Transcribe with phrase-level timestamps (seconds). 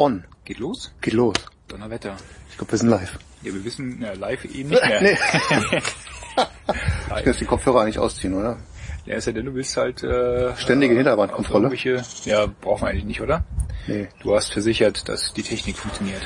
[0.00, 0.24] On.
[0.46, 0.92] Geht los?
[1.02, 1.34] Geht los.
[1.68, 2.16] Donnerwetter.
[2.50, 3.18] Ich glaube, wir sind live.
[3.42, 5.02] Ja, wir wissen ja, live eben nicht mehr.
[5.02, 5.12] nee.
[6.36, 8.56] ich kann jetzt die Kopfhörer eigentlich ausziehen, oder?
[9.04, 10.02] Ja, ist ja denn, du willst halt...
[10.02, 13.44] Äh, Ständige irgendwelche- Ja, brauchen wir eigentlich nicht, oder?
[13.86, 14.08] Nee.
[14.22, 16.22] Du hast versichert, dass die Technik funktioniert.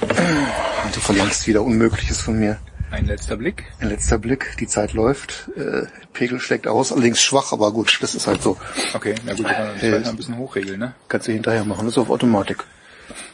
[0.00, 2.58] Und du verlangst wieder Unmögliches von mir.
[2.90, 3.64] Ein letzter Blick.
[3.80, 5.82] Ein letzter Blick, die Zeit läuft, äh,
[6.14, 8.56] Pegel schlägt aus, allerdings schwach, aber gut, das ist halt so.
[8.94, 10.94] Okay, na gut, wir können das ein bisschen hochregeln, ne?
[11.08, 12.64] Kannst du hinterher machen, das ist auf Automatik.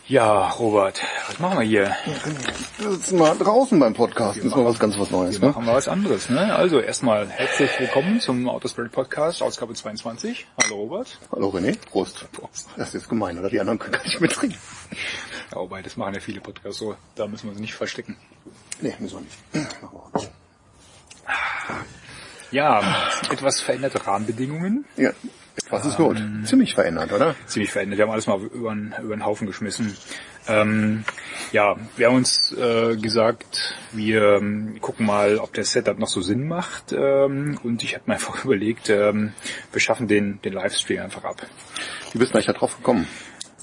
[0.07, 1.97] Ja, Robert, was machen wir hier?
[2.79, 5.53] Wir sitzen mal draußen beim Podcast, das ist mal was ganz was Neues, Wir ne?
[5.53, 6.55] machen mal was anderes, ne?
[6.55, 10.47] Also erstmal herzlich willkommen zum Autospirit Podcast, Ausgabe 22.
[10.63, 11.19] Hallo Robert.
[11.33, 12.31] Hallo René, Prost.
[12.33, 12.69] Prost.
[12.77, 13.51] Das ist jetzt gemein, oder?
[13.51, 14.59] Die anderen können gar nicht mittrinken.
[15.51, 16.97] Ja, wobei, das machen ja viele Podcasts so.
[17.15, 18.17] Da müssen wir uns nicht verstecken.
[18.81, 19.19] Nee, müssen
[19.53, 19.83] wir nicht.
[19.83, 20.29] Machen wir.
[22.51, 22.83] Ja,
[23.31, 24.87] etwas veränderte Rahmenbedingungen.
[24.97, 25.11] Ja,
[25.71, 26.17] was ist los?
[26.45, 27.35] Ziemlich verändert, oder?
[27.47, 27.99] ziemlich verändert.
[27.99, 29.97] Wir haben alles mal über den, Haufen geschmissen.
[30.49, 31.05] Ähm,
[31.53, 36.23] ja, wir haben uns äh, gesagt, wir ähm, gucken mal, ob der Setup noch so
[36.23, 36.93] Sinn macht.
[36.93, 39.33] Ähm, und ich habe mir einfach überlegt, ähm,
[39.73, 41.47] wir schaffen den, den Livestream einfach ab.
[42.13, 43.07] Wie bist du eigentlich da drauf gekommen?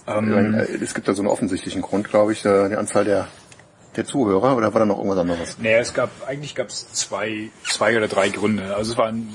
[0.08, 3.28] Ähm, Äh, Es gibt da so einen offensichtlichen Grund, glaube ich, äh, die Anzahl der,
[3.96, 5.58] der Zuhörer, oder war da noch irgendwas anderes?
[5.58, 8.76] naja, es gab, eigentlich gab es zwei, zwei oder drei Gründe.
[8.76, 9.30] Also es waren,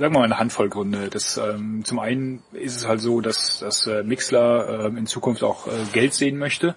[0.00, 1.10] sagen wir mal, eine Handvoll Gründe.
[1.10, 5.42] Das, ähm, zum einen ist es halt so, dass, dass äh, Mixler ähm, in Zukunft
[5.42, 6.74] auch äh, Geld sehen möchte.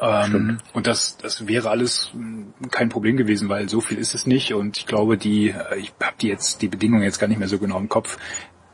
[0.00, 4.26] Ähm, und das, das wäre alles mh, kein Problem gewesen, weil so viel ist es
[4.26, 4.54] nicht.
[4.54, 7.48] Und ich glaube, die, äh, ich habe die jetzt die Bedingungen jetzt gar nicht mehr
[7.48, 8.16] so genau im Kopf.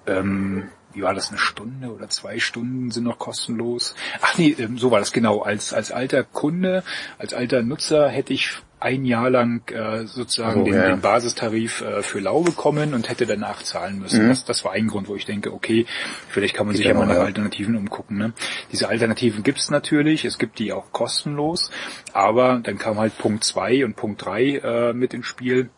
[0.06, 3.96] Ähm, wie war das, eine Stunde oder zwei Stunden sind noch kostenlos?
[4.22, 5.40] Ach nee, ähm, so war das genau.
[5.42, 6.84] Als, als alter Kunde,
[7.18, 10.88] als alter Nutzer hätte ich ein Jahr lang äh, sozusagen Oh, den, ja.
[10.88, 14.28] den Basistarif äh, für lau bekommen und hätte danach zahlen müssen.
[14.28, 15.86] Das, das war ein Grund, wo ich denke, okay,
[16.28, 17.26] vielleicht kann man sich ja ja mal noch, nach ja.
[17.26, 18.18] Alternativen umgucken.
[18.18, 18.32] Ne?
[18.72, 21.70] Diese Alternativen gibt es natürlich, es gibt die auch kostenlos,
[22.12, 25.70] aber dann kam halt Punkt zwei und Punkt drei äh, mit ins Spiel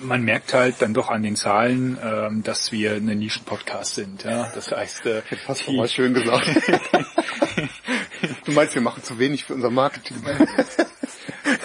[0.00, 4.24] man merkt halt dann doch an den Zahlen, ähm, dass wir eine Nischen-Podcast sind.
[4.24, 4.50] Ja?
[4.54, 6.46] Das heißt, äh, Hast du mal schön gesagt.
[8.44, 10.16] du meinst, wir machen zu wenig für unser Marketing.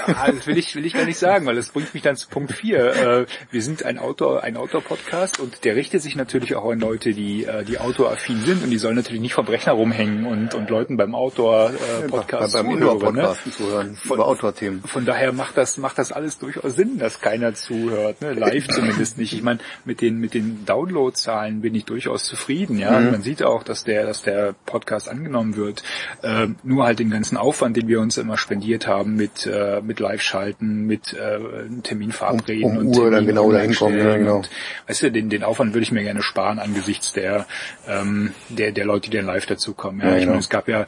[0.08, 2.28] Ah, das will ich, will ich gar nicht sagen, weil das bringt mich dann zu
[2.28, 2.78] Punkt 4.
[2.78, 7.14] Äh, wir sind ein Autor, ein Outdoor-Podcast und der richtet sich natürlich auch an Leute,
[7.14, 10.70] die, äh, die Outdoor-affin sind und die sollen natürlich nicht vom Rechner rumhängen und, und
[10.70, 12.68] Leuten beim Outdoor-Podcast beim zuhören.
[12.68, 12.74] Ne?
[12.74, 14.84] Indoor-Podcasten zuhören, über Outdoor-Themen.
[14.84, 18.34] Von daher macht das, macht das alles durchaus Sinn, dass keiner zuhört, ne?
[18.34, 19.34] live zumindest nicht.
[19.34, 23.00] Ich meine, mit den, mit den Download-Zahlen bin ich durchaus zufrieden, ja.
[23.00, 25.84] Man sieht auch, dass der, dass der Podcast angenommen wird.
[26.24, 29.93] Ähm, nur halt den ganzen Aufwand, den wir uns immer spendiert haben mit, äh, mit
[30.00, 31.40] Live-Schalten, mit äh,
[31.84, 34.38] Termin verabreden Um- um und Uhr dann genau dahin kommen, ja, genau.
[34.38, 34.50] und,
[34.88, 37.46] weißt du, den, den Aufwand würde ich mir gerne sparen angesichts der,
[37.88, 40.02] ähm, der, der Leute, die dann live dazukommen.
[40.02, 40.32] Ja, Ja, ich genau.
[40.32, 40.88] meine, es gab ja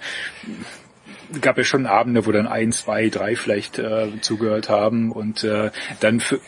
[1.42, 5.72] gab ja schon Abende, wo dann ein, zwei, drei vielleicht äh, zugehört haben und äh,
[6.00, 6.40] dann für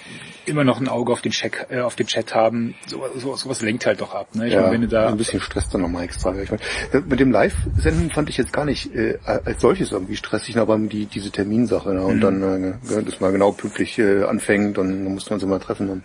[0.47, 2.75] immer noch ein Auge auf den Chat, äh, auf den Chat haben.
[2.85, 4.33] So, so, sowas lenkt halt doch ab.
[4.33, 4.47] Ne?
[4.47, 6.35] Ich Ja, meine, wenn du da ein bisschen Stress dann nochmal extra.
[6.39, 10.15] Ich meine, das mit dem Live-Senden fand ich jetzt gar nicht äh, als solches irgendwie
[10.15, 11.93] stressig, aber die, diese Terminsache.
[11.93, 12.03] Ne?
[12.03, 15.59] Und dann, äh, dass man genau pünktlich äh, anfängt und dann muss man sich mal
[15.59, 15.89] treffen.
[15.89, 16.03] Und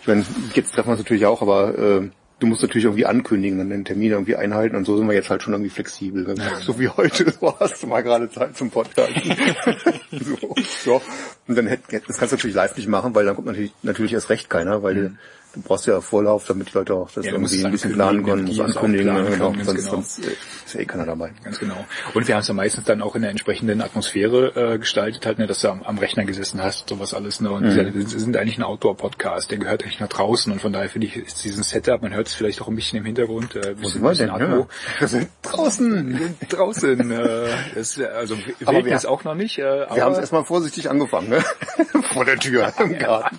[0.00, 0.24] ich meine,
[0.54, 3.84] jetzt treffen wir uns natürlich auch, aber äh, du musst natürlich irgendwie ankündigen und den
[3.84, 6.34] Termin irgendwie einhalten und so sind wir jetzt halt schon irgendwie flexibel.
[6.60, 9.12] So wie heute, so hast du mal gerade Zeit zum Podcast.
[10.10, 11.02] so, so.
[11.46, 14.12] Und dann hätt, das kannst du natürlich live nicht machen, weil dann kommt natürlich, natürlich
[14.12, 15.16] erst recht keiner, weil du,
[15.54, 18.44] du brauchst ja Vorlauf, damit die Leute auch das Ja, irgendwie ein bisschen planen können,
[18.44, 19.90] muss ankündigen, auch planen genau, können, sonst, genau.
[19.92, 21.32] sonst ist ja eh keiner dabei.
[21.42, 21.76] Ganz genau.
[22.14, 25.38] Und wir haben es ja meistens dann auch in der entsprechenden Atmosphäre äh, gestaltet, halt,
[25.38, 27.40] ne, dass du am, am Rechner gesessen hast, sowas alles.
[27.40, 27.50] Ne?
[27.50, 27.94] Und Mhm.
[27.94, 31.16] wir sind- eigentlich ein Outdoor-Podcast, der gehört eigentlich nach draußen und von daher finde ich,
[31.16, 34.02] ist diesen Setup, man hört es vielleicht auch ein bisschen im Hintergrund, äh, Wo bisschen,
[34.14, 34.50] sind wir denn?
[34.50, 34.66] Ja.
[34.98, 36.18] Wir sind draußen.
[36.18, 37.10] Wir draußen.
[37.10, 37.46] Äh,
[37.76, 39.58] äh, also Aber wir- es auch noch nicht.
[39.58, 41.44] Äh, aber Wir haben es erstmal vorsichtig angefangen, ne?
[42.12, 43.38] Vor der Tür im Garten.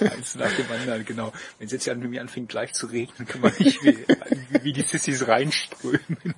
[0.00, 1.32] Eins nach dem anderen, genau.
[1.58, 3.98] Wenn es jetzt ja irgendwie anfängt gleich zu regnen, kann man nicht wie,
[4.62, 6.34] wie die Sissys reinströmen.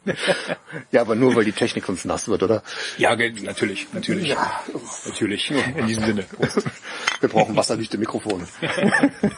[0.93, 2.63] Ja, aber nur weil die Technik sonst nass wird, oder?
[2.99, 4.29] ja, natürlich, natürlich.
[4.29, 4.65] Ja.
[5.07, 5.51] Natürlich.
[5.51, 6.23] In diesem Sinne.
[6.23, 6.65] Prost.
[7.21, 8.47] Wir brauchen wasserdichte Mikrofone.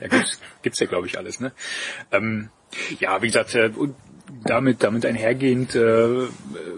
[0.00, 1.52] Ja, gibt's, gibt's ja, glaube ich, alles, ne?
[2.10, 2.48] Ähm,
[3.00, 3.94] ja, wie gesagt, äh, und
[4.44, 6.26] damit, damit einhergehend äh,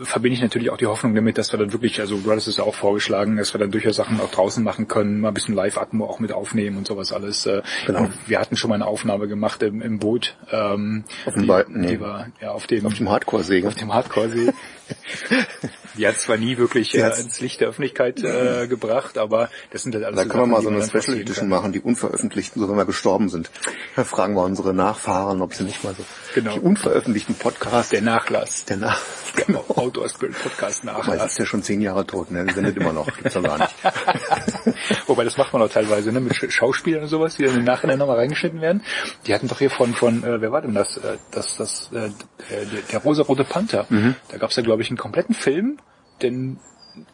[0.02, 2.56] verbinde ich natürlich auch die Hoffnung damit, dass wir dann wirklich, also du hattest es
[2.56, 5.54] ja auch vorgeschlagen, dass wir dann durchaus Sachen auch draußen machen können, mal ein bisschen
[5.54, 7.46] Live-Atmo auch mit aufnehmen und sowas alles.
[7.46, 8.08] Äh, Genau.
[8.26, 10.36] Wir hatten schon mal eine Aufnahme gemacht im, im Boot.
[10.50, 11.86] Ähm, Auf dem die, nee.
[11.88, 13.68] die war ja auf dem Auf dem Hardcore-Säge.
[13.68, 14.52] auf dem Hardcore-See.
[16.00, 19.94] Die hat zwar nie wirklich äh, ins Licht der Öffentlichkeit äh, gebracht, aber das sind
[19.94, 21.80] halt alles Da so können wir Sachen, mal die so eine Special Edition machen, die
[21.80, 23.50] unveröffentlichten, so wenn wir gestorben sind.
[23.96, 26.02] Da fragen wir unsere Nachfahren, ob sie nicht mal so
[26.34, 26.54] Genau.
[26.54, 28.64] die unveröffentlichten Podcasts Der Nachlass.
[28.64, 28.98] der Nach
[29.46, 31.32] Genau, Outdoor Spirit Podcast Guck mal, es Nachlass.
[31.32, 32.46] ist ja schon zehn Jahre tot, ne?
[32.52, 33.74] Sendet immer noch, gibt's doch gar nicht.
[35.06, 37.64] Wobei das macht man auch teilweise, ne, mit Sch- Schauspielern und sowas, die dann im
[37.64, 38.82] Nachhinein nochmal reingeschnitten werden.
[39.26, 40.96] Die hatten doch hier von, von äh, wer war denn das?
[40.96, 42.08] Äh, das, das, äh,
[42.50, 43.86] der, der rosa-rote Panther.
[43.88, 44.14] Mhm.
[44.30, 45.78] Da gab's ja, glaube ich, einen kompletten Film,
[46.22, 46.58] denn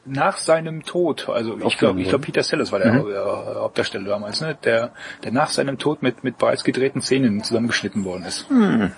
[0.06, 2.24] nach seinem Tod, also ich glaube, ich glaube.
[2.24, 3.10] Peter Sellers war der Mhm.
[3.10, 3.14] äh,
[3.60, 4.92] Hauptdarsteller damals, ne, der,
[5.22, 8.46] der nach seinem Tod mit, mit bereits gedrehten Szenen zusammengeschnitten worden ist.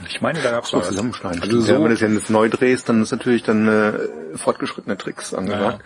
[0.08, 0.88] Ich meine, da gab's So mal was.
[0.90, 1.43] zusammenschneiden.
[1.43, 3.93] Also ja, wenn du so, das ja jetzt neu drehst, dann ist natürlich dann äh,
[4.37, 5.81] fortgeschrittene Tricks angesagt.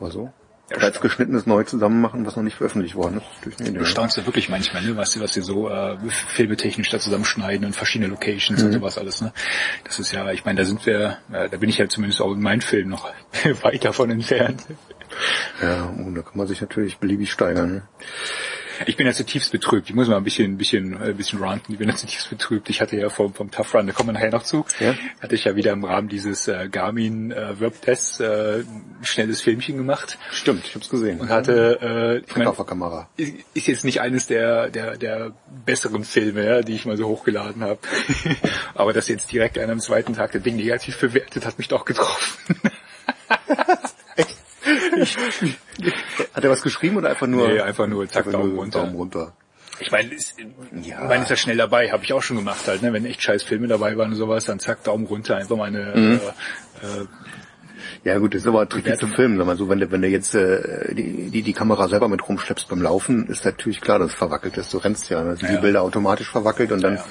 [0.00, 0.32] Aber so.
[0.70, 4.48] Bereits geschnittenes neu zusammen machen, was noch nicht veröffentlicht worden ist, Du staunst ja wirklich
[4.48, 8.66] manchmal, ne, was sie, was sie so äh, filmetechnisch da zusammenschneiden und verschiedene Locations Mhm.
[8.68, 9.32] und sowas alles, ne.
[9.84, 12.32] Das ist ja, ich meine, da sind wir, äh, da bin ich ja zumindest auch
[12.32, 13.10] in meinem Film noch
[13.62, 14.62] weit davon entfernt.
[15.62, 17.70] Ja, und da kann man sich natürlich beliebig steigern.
[17.74, 17.82] Ne?
[18.86, 19.88] Ich bin ja zutiefst betrübt.
[19.88, 21.72] Ich muss mal ein bisschen, ein bisschen, äh, ein bisschen ranten.
[21.72, 22.68] Ich bin ja zutiefst betrübt.
[22.70, 24.94] Ich hatte ja vom, vom Tough Run, da kommen wir nachher noch zu, Ja.
[25.20, 29.76] hatte ich ja wieder im Rahmen dieses äh, Garmin äh, Verb-Tests äh, ein schnelles Filmchen
[29.76, 31.20] gemacht Stimmt, ich hab's gesehen.
[31.20, 33.08] und hatte, äh, ich Direkt mein, auf der Kamera.
[33.16, 35.32] ist jetzt nicht eines der, der, der
[35.64, 37.78] besseren Filme, ja, die ich mal so hochgeladen habe.
[38.74, 41.84] Aber dass jetzt direkt einer am zweiten Tag der Ding negativ bewertet, hat mich doch
[41.84, 42.34] getroffen.
[46.34, 47.48] Hat er was geschrieben oder einfach nur?
[47.48, 48.80] Nee, einfach nur zack, einfach Daumen nur runter.
[48.80, 49.32] Daumen runter.
[49.80, 51.02] Ich meine, ist, Ja.
[51.02, 52.92] ich meine, ist ja schnell dabei, habe ich auch schon gemacht halt, ne?
[52.92, 55.92] Wenn echt scheiß Filme dabei waren und sowas, dann zack, Daumen runter, einfach mal eine
[55.96, 56.20] Mhm.
[56.82, 57.06] äh, äh,
[58.04, 59.36] Ja gut, das ist aber tricky zu filmen.
[59.36, 62.26] Sag mal so, wenn du, wenn du jetzt äh, die, die, die Kamera selber mit
[62.26, 64.72] rumschleppst beim Laufen, ist natürlich klar, dass es verwackelt ist.
[64.72, 65.56] Du rennst ja, dann sind Ja.
[65.56, 67.04] die Bilder automatisch verwackelt und dann Ja.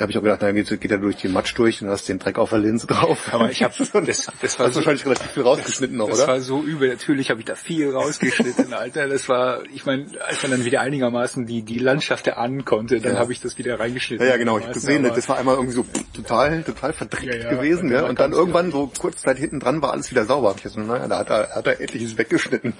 [0.00, 2.08] Da habe ich auch gedacht, dann geht, geht er durch den Matsch durch und hast
[2.08, 3.28] den Dreck auf der Linse drauf.
[3.32, 6.28] Aber ich hab- das- das war hast so- wahrscheinlich relativ viel rausgeschnitten noch, Das oder?
[6.28, 6.88] war so übel.
[6.88, 9.08] Natürlich habe ich da viel rausgeschnitten, Alter.
[9.08, 13.12] Das war, ich meine, als man dann wieder einigermaßen die die Landschaft erahnen konnte, dann
[13.14, 13.18] Ja.
[13.18, 14.24] habe ich das wieder reingeschnitten.
[14.26, 17.26] Ja, ja, genau, ich hab Einigermaßen, gesehen, das war einmal irgendwie so total, total verdreckt
[17.34, 19.92] Ja, ja, gewesen, und ja, dann und dann irgendwann so kurz Zeit hinten dran war
[19.92, 20.54] alles wieder sauber.
[20.56, 22.72] Ich so, naja, da hat er, hat er etliches weggeschnitten,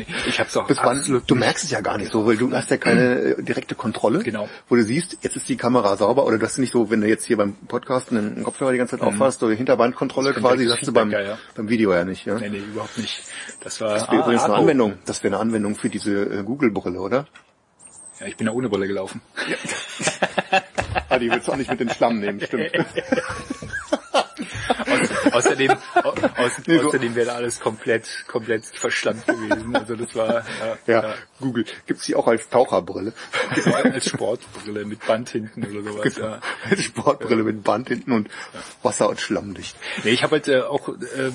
[0.00, 0.06] ich.
[0.28, 2.52] Ich hab's auch Das war, absolut du merkst es ja gar nicht so, weil du
[2.52, 4.20] hast ja keine äh, direkte Kontrolle.
[4.20, 4.48] Genau.
[4.68, 7.08] Wo du siehst, jetzt ist die Kamera sauber oder du hast nicht so, wenn du
[7.08, 10.34] jetzt hier beim Podcast einen Kopfhörer die ganze Zeit aufhast, so Hinterbandkontrolle Mhm.
[10.36, 11.38] Quasi, das hast du beim, ja, ja.
[11.54, 12.26] beim Video ja nicht.
[12.26, 12.38] Ja?
[12.38, 13.22] Nee, nee, überhaupt nicht.
[13.60, 14.54] Das war, Das wäre übrigens eine.
[14.54, 14.94] Anwendung.
[15.06, 17.26] Das wäre eine Anwendung für diese äh, Google-Brille, oder?
[18.20, 19.20] Ja, ich bin da ohne Brille gelaufen.
[21.10, 22.70] Ah, die willst du auch nicht mit den Schlamm nehmen, stimmt.
[24.84, 29.74] Auß- außerdem, au, außerdem wäre alles komplett, komplett verschlammt gewesen.
[29.76, 30.44] Also das war,
[30.86, 31.64] ja, ja, Google.
[31.86, 33.12] Gibt's die auch als Taucherbrille?
[33.54, 36.16] Genau, als Sportbrille mit Band hinten oder sowas.
[36.16, 36.40] Ja.
[36.68, 38.28] Als Sportbrille mit Band hinten und
[38.82, 39.76] Wasser- und Schlammdicht.
[40.04, 41.30] Nee, ich habe halt äh, auch, äh,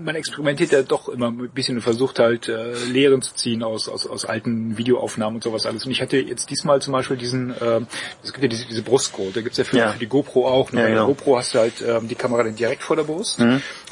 [0.00, 3.88] man experimentiert ja doch immer ein bisschen und versucht halt äh, Lehren zu ziehen aus,
[3.88, 5.84] aus, aus alten Videoaufnahmen und sowas alles.
[5.84, 7.80] Und ich hatte jetzt diesmal zum Beispiel diesen, äh,
[8.22, 9.88] es gibt ja diese, diese Brustgurt, da gibt's ja für, Ja.
[9.92, 10.72] für die GoPro auch.
[10.72, 10.80] Ne?
[10.80, 11.04] Ja, Bei der genau.
[11.08, 11.16] Mhm.
[11.16, 13.40] GoPro hast du halt ähm, die Kamera dann direkt vor der Brust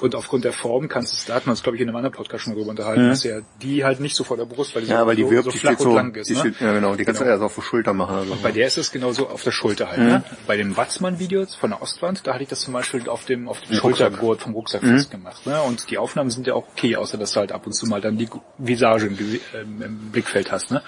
[0.01, 1.97] und aufgrund der Form kannst du es, da hatten wir uns glaube ich in einem
[1.97, 4.75] anderen Podcast schon mal drüber unterhalten, dass ja die halt nicht so vor der Brust,
[4.75, 4.93] weil die Mhm.
[4.95, 6.31] Ja, so, weil die so, wirkt, so die flach und so, lang ist.
[6.31, 6.37] ne?
[6.37, 7.35] steht, ja genau, die kannst du Genau.
[7.35, 8.17] erst auf der Schulter machen.
[8.17, 8.37] Also.
[8.43, 9.99] Bei der ist es genauso auf der Schulter halt.
[9.99, 10.07] Mhm.
[10.07, 10.25] Ne?
[10.47, 13.61] Bei dem Watzmann-Videos von der Ostwand, da hatte ich das zum Beispiel auf dem, auf
[13.61, 13.71] dem.
[13.75, 13.81] Mhm.
[13.81, 15.47] Schultergurt vom Rucksack festgemacht.
[15.47, 15.61] Ne?
[15.63, 18.01] Und die Aufnahmen sind ja auch okay, außer dass du halt ab und zu mal
[18.01, 19.19] dann die Visage im,
[19.55, 20.71] ähm, im Blickfeld hast.
[20.71, 20.83] Ne?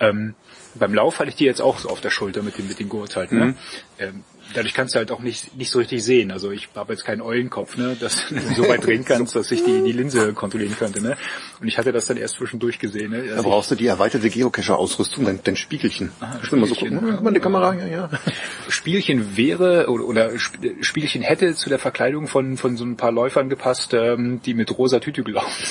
[0.00, 0.34] Ähm,
[0.74, 2.88] beim Lauf hatte ich die jetzt auch so auf der Schulter mit dem, mit dem
[2.88, 3.32] Gurt halt.
[3.32, 3.38] Mhm.
[3.38, 3.54] Ne?
[3.98, 4.24] Ähm,
[4.54, 6.30] dadurch kannst du halt auch nicht, nicht so richtig sehen.
[6.30, 7.96] Also ich habe jetzt keinen Eulenkopf, ne?
[7.98, 11.02] dass du so weit drehen kannst, dass ich die, die Linse kontrollieren könnte.
[11.02, 11.16] Ne?
[11.60, 13.10] Und ich hatte das dann erst zwischendurch gesehen.
[13.10, 13.22] Ne?
[13.22, 16.12] Da Dass ich- brauchst du die erweiterte Geocacher-Ausrüstung, dein, dein Spiegelchen.
[16.42, 17.74] ich will mal so gucken, man die Kamera?
[17.74, 18.10] Ja, ja.
[18.68, 23.12] Spielchen wäre oder, oder Sp- Spielchen hätte zu der Verkleidung von von so ein paar
[23.12, 25.64] Läufern gepasst, ähm, die mit rosa Tüte gelaufen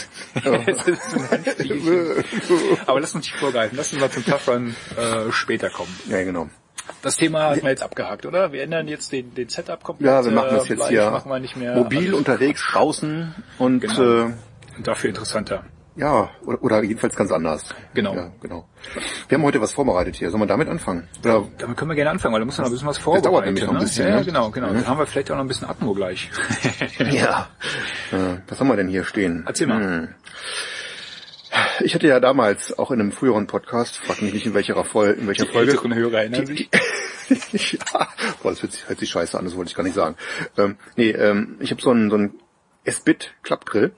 [0.43, 0.97] sind.
[1.31, 2.23] Handspielchen.
[2.85, 5.93] Aber lass uns nicht vorgreifen, lass uns mal zum Tough Run äh, später kommen.
[6.09, 6.49] ja, genau.
[7.01, 8.51] Das Thema hat man jetzt abgehakt, oder?
[8.51, 10.07] Wir ändern jetzt den, den Setup komplett.
[10.07, 13.33] Ja, wir machen das äh, jetzt live hier machen wir nicht mehr mobil unterwegs, draußen
[13.59, 14.01] und Genau.
[14.01, 14.23] äh,
[14.77, 15.63] Und dafür interessanter.
[15.95, 17.63] ja, oder, oder jedenfalls ganz anders.
[17.93, 18.15] Genau.
[18.15, 18.67] Ja, genau.
[19.29, 20.29] Wir haben heute was vorbereitet hier.
[20.31, 21.07] Sollen wir damit anfangen?
[21.23, 23.25] Oder Damit können wir gerne anfangen, weil da muss noch ein bisschen was Das vorbereiten.
[23.31, 23.81] dauert nämlich noch ein ne?
[23.83, 24.25] bisschen, Ja, ne?
[24.25, 24.67] genau, genau.
[24.73, 26.29] Dann haben wir vielleicht auch noch ein bisschen Atmo gleich.
[26.99, 27.47] Ja.
[28.11, 29.43] Äh, was haben wir denn hier stehen?
[29.47, 29.81] Erzähl mal.
[29.83, 30.07] Hm.
[31.81, 35.15] Ich hatte ja damals auch in einem früheren Podcast, frag mich nicht in welcher, Fol
[35.19, 35.71] in welcher Die Folge.
[35.71, 36.69] älteren Hörer erinnern sich.
[37.29, 38.07] ja,
[38.41, 40.15] boah, das hört sich, hört sich scheiße an, das wollte ich gar nicht sagen.
[40.57, 42.39] Ähm, nee, ähm, ich habe so einen, so einen
[42.83, 43.91] S-Bit Klappgrill.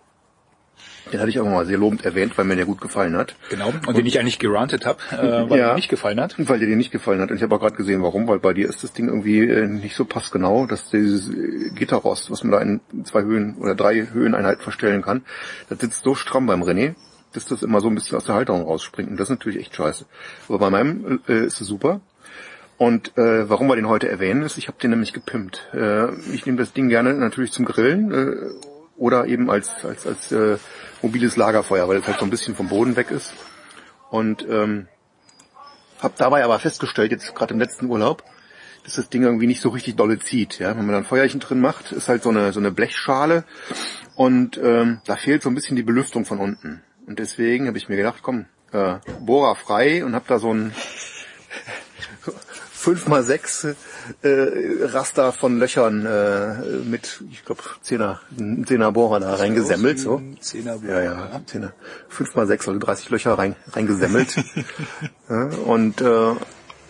[1.12, 3.36] Den hatte ich irgendwann mal sehr lobend erwähnt, weil mir der gut gefallen hat.
[3.50, 3.70] Genau.
[3.70, 6.36] Und, und den ich eigentlich gerantet habe, äh, weil ja, er nicht gefallen hat.
[6.38, 7.32] Weil dir den nicht gefallen hat.
[7.32, 9.68] Und ich habe auch gerade gesehen, warum, weil bei dir ist das Ding irgendwie äh,
[9.68, 14.08] nicht so passgenau, dass dieses äh, Gitterrost, was man da in zwei Höhen oder drei
[14.14, 15.24] Höheneinheiten verstellen kann,
[15.68, 16.94] das sitzt so stramm beim René,
[17.34, 19.10] dass das immer so ein bisschen aus der Halterung rausspringt.
[19.10, 20.06] Und das ist natürlich echt scheiße.
[20.48, 22.02] Aber bei meinem äh, ist es super.
[22.78, 25.68] Und äh, warum wir den heute erwähnen, ist, ich habe den nämlich gepimpt.
[25.74, 28.36] Äh, ich nehme das Ding gerne natürlich zum Grillen äh,
[28.96, 30.58] oder eben als als als äh,
[31.02, 33.34] mobiles Lagerfeuer, weil es halt so ein bisschen vom Boden weg ist.
[34.10, 34.88] Und ähm,
[36.00, 38.24] habe dabei aber festgestellt, jetzt gerade im letzten Urlaub,
[38.84, 40.60] dass das Ding irgendwie nicht so richtig dolle zieht.
[40.60, 40.70] Ja?
[40.70, 43.44] Wenn man da ein Feuerchen drin macht, ist halt so eine, so eine Blechschale
[44.16, 46.82] und ähm, da fehlt so ein bisschen die Belüftung von unten.
[47.10, 50.72] Und deswegen habe ich mir gedacht, komm, äh, Bohrer frei und habe da so ein
[52.80, 53.76] 5x6
[54.22, 56.54] äh, Raster von Löchern äh,
[56.88, 60.00] mit, ich glaube, 10er, 10er Bohrer da reingesemmelt.
[60.00, 60.22] So.
[60.40, 61.04] 10er Bohrer.
[61.04, 61.72] Ja, ja, 10er.
[62.16, 64.36] 5x6, also 30 Löcher rein, reingesemmelt.
[65.30, 66.36] ja, und äh,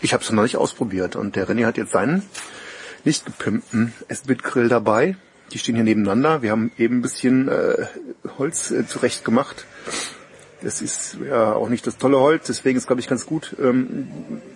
[0.01, 1.15] ich habe es noch nicht ausprobiert.
[1.15, 2.23] Und der René hat jetzt seinen
[3.05, 5.15] nicht gepimpten S-Bit-Grill dabei.
[5.51, 6.41] Die stehen hier nebeneinander.
[6.41, 7.87] Wir haben eben ein bisschen äh,
[8.37, 9.65] Holz äh, zurecht gemacht
[10.61, 14.09] das ist ja auch nicht das tolle Holz, deswegen ist glaube ich ganz gut ähm,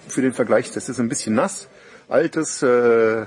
[0.07, 0.71] für den Vergleich.
[0.71, 1.67] Das ist ein bisschen nass,
[2.09, 3.25] altes, äh,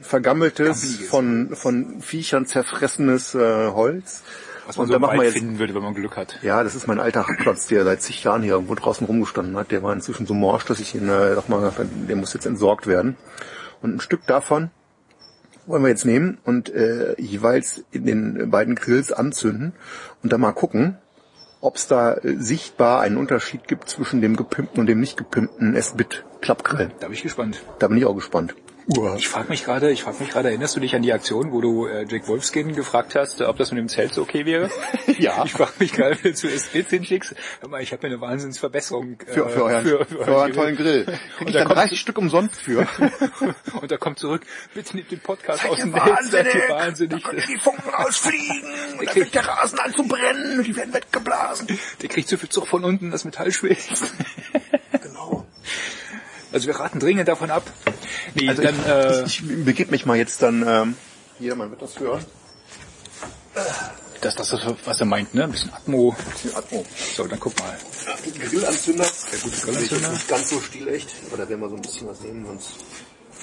[0.00, 4.22] vergammeltes, von von Viechern zerfressenes äh, Holz.
[4.66, 6.38] Was man und so da machen wir jetzt, finden würde, wenn man Glück hat.
[6.42, 9.70] Ja, das ist mein alter Hackklotz, der seit zig Jahren hier irgendwo draußen rumgestanden hat.
[9.70, 11.72] Der war inzwischen so morsch, dass ich ihn äh, doch mal,
[12.06, 13.16] der muss jetzt entsorgt werden.
[13.80, 14.70] Und ein Stück davon
[15.68, 19.72] wollen wir jetzt nehmen und äh, jeweils in den beiden Grills anzünden
[20.22, 20.96] und dann mal gucken,
[21.60, 25.74] ob es da äh, sichtbar einen Unterschied gibt zwischen dem gepimpten und dem nicht gepimpten
[25.74, 26.90] S-Bit Klappgrill.
[27.00, 27.62] Da bin ich gespannt.
[27.78, 28.54] Da bin ich auch gespannt.
[28.96, 29.16] Uah.
[29.16, 31.60] Ich frage mich gerade, ich frage mich gerade, erinnerst du dich an die Aktion, wo
[31.60, 34.70] du äh, Jake Wolfskin gefragt hast, ob das mit dem Zelt so okay wäre?
[35.18, 35.44] ja.
[35.44, 37.34] Ich frage mich gerade, wenn du zu S-Bit hinschickst,
[37.68, 40.76] mal, ich habe mir eine Wahnsinnsverbesserung äh, für, für, euren, für, für, für euren tollen
[40.76, 41.18] Grill.
[41.44, 42.88] und da 30 Stück umsonst für.
[43.82, 44.40] und da kommt zurück,
[44.72, 47.22] bitte nehmt den Podcast seid aus dem Netz, seid ihr wahnsinnig.
[47.22, 48.62] Da die Funken rausfliegen,
[49.00, 51.78] der dann fängt der Rasen an zu brennen, die werden weggeblasen.
[52.00, 53.86] Der kriegt zu viel Zug von unten, das Metall schwillt.
[55.02, 55.46] genau.
[56.52, 57.70] Also wir raten dringend davon ab.
[58.34, 60.96] Nee, also dann, ich, äh, ich, ich begebe mich mal jetzt dann, ähm,
[61.38, 62.24] jedermann wird das hören.
[64.20, 65.44] Das, das ist, was er meint, ne?
[65.44, 66.14] Ein bisschen Atmo.
[66.18, 66.84] Ein bisschen Atmo.
[67.14, 67.76] So, dann guck mal.
[68.06, 69.06] Ja, Grillanzünder.
[69.32, 70.10] Der gute Grillanzünder.
[70.10, 72.70] Nicht ganz so stilecht, aber da werden wir so ein bisschen was nehmen, sonst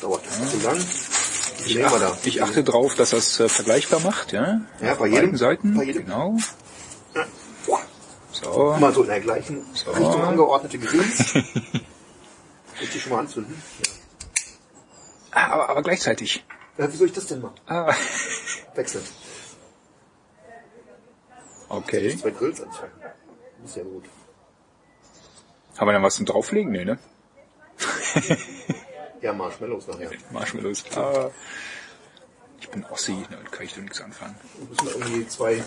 [0.02, 0.48] dauert das ja.
[0.48, 0.86] zu lang.
[1.66, 2.18] Ich, ach, da?
[2.24, 4.62] ich achte drauf, dass das äh, vergleichbar macht, ja?
[4.82, 5.76] Ja, bei jedem, Seiten.
[5.76, 6.06] Bei jedem.
[6.06, 6.38] Genau.
[8.32, 8.76] So.
[8.78, 9.92] Mal so in der gleichen so.
[9.92, 11.34] Richtung angeordnete Grills.
[12.78, 13.56] Du schon mal anzünden?
[13.80, 13.95] Ja.
[15.36, 16.46] Ah, aber, aber gleichzeitig.
[16.78, 17.56] Ja, wie soll ich das denn machen?
[17.68, 17.94] Ah.
[18.76, 19.04] Wechseln.
[21.68, 22.18] Okay.
[22.18, 23.02] Zwei Grills anzünden.
[23.64, 24.06] Ist ja gut.
[25.78, 26.72] Haben wir dann was zum drauflegen?
[26.72, 26.98] Nee, ne?
[29.22, 30.10] ja, Marshmallows nachher.
[30.32, 31.32] Marshmallows, klar.
[32.62, 34.36] Ich bin Ossi, da kann ich doch nichts anfangen.
[34.58, 35.64] Wir müssen irgendwie zwei...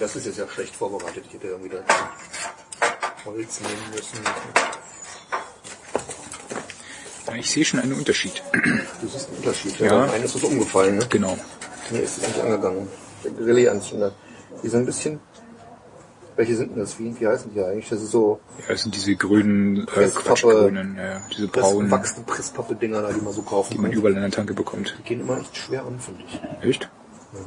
[0.00, 1.24] Das ist jetzt ja schlecht vorbereitet.
[1.28, 1.84] Ich hätte irgendwie da
[3.24, 4.18] Holz nehmen müssen.
[7.26, 8.42] Ja, ich sehe schon einen Unterschied.
[9.00, 9.78] Du siehst einen Unterschied.
[9.78, 9.86] Ja.
[9.86, 10.12] ja.
[10.12, 11.06] Einer ist umgefallen, ne?
[11.08, 11.38] Genau.
[11.90, 12.88] Mir ist es nicht angegangen.
[13.24, 14.12] Der Relaisanzünder.
[14.62, 15.20] Die sind ein bisschen...
[16.36, 16.98] Welche sind denn das?
[16.98, 17.88] Wie, wie heißen die eigentlich?
[17.88, 18.40] Das ist so...
[18.58, 21.90] Ja, das sind diese grünen, äh, Quatschgrünen, ja, diese braunen...
[21.90, 24.00] Wachsende Presspappe-Dinger da, die man so kaufen Die man kann.
[24.00, 24.96] überall in der Tanke bekommt.
[24.98, 26.68] Die gehen immer echt schwer an, finde ich.
[26.68, 26.90] Echt?
[27.32, 27.40] Ja.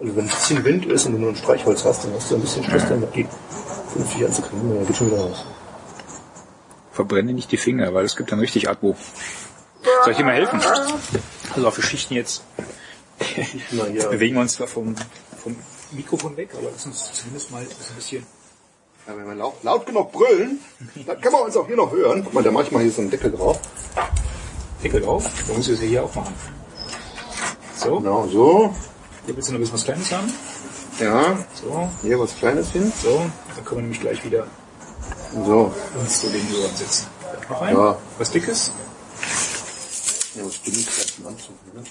[0.00, 2.34] Also wenn ein bisschen Wind ist und du nur ein Streichholz hast, dann hast du
[2.34, 2.88] ein bisschen Stress ja.
[2.90, 3.26] damit, die
[3.92, 4.76] 50 anzukriegen.
[4.76, 5.44] Ja, geht schon wieder raus
[6.96, 8.96] verbrenne nicht die Finger, weil es gibt dann richtig Atmo.
[10.02, 10.60] Soll ich dir mal helfen?
[11.54, 12.42] Also auf Schichten jetzt.
[13.92, 14.96] jetzt bewegen wir uns zwar vom,
[15.42, 15.54] vom
[15.92, 18.26] Mikrofon weg, aber lass uns zumindest mal ein bisschen.
[19.06, 20.58] Ja, wenn wir laut, laut genug brüllen,
[21.06, 22.22] dann können wir uns auch hier noch hören.
[22.24, 23.60] Guck mal, da mach ich mal hier so einen Deckel drauf.
[24.82, 25.30] Deckel drauf?
[25.46, 26.34] Dann muss ich das hier auch machen.
[27.76, 28.00] So.
[28.00, 28.74] Genau, so.
[29.26, 30.32] Hier willst du noch ein bisschen was Kleines haben?
[30.98, 31.38] Ja.
[31.54, 31.88] So.
[32.02, 32.92] Hier was Kleines hin.
[33.00, 33.30] So.
[33.54, 34.46] Dann können wir nämlich gleich wieder
[35.32, 35.74] so.
[35.98, 37.06] Uns so den Hörern sitzen.
[37.48, 37.76] Noch ein?
[37.76, 37.98] Ja.
[38.18, 38.72] Was Dickes?
[40.34, 41.82] Ja, was Dünnes vielleicht zum Anzug, ne?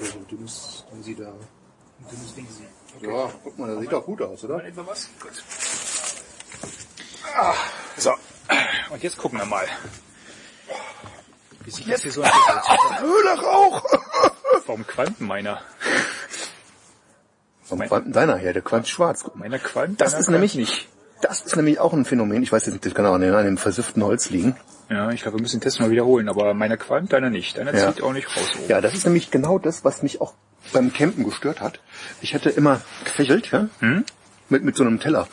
[0.00, 2.66] Ja, so ein dünnes, dann sieht da, ein dünnes Ding sieht.
[2.96, 3.14] Okay.
[3.14, 4.64] Ja, guck mal, das sieht doch gut aus, oder?
[4.64, 5.08] Etwa was?
[5.20, 5.32] Gut.
[7.36, 7.54] Ah,
[7.96, 8.12] so.
[8.90, 9.66] Und jetzt gucken wir mal.
[11.64, 13.00] Wie sich das hier so entwickelt.
[13.00, 13.82] Höhle Rauch!
[14.64, 15.60] Vom Quantenmeiner.
[17.62, 19.24] Vom Quanten deiner her, der Quant schwarz.
[19.34, 20.00] Meiner Quant?
[20.00, 20.88] Das ist nämlich nicht.
[21.22, 22.42] Das ist nämlich auch ein Phänomen.
[22.42, 24.56] Ich weiß jetzt nicht, das kann auch an einem versifften Holz liegen.
[24.90, 27.56] Ja, ich glaube, wir müssen den Test mal wiederholen, aber meiner qualmt, deiner nicht.
[27.58, 27.92] Deiner ja.
[27.92, 28.50] zieht auch nicht raus.
[28.58, 28.68] Oben.
[28.68, 30.34] Ja, das ist nämlich genau das, was mich auch
[30.72, 31.80] beim Campen gestört hat.
[32.20, 34.04] Ich hatte immer gefächelt, ja, Hm?
[34.48, 35.26] mit, mit so einem Teller.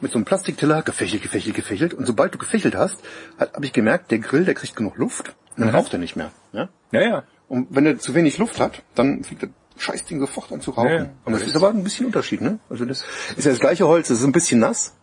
[0.00, 1.94] Mit so einem Plastikteller, gefächelt, gefächelt, gefächelt.
[1.94, 2.96] Und sobald du gefächelt hast,
[3.38, 5.28] habe ich gemerkt, der Grill, der kriegt genug Luft.
[5.56, 5.74] Und dann Mhm.
[5.74, 6.30] raucht er nicht mehr.
[6.52, 6.68] Ja?
[6.92, 7.22] Ja, ja.
[7.48, 10.88] Und wenn er zu wenig Luft hat, dann fliegt das Scheißding sofort an zu rauchen.
[10.88, 11.10] Ja, ja.
[11.24, 12.58] Und das ist aber ein bisschen Unterschied, ne?
[12.70, 13.04] Also das
[13.36, 14.94] ist ja das gleiche Holz, es ist ein bisschen nass,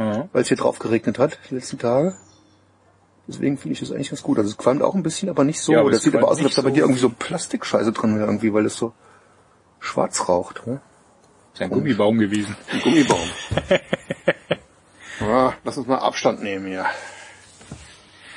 [0.00, 0.28] Ja.
[0.32, 2.16] weil es hier drauf geregnet hat, die letzten Tage.
[3.28, 4.38] Deswegen finde ich das eigentlich ganz gut.
[4.38, 5.72] Also es qualmt auch ein bisschen, aber nicht so.
[5.72, 7.92] Ja, aber das es sieht aber aus, als ob da bei dir irgendwie so Plastikscheiße
[7.92, 8.94] drin wäre irgendwie, weil es so
[9.78, 10.66] schwarz raucht.
[10.66, 10.80] Ne?
[11.52, 12.56] Ist ein Gummibaum gewesen.
[12.72, 13.28] Ein Gummibaum.
[15.20, 16.86] ja, lass uns mal Abstand nehmen hier.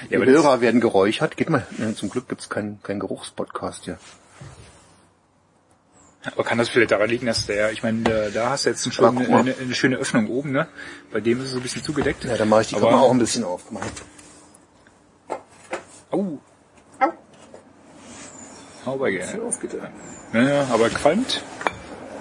[0.10, 1.38] Ja, Die das, Hörer werden geräuchert.
[1.38, 1.66] Geht mal,
[1.96, 3.98] zum Glück gibt's keinen kein Geruchspodcast hier.
[6.32, 8.86] Aber kann das vielleicht daran liegen, dass der, ich meine, da, da hast du jetzt
[8.86, 9.40] einen Aber schönen, guck mal.
[9.42, 10.68] eine, eine schöne Öffnung oben, ne?
[11.12, 12.24] Bei dem ist es so ein bisschen zugedeckt.
[12.24, 13.64] Ja, dann mache ich die aber, Kamera auch ein bisschen auf.
[13.66, 13.82] Guck mal.
[16.12, 16.40] Au.
[17.00, 17.14] Au.
[18.92, 19.42] Au, bei gerne.
[19.44, 19.82] Auf, bitte.
[20.34, 21.44] Ja, ja, aber qualmt,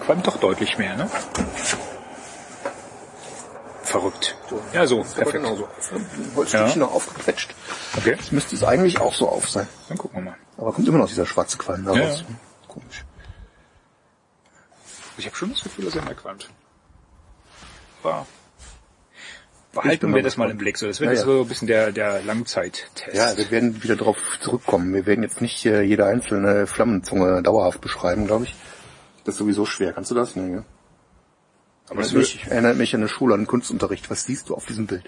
[0.04, 1.08] qualmt doch deutlich mehr, ne?
[3.84, 4.36] Verrückt.
[4.72, 5.42] Ja, so, Aber perfekt.
[5.42, 5.48] ne?
[5.50, 7.54] Ein Holzstückchen noch aufgequetscht.
[7.96, 9.68] Okay, Jetzt müsste es eigentlich auch so auf sein.
[9.88, 10.36] dann gucken wir mal.
[10.56, 12.16] Aber kommt immer noch dieser schwarze Qualm da Ja, ja.
[15.22, 16.50] Ich habe schon das Gefühl, dass er mehr qualmt.
[18.02, 18.12] Bin
[19.72, 20.76] behalten wir das mal im Blick.
[20.76, 21.32] So, das wird Ja, jetzt ja.
[21.32, 23.06] so ein bisschen der, der Langzeittest.
[23.12, 24.92] Ja, wir werden wieder darauf zurückkommen.
[24.92, 28.56] Wir werden jetzt nicht äh, jede einzelne Flammenzunge dauerhaft beschreiben, glaube ich.
[29.22, 29.92] Das ist sowieso schwer.
[29.92, 30.34] Kannst du das?
[30.34, 30.64] Nee, ja.
[31.88, 34.10] aber wird, mich, erinnert mich an eine Schule, an den Kunstunterricht.
[34.10, 35.04] Was siehst du auf diesem Bild?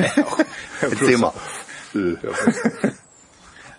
[0.80, 1.34] Erzähl mal.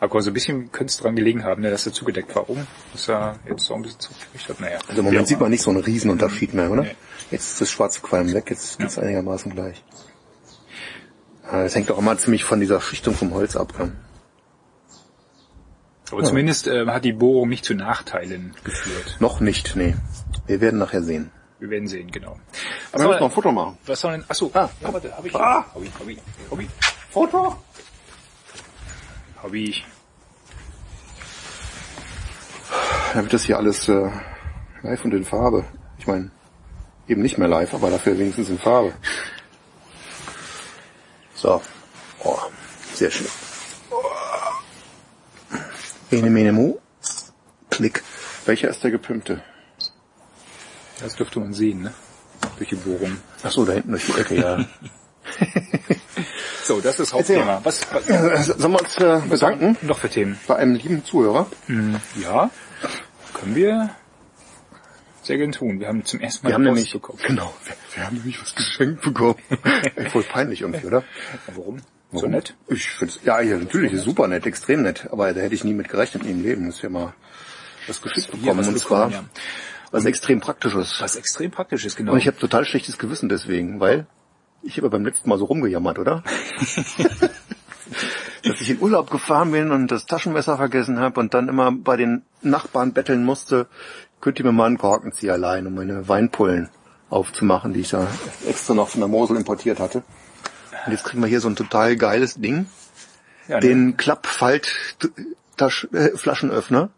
[0.10, 2.68] aber so ein bisschen könnte es dran gelegen haben, ne, dass er zugedeckt war oben.
[2.92, 4.60] Dass er jetzt so ein bisschen zugekriegt hat.
[4.60, 4.80] Naja.
[4.88, 6.84] Also im Moment sieht man nicht so einen Riesenunterschied mehr, oder?
[6.84, 6.96] Nee.
[7.32, 9.84] Jetzt ist das schwarze Qualm weg, jetzt geht's einigermaßen gleich.
[11.46, 13.74] Ah, Das hängt auch immer ziemlich von dieser Schichtung vom Holz ab.
[13.80, 13.92] Ne?
[16.12, 19.18] Aber zumindest äh, hat die Bohrung nicht zu Nachteilen geführt.
[19.20, 19.96] Noch nicht, nee.
[20.46, 21.32] Wir werden nachher sehen.
[21.60, 22.38] Wir werden sehen, genau.
[22.92, 23.78] Aber wir müssen noch ein Foto machen.
[23.86, 24.26] Was soll denn?
[24.28, 24.70] Achso, Ah.
[24.82, 25.34] ja, warte, hab ich.
[25.36, 25.66] Ah.
[25.74, 26.20] Hab ich, hab ich,
[26.52, 26.68] hab ich,
[27.10, 27.56] Foto?
[29.42, 29.86] hab ich.
[33.14, 34.10] Dann wird das hier alles äh,
[34.82, 35.66] live und in Farbe.
[36.00, 36.32] Ich meine,
[37.08, 38.94] eben nicht mehr live, aber dafür wenigstens in Farbe.
[41.36, 41.62] So.
[42.24, 42.40] Oh,
[42.94, 43.28] sehr schön.
[46.12, 46.78] Ene, mene, mu.
[47.70, 48.04] Klick.
[48.46, 49.42] Welcher ist der gepimpte?
[51.00, 51.94] Das dürfte man sehen, ne?
[52.58, 53.18] Durch die Bohrung.
[53.44, 54.66] Ach so, da hinten durch die Ecke, ja.
[56.64, 57.60] So, das ist Hauptthema.
[57.66, 60.40] Was, was, Äh, Sollen wir uns äh, bedanken noch für Themen?
[60.48, 61.48] bei einem lieben Zuhörer?
[62.16, 62.50] Ja,
[63.34, 63.90] können wir
[65.24, 65.80] sehr gerne tun.
[65.80, 67.20] Wir haben zum ersten Mal Wir haben Post nämlich, bekommen.
[67.26, 69.36] genau, wir, wir haben nämlich was geschenkt bekommen.
[69.96, 71.04] Echt Voll peinlich irgendwie, oder?
[71.48, 71.78] Warum?
[72.12, 72.56] So nett?
[72.68, 75.74] Ich find's, ja, ja, natürlich, ist super nett, extrem nett, aber da hätte ich nie
[75.74, 76.66] mit gerechnet in ihrem Leben.
[76.68, 77.14] Das ist ja mal
[77.88, 79.24] was geschickt bekommen, was und zwar ja.
[79.92, 80.98] was extrem praktisches.
[81.00, 82.12] Was extrem praktisch ist, genau.
[82.14, 84.06] Und ich habe total schlechtes Gewissen deswegen, weil
[84.62, 86.24] ich habe beim letzten Mal so rumgejammert, oder?
[88.44, 91.96] Dass ich in Urlaub gefahren bin und das Taschenmesser vergessen habe und dann immer bei
[91.96, 93.68] den Nachbarn betteln musste,
[94.20, 96.70] könnt ihr mir mal einen Korkenzieher leihen, um meine Weinpullen
[97.10, 98.08] aufzumachen, die ich da
[98.48, 100.04] extra noch von der Mosel importiert hatte.
[100.86, 102.66] Und jetzt kriegen wir hier so ein total geiles Ding,
[103.48, 103.62] ja, ne?
[103.62, 106.90] den Klappfalt-Flaschenöffner,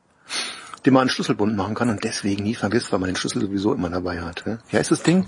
[0.85, 3.73] den man einen Schlüsselbund machen kann und deswegen nie vergisst, weil man den Schlüssel sowieso
[3.73, 4.45] immer dabei hat.
[4.45, 4.59] ne?
[4.69, 5.25] Wie heißt das Ding?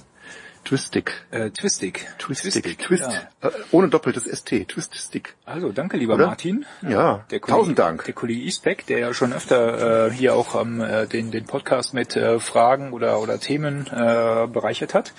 [0.66, 1.26] Twiststick.
[1.32, 2.08] äh, Twistig.
[2.20, 2.78] Twiststick.
[2.80, 3.10] Twist.
[3.42, 3.48] Ja.
[3.48, 4.68] Äh, ohne doppeltes ST.
[4.68, 5.36] Twiststick.
[5.46, 6.28] Also, danke, lieber Oder?
[6.28, 6.66] Martin.
[6.82, 8.04] Ja, Der Kollege, tausend Dank.
[8.06, 11.94] Der Kollege Eastbeck, der ja schon öfter äh, hier auch ähm, äh, den, den Podcast
[11.94, 15.14] mit äh, Fragen oder, oder Themen äh, bereichert hat,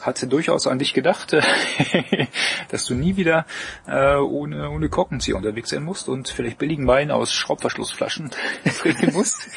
[0.00, 1.40] hatte durchaus an dich gedacht, äh,
[2.68, 3.46] dass du nie wieder
[3.86, 8.30] äh, ohne, ohne Korkenzieher unterwegs sein musst und vielleicht billigen Wein aus Schraubverschlussflaschen
[8.78, 9.48] trinken musst.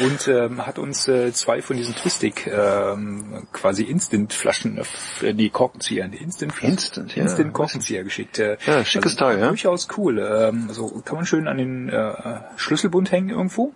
[0.00, 4.80] Und ähm, hat uns äh, zwei von diesen Twistic ähm, quasi Instant-Flaschen,
[5.20, 7.22] äh, die Korkenzieher, die Instant, Instant, ja.
[7.24, 8.38] Instant Korkenzieher geschickt.
[8.38, 9.48] Äh, Ja, schickes Teil, ja.
[9.48, 10.18] Durchaus cool.
[10.18, 12.12] Ähm, also kann man schön an den äh,
[12.56, 13.72] Schlüsselbund hängen irgendwo.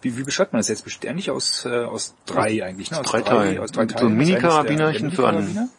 [0.00, 0.84] Wie, wie beschreibt man das jetzt?
[0.84, 3.00] Besteht eigentlich aus, äh, aus drei eigentlich, ne?
[3.00, 3.58] Aus drei Teilen.
[3.58, 3.94] Aus drei so Teilen.
[3.94, 5.70] ist der- Mini-Karabinerchen für einen-.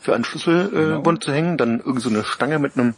[0.00, 2.94] Für einen Schlüsselbund äh, Bund zu hängen, dann irgend so eine Stange mit einem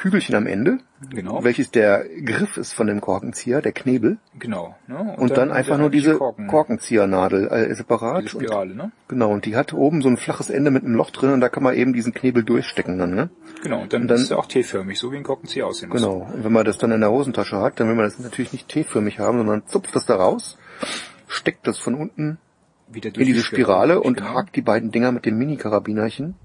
[0.00, 0.78] Kügelchen am Ende,
[1.10, 1.44] Genau.
[1.44, 4.16] welches der Griff ist von dem Korkenzieher, der Knebel.
[4.38, 4.74] Genau.
[4.88, 5.14] Ne?
[5.18, 8.22] Und, dann, einfach nur diese Korken, Korkenziehernadel äh, separat.
[8.22, 8.92] und, Spirale, ne?
[9.08, 11.50] genau, und die hat oben so ein flaches Ende mit einem Loch drin und da
[11.50, 13.28] kann man eben diesen Knebel durchstecken dann, ne?
[13.62, 13.82] Genau.
[13.82, 16.00] Und dann, Und dann- ist er auch T-förmig, so wie ein Korkenzieher aussehen muss.
[16.00, 16.26] Genau.
[16.32, 18.68] Und wenn man das dann in der Hosentasche hat, dann will man das natürlich nicht
[18.68, 20.56] T-förmig haben, sondern zupft das da raus,
[21.28, 22.38] steckt das von unten
[22.88, 26.36] Wieder in diese Spirale und genau, hakt die beiden Dinger mit dem Mini-Karabinerchen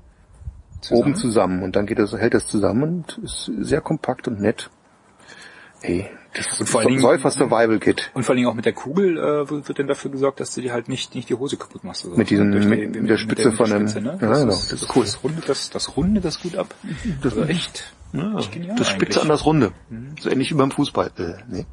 [0.85, 1.01] zusammen.
[1.01, 1.63] oben zusammen.
[1.63, 4.69] Und dann geht das, hält das zusammen und ist sehr kompakt und nett.
[5.81, 6.09] Ey,
[6.59, 8.09] Und vor allen Dingen, Säufer Survival Kit.
[8.15, 10.61] und vor allen Dingen auch mit der Kugel äh, wird dann dafür gesorgt, dass du
[10.61, 12.05] dir halt nicht nicht die Hose kaputt machst.
[12.05, 14.17] Also Mit diesen- durch mit- mit der Spitze von dem- ne?
[14.19, 14.51] Ja, das, genau.
[14.53, 15.03] ist, Das das, ist cool.
[15.03, 16.73] das rundet das, das rundet das gut ab.
[17.21, 17.93] Das also echt.
[18.13, 19.21] Ja, genial das Spitze eigentlich.
[19.21, 19.71] an das Runde.
[20.21, 21.11] So ähnlich wie beim Fußball.
[21.17, 21.65] Äh, nee.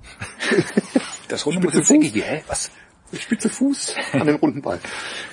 [1.28, 2.42] Das Runde muss jetzt Hä?
[2.48, 2.70] Was?
[3.18, 4.80] Spitze Fuß an den runden Ball.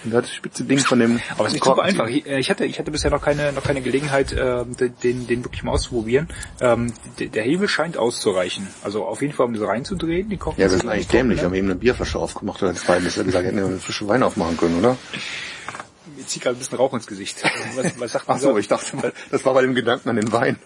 [0.03, 1.19] Und das spitze Ding von dem...
[1.31, 2.07] Aber es ist nicht super einfach.
[2.07, 4.65] Ich, äh, ich hatte, ich hatte bisher noch keine, noch keine Gelegenheit, äh,
[5.03, 6.27] den, den wirklich mal auszuprobieren.
[6.61, 8.67] Ähm, der, Hebel scheint auszureichen.
[8.83, 10.29] Also auf jeden Fall, um das reinzudrehen.
[10.29, 11.39] Die Kochen Ja, wir sind eigentlich dämlich.
[11.39, 12.99] Wir haben eben eine Bierflasche aufgemacht oder zwei.
[12.99, 14.97] Bis er gesagt, hätten wir eine Flasche Wein aufmachen können, oder?
[16.17, 17.43] Mir zieht gerade ein bisschen Rauch ins Gesicht.
[17.75, 18.59] Was, was sagt man Ach so, da?
[18.59, 20.57] ich dachte mal, das war bei dem Gedanken an den Wein.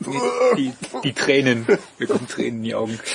[0.57, 0.73] die,
[1.03, 1.67] die Tränen.
[1.97, 2.99] Wir kommen Tränen in die Augen.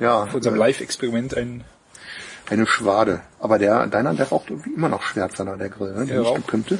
[0.00, 1.62] Ja, Für unserem Live-Experiment ein
[2.50, 3.22] Eine Schwade.
[3.40, 6.06] Aber der, deiner, der raucht irgendwie immer noch schwärzer, der Grill, ne?
[6.06, 6.78] Der nicht raucht- gepimpte.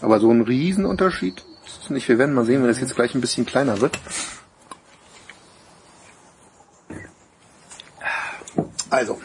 [0.00, 2.08] Aber so ein Riesenunterschied ist es nicht.
[2.08, 3.98] Wir werden mal sehen, wenn das jetzt gleich ein bisschen kleiner wird.
[8.90, 9.20] Also,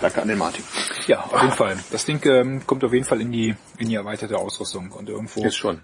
[0.00, 0.64] danke an den Martin.
[1.06, 1.76] Ja, auf jeden Fall.
[1.92, 5.44] Das Ding ähm, kommt auf jeden Fall in die in die erweiterte Ausrüstung und irgendwo
[5.44, 5.80] Ist schon.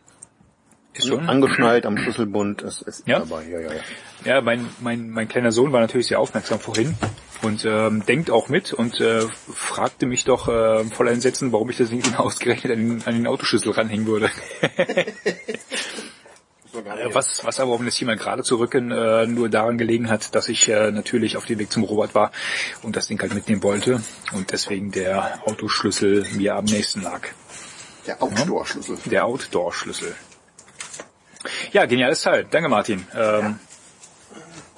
[0.95, 1.29] ist schon.
[1.29, 3.19] Angeschnallt am Schlüsselbund, ist, ist Ja?
[3.19, 3.45] dabei.
[3.47, 3.81] Ja, ja, ja.
[4.25, 6.97] Ja, mein mein mein kleiner Sohn war natürlich sehr aufmerksam vorhin
[7.43, 11.79] und ähm, denkt auch mit und äh, fragte mich doch äh, voller Entsetzen, warum ich
[11.79, 14.31] das Ding genau ausgerechnet an den, an den Autoschlüssel ranhängen würde.
[16.73, 20.35] Äh, Was, was aber, um das mal gerade zu rücken, äh, nur daran gelegen hat,
[20.37, 22.31] dass ich äh, natürlich auf dem Weg zum Robert war
[22.83, 24.01] und das Ding halt mitnehmen wollte
[24.33, 27.23] und deswegen der Autoschlüssel mir am nächsten lag.
[28.07, 28.99] Der Outdoor-Schlüssel.
[29.07, 30.15] Der Outdoor-Schlüssel.
[31.73, 32.47] Ja, geniales Teil.
[32.51, 33.07] Danke, Martin.
[33.15, 33.59] Ähm,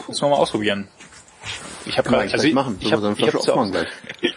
[0.08, 0.88] Müssen wir mal ausprobieren.
[1.86, 2.76] Ich habe eigentlich also ich, machen.
[2.80, 3.88] ich habe so eine ich Flasche hab's aufmachen gleich?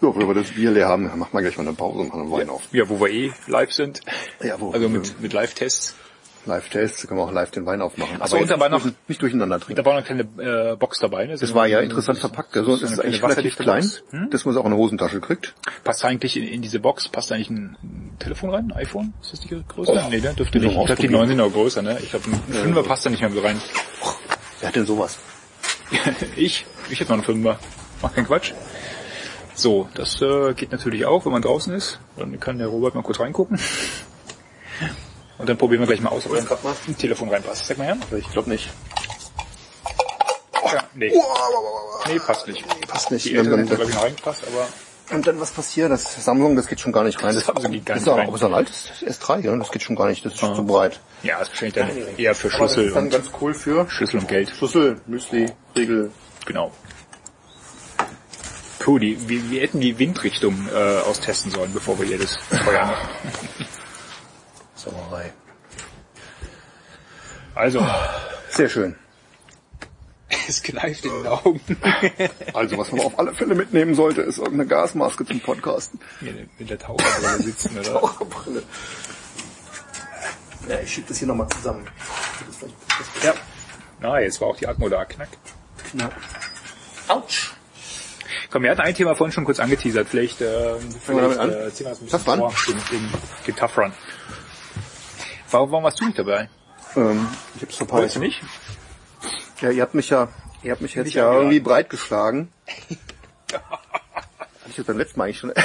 [0.00, 2.08] So, wenn wir das Bier leer haben, dann machen wir gleich mal eine Pause und
[2.10, 2.62] machen einen Wein auf.
[2.72, 4.00] ja, wo wir eh live sind.
[4.40, 5.96] Ja, wo- Also mit, mit Live-Tests.
[6.46, 8.16] Live-Test, können wir auch live den Wein aufmachen.
[8.20, 9.74] Ach so, Aber und jetzt da war nicht, noch- nicht durcheinander trinken.
[9.74, 11.26] Da war noch eine kleine äh, Box dabei.
[11.26, 11.36] Ne?
[11.36, 12.56] Das war ja interessant verpackt.
[12.56, 13.90] Also es so ist eigentlich relativ klein.
[14.10, 14.30] Hm?
[14.30, 15.54] dass man es auch in eine Hosentasche kriegt.
[15.82, 18.70] Passt eigentlich in, in diese Box, passt eigentlich ein, ein Telefon rein?
[18.70, 19.14] Ein iPhone?
[19.20, 20.00] Ist das die größte?
[20.10, 20.32] nee, ne?
[20.34, 20.68] dürfte nicht.
[20.68, 21.12] Ich glaube, die ausprobieren.
[21.12, 21.98] 9 sind auch größer, ne?
[22.00, 23.60] Ich glaube, ein Fünfer passt da nicht mehr so rein.
[24.60, 25.18] Wer hat denn sowas?
[26.36, 26.66] ich?
[26.90, 27.58] Ich hätte mal einen Fünfer.
[28.02, 28.52] Mach keinen Quatsch.
[29.54, 31.98] So, das äh, geht natürlich auch, wenn man draußen ist.
[32.16, 33.58] Dann kann der Robert mal kurz reingucken.
[35.38, 37.66] Und dann probieren wir gleich mal aus, ob ein Telefon reinpasst.
[37.66, 37.96] Sag mal her.
[38.16, 38.70] Ich glaube nicht.
[40.72, 41.12] Ja, nee.
[42.06, 42.64] Nee, passt nicht.
[42.86, 43.24] Passt nicht.
[43.24, 44.66] Die dann, hätten, glaube ich, noch reingepasst, aber
[45.10, 45.90] und dann was passiert?
[45.90, 47.34] Das Samsung, das geht schon gar nicht rein.
[47.34, 48.28] Das, geht gar ist nicht aber rein.
[48.28, 49.56] auch so ein altes S3, ja?
[49.56, 50.24] das geht schon gar nicht.
[50.24, 51.00] Das ist schon zu breit.
[51.22, 53.88] ja, ist wahrscheinlich dann eher für Aber das Schlüssel ist dann und, ganz cool für
[53.90, 54.50] Schlüssel und Geld.
[54.50, 56.10] Schlüssel, Müsli, Riegel.
[56.46, 56.72] Genau.
[58.78, 62.94] Puh, die, wir, wir hätten die Windrichtung äh, austesten sollen, bevor wir hier das feuern.
[64.74, 65.32] Sauerei.
[67.54, 67.84] Also,
[68.50, 68.94] Sehr schön.
[70.48, 71.60] Es kneift in den Augen.
[72.54, 76.00] Also, was man auf alle Fälle mitnehmen sollte, ist irgendeine Gasmaske zum Podcasten.
[76.58, 78.00] Mit der Taucherbrille sitzen, oder?
[78.00, 78.62] Taucherbrille.
[80.68, 81.86] Ja, ich schieb das hier nochmal zusammen.
[83.22, 83.34] Ja.
[84.00, 85.28] Na, jetzt war auch die Atmo da, knack.
[85.90, 86.14] knapp.
[87.08, 87.52] Autsch.
[88.50, 90.08] Komm, wir hatten ein Thema vorhin schon kurz angeteasert.
[90.08, 91.50] Vielleicht, äh, vielleicht an?
[91.50, 92.52] äh, ziehen wir das ein bisschen vor,
[92.90, 93.12] den,
[93.46, 93.92] den Tough Run.
[95.50, 96.48] Warum, warum warst du nicht dabei?
[96.96, 98.14] Ähm, ich hab's Wolltest verpeilt.
[98.16, 98.42] du nicht?
[99.60, 100.28] Ja, ihr habt mich ja,
[100.62, 101.46] ihr habt mich jetzt Nicht ja eingeladen.
[101.52, 102.52] irgendwie breitgeschlagen.
[103.52, 103.58] Hatte
[104.68, 105.52] ich das beim letzten Mal eigentlich schon?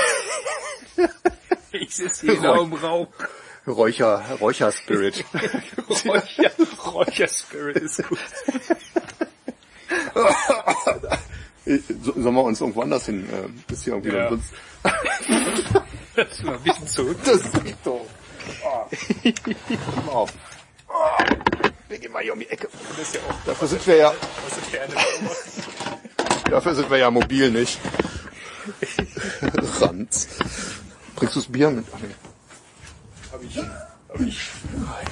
[1.76, 3.08] Ich sitze hier genau im Raum.
[3.66, 5.26] Räucher, Räucher-Spirit.
[6.06, 6.52] Räucher,
[6.86, 8.20] Räucherspirit ist gut.
[11.66, 13.28] So- Sollen wir uns irgendwo anders hin?
[13.28, 14.30] Äh, ist hier irgendwie Ja.
[14.30, 14.54] sonst.
[16.16, 17.18] Das ist mal ein bisschen zurück.
[17.26, 17.50] Das ist
[17.84, 18.08] doof.
[18.62, 20.34] Pass mal auf.
[21.90, 22.68] Wir gehen mal hier um die Ecke.
[23.14, 24.14] Ja Dafür sind wir ja,
[26.50, 27.80] dafür sind wir ja mobil, nicht?
[29.82, 30.28] Ranz.
[31.16, 31.86] Bringst du das Bier mit?
[31.94, 32.08] Ach, nee.
[33.32, 34.50] Hab ich, hab ich.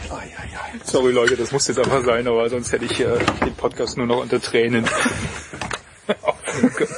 [0.10, 0.80] Ei, ei, ei.
[0.84, 4.08] Sorry Leute, das muss jetzt einfach sein, aber sonst hätte ich äh, den Podcast nur
[4.08, 4.88] noch unter Tränen.
[6.22, 6.96] aufnehmen können.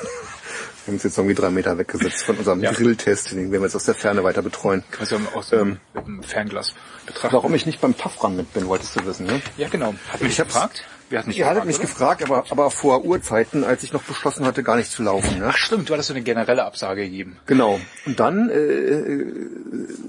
[0.86, 2.72] Wir haben uns jetzt irgendwie drei Meter weggesetzt von unserem Ja.
[2.72, 4.84] Grilltest, den werden wir jetzt aus der Ferne weiter betreuen.
[5.00, 6.74] Also aus dem, mit dem Fernglas
[7.06, 7.34] betrachten.
[7.36, 9.42] Warum ich nicht beim Taffran mit bin, wolltest du wissen, ne?
[9.58, 9.94] Ja, genau.
[10.12, 10.84] Hat mich gefragt?
[11.10, 12.16] Wer hat mich Ihr hattet gefragt, mich oder?
[12.16, 15.40] gefragt, aber, aber vor Urzeiten, als ich noch beschlossen hatte, gar nicht zu laufen.
[15.40, 15.48] Ne?
[15.50, 17.38] Ach stimmt, du hattest so eine generelle Absage gegeben.
[17.46, 17.80] Genau.
[18.06, 19.26] Und dann äh, äh,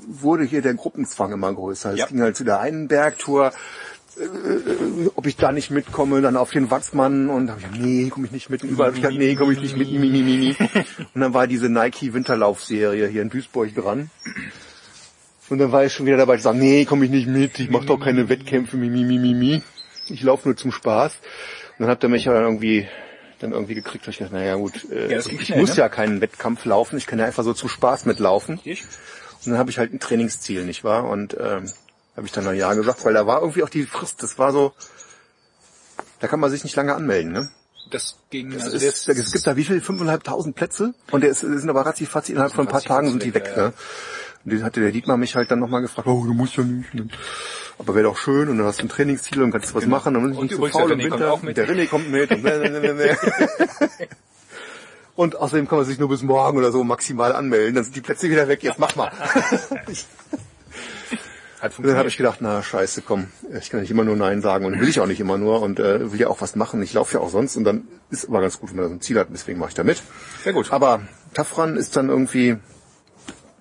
[0.08, 1.92] wurde hier der Gruppenzwang immer größer.
[1.92, 2.06] Es Ja.
[2.06, 3.52] ging halt zu der einen Bergtour,
[5.14, 8.08] ob ich da nicht mitkomme, dann auf den Watzmann und dann hab ich gesagt, nee,
[8.10, 8.62] komme ich nicht mit.
[8.62, 9.90] Und überall hab ich gesagt, nee, komme ich nicht mit.
[9.90, 10.56] Mi, mi, mi, mi.
[11.14, 14.10] Und dann war diese Nike Winterlaufserie hier in Duisburg dran.
[15.50, 17.70] Und dann war ich schon wieder dabei zu sagen, nee, komme ich nicht mit, ich
[17.70, 19.62] mache doch keine Wettkämpfe, mi, mi, mi, mi, mi.
[20.08, 21.18] Ich laufe nur zum Spaß.
[21.78, 22.88] dann hat er mich ja irgendwie
[23.40, 25.76] dann irgendwie gekriegt, ich dachte, naja gut, äh, Ja, ich schnell, muss ne?
[25.76, 28.60] ja keinen Wettkampf laufen, ich kann ja einfach so zum Spaß mitlaufen.
[28.64, 28.82] Ich?
[29.44, 31.08] Und dann habe ich halt ein Trainingsziel, nicht wahr?
[31.08, 31.70] Und ähm,
[32.16, 34.52] habe ich dann ein Ja gesagt, weil da war irgendwie auch die Frist, das war
[34.52, 34.72] so,
[36.20, 37.50] da kann man sich nicht lange anmelden, ne?
[37.90, 39.78] Das ging, Es, also ist, das, es gibt da wie viel?
[39.80, 40.94] 5.500 Plätze?
[41.10, 43.68] Und der ist, sind aber ratzi innerhalb von ein paar Tagen sind die weg, ja,
[43.68, 43.72] ne?
[44.44, 46.92] Und die hatte der Dietmar mich halt dann nochmal gefragt, oh, du musst ja nicht.
[46.92, 47.08] Ne?
[47.78, 49.96] Aber wäre doch schön und dann hast du ein Trainingsziel und kannst was Genau.
[49.96, 50.14] machen.
[50.14, 51.32] Dann Und nicht so übrigens, faul der im René kommt Winter.
[51.32, 51.56] auch mit.
[51.56, 52.30] Der René kommt mit.
[52.30, 52.44] Und,
[55.16, 57.74] und außerdem kann man sich nur bis morgen oder so maximal anmelden.
[57.74, 58.62] Dann sind die Plätze wieder weg.
[58.62, 59.10] Jetzt mach mal.
[61.64, 62.06] hat Und dann habe funktioniert.
[62.08, 63.26] ich gedacht, na scheiße, komm,
[63.58, 65.80] ich kann nicht immer nur Nein sagen und will ich auch nicht immer nur und
[65.80, 66.82] äh, will ja auch was machen.
[66.82, 69.00] Ich laufe ja auch sonst und dann ist aber ganz gut, wenn man so ein
[69.00, 70.02] Ziel hat, deswegen mache ich da mit.
[70.42, 70.72] Sehr gut.
[70.72, 71.00] Aber
[71.34, 72.56] Tafran ist dann irgendwie,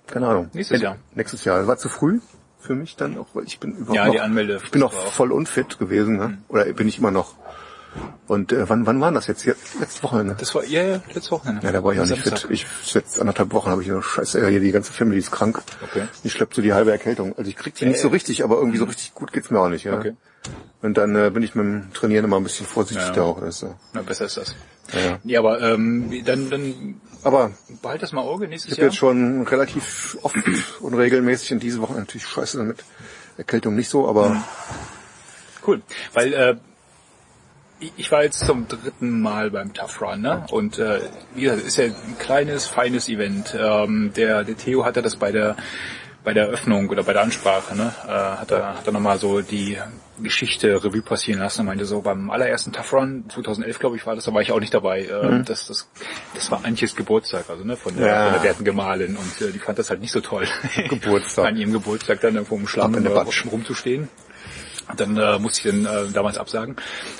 [0.08, 0.50] keine Ahnung.
[0.54, 0.98] Nächstes Jahr.
[1.16, 1.66] Nächstes Jahr.
[1.68, 2.20] War zu früh
[2.60, 4.94] für mich dann auch, weil ich bin überhaupt Ja, noch, die Anmelde- ich bin noch
[4.94, 6.38] voll unfit gewesen, ne?
[6.48, 7.36] Oder bin ich immer noch.
[8.28, 9.44] Und äh, wann wann war das jetzt?
[9.46, 10.36] jetzt letzte Woche, ne?
[10.40, 11.66] Das war, ja, ja, letztes Wochenende.
[11.66, 12.50] Ja, da war ich auch nicht Samstag.
[12.50, 12.52] fit.
[12.52, 15.62] Ich jetzt anderthalb Wochen habe ich nur Scheiße, ja, hier die ganze Family ist krank.
[15.84, 16.08] Okay.
[16.24, 17.36] Ich schlepp so die halbe Erkältung.
[17.38, 19.70] Also ich krieg die nicht so richtig, aber irgendwie so richtig gut geht's mir auch
[19.70, 19.98] nicht, ja.
[19.98, 20.16] Okay.
[20.82, 23.14] Und dann äh, bin ich mit dem Trainieren immer ein bisschen vorsichtig Ja.
[23.14, 23.40] da auch.
[23.40, 23.76] Das, ist, so.
[23.94, 24.56] Na, besser ist das.
[24.94, 25.20] ja, ja.
[25.24, 27.52] Ja, aber ähm, dann, dann Aber
[27.82, 28.92] behalt das mal Auge nächstes ich habe Jahr.
[28.92, 30.36] jetzt schon relativ oft
[30.82, 32.84] unregelmäßig und diese Woche natürlich scheiße damit.
[33.38, 34.44] Erkältung nicht so, aber
[35.66, 35.82] Cool.
[36.14, 36.56] Weil äh,
[37.98, 40.46] ich- war jetzt zum dritten Mal beim Tough Run, ne?
[40.52, 41.00] Und äh,
[41.36, 43.56] wie gesagt, ist ja ein kleines, feines Event.
[43.60, 45.56] Ähm, der, der Theo hatte das bei der
[46.26, 49.42] bei der Eröffnung oder bei der Ansprache, ne, äh, hat er, hat er nochmal so
[49.42, 49.78] die
[50.22, 54.16] Geschichte Revue passieren lassen und meinte so, beim allerersten Tough Run, 2011 glaube ich war
[54.16, 55.90] das, da war ich auch nicht dabei, äh, das, das,
[56.34, 58.24] das war Antjes Geburtstag, also ne, von der, Ja.
[58.24, 60.48] von der werten Gemahlin und äh, die fand das halt nicht so toll.
[60.88, 61.46] Geburtstag.
[61.48, 62.96] An ihrem Geburtstag dann irgendwo im Schlamm
[63.52, 64.08] rumzustehen.
[64.98, 66.76] Dann äh, musste ich dann äh, damals absagen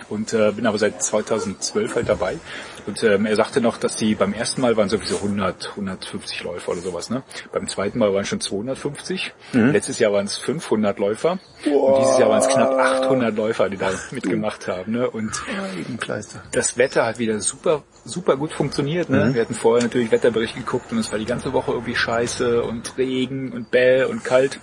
[0.10, 2.38] und äh, bin aber seit 2012 halt dabei.
[2.86, 6.74] Und ähm, er sagte noch, dass die beim ersten Mal waren sowieso 100, 150 Läufer
[6.74, 7.10] oder sowas.
[7.10, 7.24] Ne?
[7.54, 9.34] Beim zweiten Mal waren schon 250.
[9.72, 11.40] Letztes Jahr waren es 500 Läufer.
[11.66, 14.92] Und dieses Jahr waren es knapp 800 Läufer, die da mitgemacht haben.
[14.92, 15.10] Ne?
[15.10, 15.32] Und
[16.52, 19.10] das Wetter hat wieder super, super gut funktioniert.
[19.10, 19.34] Ne?
[19.34, 22.98] Wir hatten vorher natürlich Wetterbericht geguckt und es war die ganze Woche irgendwie scheiße und
[22.98, 24.60] Regen und bäh und kalt.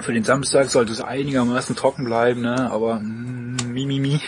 [0.00, 2.70] Für den Samstag sollte es einigermaßen trocken bleiben, ne?
[2.70, 4.20] aber mm, mi, mi, mi.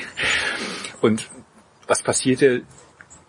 [1.01, 1.29] Und
[1.87, 2.63] was passierte?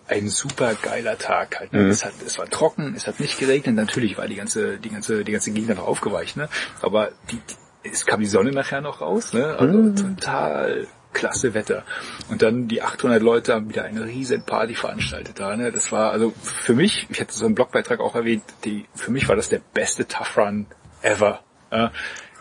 [0.09, 1.73] Ein super geiler Tag halt.
[1.73, 1.89] Ne?
[1.89, 3.75] Es, hat, es war trocken, es hat nicht geregnet.
[3.75, 6.47] Natürlich war die ganze, die ganze, die ganze Gegend noch aufgeweicht, ne?
[6.81, 9.57] Aber die, die, es kam die Sonne nachher noch raus, ne?
[9.59, 11.83] Also total klasse Wetter.
[12.29, 15.71] Und dann die 800 Leute haben wieder eine riesen Party veranstaltet da, ne?
[15.71, 19.27] Das war also für mich, ich hatte so einen Blogbeitrag auch erwähnt, die, für mich
[19.27, 20.67] war das der beste Tough Run
[21.01, 21.41] ever.
[21.71, 21.91] Ja?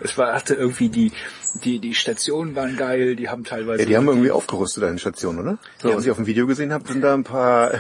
[0.01, 1.13] Es war, hatte irgendwie die,
[1.65, 4.99] die, die Stationen waren geil, die haben teilweise Ja, die haben irgendwie aufgerüstet an den
[4.99, 5.59] Stationen, oder?
[5.81, 5.97] So, Ja.
[5.97, 7.73] was ich auf dem Video gesehen habe, sind da ein paar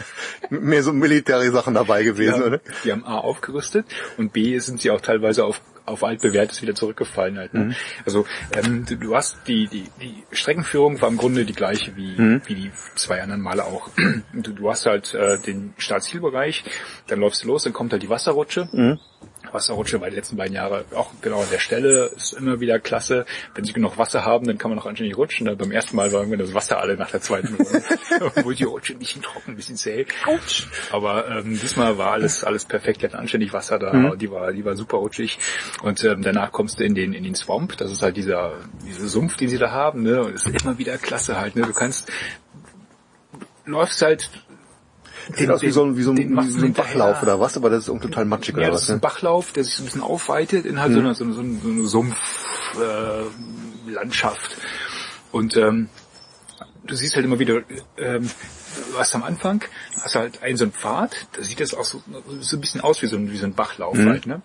[0.50, 2.60] mehr so militäre Sachen dabei gewesen, Die oder?
[2.84, 7.36] die haben A aufgerüstet und B sind sie auch teilweise auf auf altbewährtes wieder zurückgefallen
[7.36, 7.52] halt.
[7.52, 7.76] Ne?
[8.06, 12.16] Also ähm, du, du hast die, die die Streckenführung war im Grunde die gleiche wie
[12.46, 13.90] wie die zwei anderen Male auch.
[14.32, 16.64] Du, du hast halt äh, den Startzielbereich,
[17.08, 18.98] dann läufst du los, dann kommt halt die Wasserrutsche.
[19.54, 23.24] Wasserrutsche war die letzten beiden Jahre auch genau an der Stelle, ist immer wieder klasse.
[23.54, 25.46] Wenn sie genug Wasser haben, dann kann man noch anständig rutschen.
[25.46, 27.82] Dann beim ersten Mal war irgendwie das Wasser alle nach der zweiten Runde.
[28.20, 30.06] Obwohl die Rutsche ein bisschen trocken, ein bisschen zäh.
[30.90, 33.02] Aber ähm, diesmal war alles alles perfekt.
[33.02, 35.38] Die hatten anständig Wasser da, die war die war super rutschig.
[35.82, 37.76] Und ähm, danach kommst du in den in den Swamp.
[37.76, 38.52] Das ist halt dieser
[38.84, 40.02] dieser Sumpf, den sie da haben.
[40.02, 40.22] Ne?
[40.22, 41.56] Und ist immer wieder klasse halt.
[41.56, 41.62] Ne?
[41.62, 42.10] Du kannst
[43.66, 44.30] läufst halt
[45.32, 46.72] Sieht aus wie so ein, wie so ein, wie so ein.
[46.74, 48.94] Bachlauf oder was, aber das ist irgendwie total matschig Ja, oder das was, ist ein
[48.96, 49.00] ne?
[49.00, 51.68] Bachlauf, der sich so ein bisschen aufweitet in halt so einer so, eine- so, so
[51.70, 54.52] eine Sumpflandschaft.
[54.52, 54.56] Äh.
[55.32, 55.88] Und ähm,
[56.86, 57.62] du siehst halt immer wieder,
[57.96, 58.30] ähm,
[58.92, 59.64] du hast am Anfang,
[60.02, 62.02] hast halt einen so einen Pfad, da sieht das auch so,
[62.40, 64.42] so ein bisschen aus wie so ein, wie so ein Bachlauf halt, ne?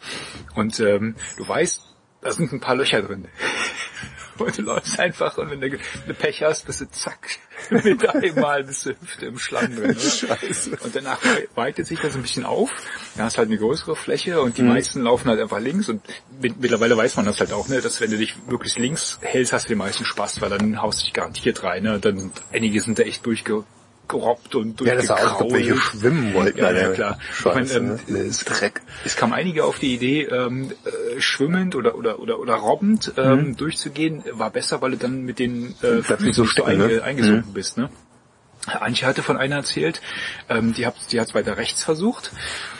[0.55, 1.81] Und ähm, du weißt,
[2.21, 3.25] da sind ein paar Löcher drin.
[4.39, 7.27] Und du läufst einfach und wenn du, wenn du Pech hast, bist du zack,
[7.69, 9.91] mit einmal bis zur Hüfte im Schlamm drin.
[9.91, 9.99] Oder?
[9.99, 10.77] Scheiße.
[10.81, 11.19] Und danach
[11.55, 12.69] weitet sich das ein bisschen auf.
[13.15, 14.53] Dann hast du halt eine größere Fläche und Mhm.
[14.55, 15.89] die meisten laufen halt einfach links.
[15.89, 16.01] Und
[16.41, 19.53] mit- mittlerweile weiß man das halt auch, ne, dass wenn du dich wirklich links hältst,
[19.53, 21.83] hast du den meisten Spaß, weil dann haust du dich garantiert rein.
[21.83, 21.99] Ne?
[21.99, 26.01] Dann sind, einige sind da echt durchgerobbt und Ja, das als ob wir hier durchgekrault.
[26.01, 26.57] schwimmen wollten.
[26.57, 27.19] Ja, ja, klar.
[27.33, 28.19] Scheiße, ich meine, ähm, ne?
[28.21, 28.81] es, Dreck.
[29.05, 30.71] es kamen einige auf die Idee, ähm,
[31.09, 35.39] äh, schwimmend oder oder oder oder robbend ähm, durchzugehen, war besser, weil du dann mit
[35.39, 37.03] den äh, Füßen so stecken, einge ne?
[37.03, 37.89] eingesunken bist, ne?
[38.67, 40.01] Antje hatte von einer erzählt,
[40.49, 42.31] ähm, die hat die hat's weiter rechts versucht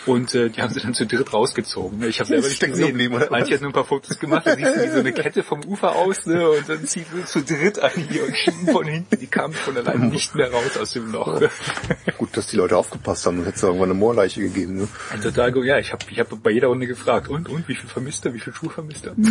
[0.06, 2.04] und äh, die haben sie dann zu dritt rausgezogen.
[2.04, 2.88] Ich habe selber nicht gesehen.
[2.88, 3.32] geblieben, oder?
[3.32, 5.64] Antje hat nur ein paar Fotos gemacht, da siehst du wie so eine Kette vom
[5.64, 6.50] Ufer aus ne?
[6.50, 9.78] und dann zieht sie zu dritt ein hier und schieben von hinten, die kamen von
[9.78, 11.42] alleine nicht mehr raus aus dem Loch.
[12.18, 14.78] Gut, dass die Leute aufgepasst haben, hätte es irgendwann eine Moorleiche gegeben.
[14.80, 14.88] Ne?
[15.24, 17.90] Total gut, ja, ich habe ich hab bei jeder Runde gefragt, und, und, wie viel
[17.90, 19.16] vermisst er, wie viel Schuhe vermisst er?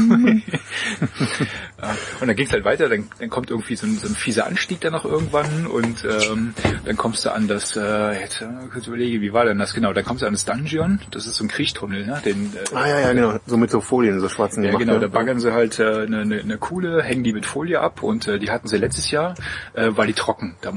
[1.80, 4.46] Ja, und dann ging's halt weiter, dann, dann kommt irgendwie so ein, so ein fieser
[4.46, 6.37] Anstieg dann noch irgendwann und ähm,
[6.84, 9.92] dann kommst du an das, äh, jetzt äh, kurz überlege, wie war denn das genau,
[9.92, 12.20] dann kommst du an das Dungeon, das ist so ein Kriechtunnel, ne?
[12.24, 13.38] Den, äh, Ah ja, ja, genau.
[13.46, 15.00] So mit so Folien, so schwarzen ja, gemacht, genau, ne?
[15.00, 18.26] da baggern sie halt äh, eine, eine, eine Kuhle, hängen die mit Folie ab und
[18.28, 19.34] äh, die hatten sie letztes Jahr,
[19.74, 20.56] äh, war die trocken.
[20.60, 20.72] Da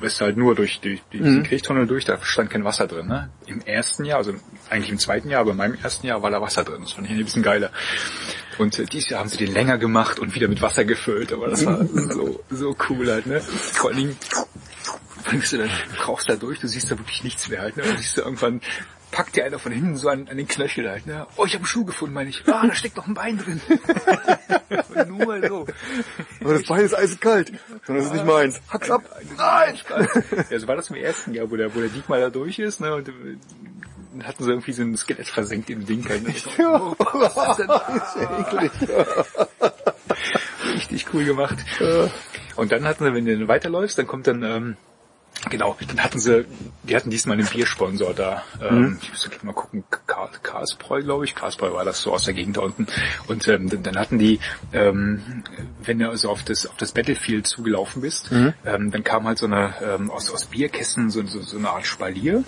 [0.00, 3.06] bist du halt nur durch die, die, diesen Kriechtunnel durch, da stand kein Wasser drin.
[3.06, 3.30] Ne?
[3.46, 4.34] Im ersten Jahr, also
[4.70, 6.82] eigentlich im zweiten Jahr, aber in meinem ersten Jahr war da Wasser drin.
[6.82, 7.70] Das fand ich ein bisschen geiler.
[8.58, 11.48] Und äh, dieses Jahr haben sie den länger gemacht und wieder mit Wasser gefüllt, aber
[11.48, 13.40] das war so, so cool halt, ne?
[13.40, 14.16] Vor allen Dingen,
[15.26, 17.82] fängst du dann, du krauchst da durch, du siehst da wirklich nichts mehr halt, ne?
[17.84, 18.60] Und siehst du irgendwann,
[19.10, 21.26] packt dir einer von hinten so an, an den Knöchel halt, ne?
[21.36, 22.42] Oh, ich habe einen Schuh gefunden, meine ich.
[22.46, 23.60] Ah, da steckt noch ein Bein drin.
[25.08, 25.66] Nur so.
[26.40, 27.52] Aber das Bein ist eiskalt.
[27.86, 28.60] Und das ist nicht meins.
[28.68, 29.02] Hack's ab.
[29.36, 29.78] Nein!
[30.50, 32.80] Ja, so war das im ersten Jahr, wo der, wo der Dietmar da durch ist,
[32.80, 32.94] ne?
[32.94, 33.12] Und äh,
[34.12, 36.08] dann hatten sie irgendwie so ein Skelett versenkt im Ding.
[36.08, 36.34] Halt, ne?
[36.68, 38.16] Oh, was ist denn das?
[40.74, 41.56] Richtig cool gemacht.
[42.56, 44.76] Und dann hatten sie, wenn du dann weiterläufst, dann kommt dann, ähm,
[45.50, 46.44] genau, dann hatten sie,
[46.82, 48.42] die hatten diesmal einen Biersponsor da.
[48.60, 51.34] Ähm, Ich muss mal gucken, Ka- Karlsbräu, glaube ich.
[51.34, 52.86] Karlsbräu war das so aus der Gegend da unten.
[53.28, 54.40] Und ähm, dann, hatten die,
[54.72, 55.44] ähm,
[55.82, 59.46] wenn du also auf das, auf das Battlefield zugelaufen bist, ähm, dann kam halt so
[59.46, 62.42] eine, ähm, aus, aus Bierkästen so, so, so eine Art Spalier.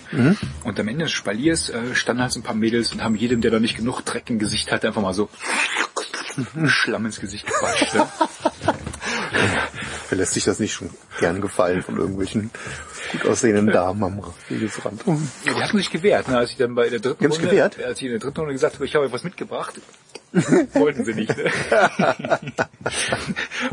[0.63, 3.41] Und am Ende des Spaliers äh, standen halt so ein paar Mädels und haben jedem,
[3.41, 5.29] der da nicht genug Dreck im Gesicht hatte, einfach mal so
[6.67, 7.93] Schlamm ins Gesicht gequatscht.
[7.93, 8.07] Ne?
[10.09, 12.49] Wer lässt sich das nicht schon gern gefallen von irgendwelchen
[13.11, 15.03] gut aussehenden Damen am Wegesrand?
[15.45, 16.37] Ja, die hatten sich gewehrt, ne?
[16.37, 17.83] als ich dann bei der dritten Runde, gewehrt?
[17.83, 19.79] als ich in der dritten Runde gesagt habe, ich habe euch was mitgebracht,
[20.73, 21.35] wollten sie nicht.
[21.37, 21.51] Ne?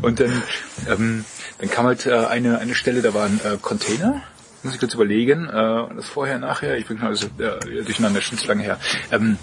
[0.02, 0.42] Und dann,
[0.88, 1.24] ähm,
[1.58, 4.22] dann kam halt äh, eine eine Stelle, da war ein äh, Container.
[4.62, 8.38] Muss ich kurz überlegen, äh, das vorher, nachher, ich bin schon alles äh, durcheinander, schon
[8.38, 8.78] zu lange her.
[9.10, 9.38] Ähm,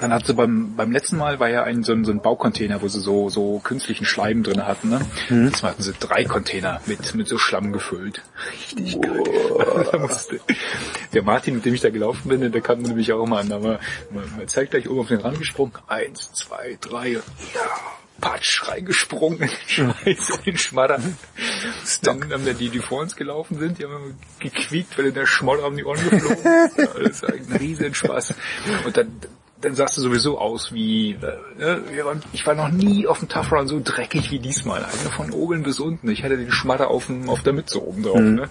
[0.00, 2.82] dann hat sie beim, beim letzten Mal war ja ein, so, ein, so ein Baucontainer,
[2.82, 4.90] wo sie so, so künstlichen Schleim drin hatten.
[4.90, 5.00] Ne?
[5.28, 5.46] Mhm.
[5.46, 8.22] Jetzt hatten sie drei Container mit, mit so Schlamm gefüllt.
[8.52, 9.22] Richtig geil.
[11.12, 13.48] Der Martin, mit dem ich da gelaufen bin, der kam nämlich auch mal an.
[13.48, 13.80] Da war
[14.10, 15.72] man, man zeigt gleich oben auf den Rand gesprungen.
[15.86, 17.60] Eins, zwei, drei und ja,
[18.20, 21.00] Patsch reingesprungen in den Scheiß, in den Schmadder.
[22.02, 25.14] Dann haben da die, die vor uns gelaufen sind, die haben immer gequiekt, weil in
[25.14, 26.44] der Schmoller um die Ohren geflogen.
[26.76, 28.34] Ja, das war ein riesen Spaß.
[28.84, 29.20] Und dann,
[29.60, 33.28] dann sahst du sowieso aus wie, äh, ne, waren, ich war noch nie auf dem
[33.28, 34.84] Tough Run so dreckig wie diesmal.
[34.84, 36.08] Also von oben bis unten.
[36.10, 38.20] Ich hatte den Schmadder auf, dem, auf der Mütze oben drauf.
[38.20, 38.48] Ne?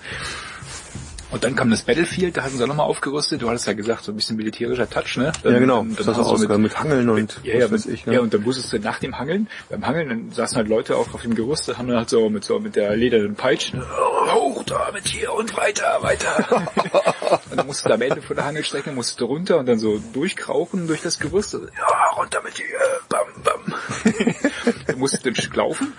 [1.30, 3.41] Und dann kam das Battlefield, da hatten sie auch nochmal aufgerüstet.
[3.41, 5.34] Du hattest ja gesagt, so ein bisschen militärischer Touch, ne?
[5.43, 5.80] Dann, Ja, genau.
[5.80, 8.06] Dann, Das dann hast du hast du ausgegangen mit Hangeln und ja, ja, mit, ich.
[8.06, 8.13] Ne?
[8.13, 11.13] ja, und dann musstest du nach dem Hangeln, beim Hangeln, dann saßen halt Leute auch
[11.13, 14.34] auf dem Gerüst, da haben dann halt so mit so mit der ledernen Peitsche, oh,
[14.34, 16.65] hoch da mit hier und weiter, weiter.
[17.32, 20.00] und dann musstest du am Ende von der Hangelstrecke musstest du runter und dann so
[20.13, 21.56] durchkrauchen durch das Gerüst.
[21.56, 22.66] Also, ja, runter mit hier,
[23.10, 23.76] bam, bam.
[24.88, 25.94] dann musstest du ein Stück laufen.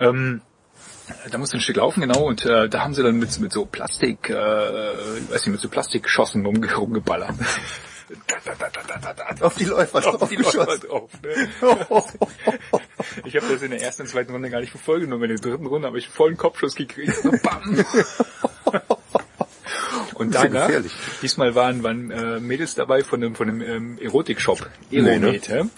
[0.00, 0.42] Ähm,
[1.30, 3.64] da musste ein Stück laufen, genau, und äh, da haben sie dann mit, mit so
[3.64, 7.34] Plastik, äh, weiß nicht, mit so Plastikgeschossen rum, rumgeballert.
[9.40, 11.48] Auf die Läufer Auf die Läufer drauf, ne?
[13.24, 15.38] Ich habe das in der ersten und zweiten Runde gar nicht verfolgt, nur in der
[15.38, 17.14] dritten Runde habe ich einen vollen Kopfschuss gekriegt.
[17.14, 17.84] So, bam.
[20.16, 20.92] Und danach, gefährlich.
[21.22, 24.66] diesmal waren, waren äh, Mädels dabei von dem, von dem ähm, Erotik-Shop.
[24.90, 25.18] Nee, ne?
[25.18, 25.70] Ne?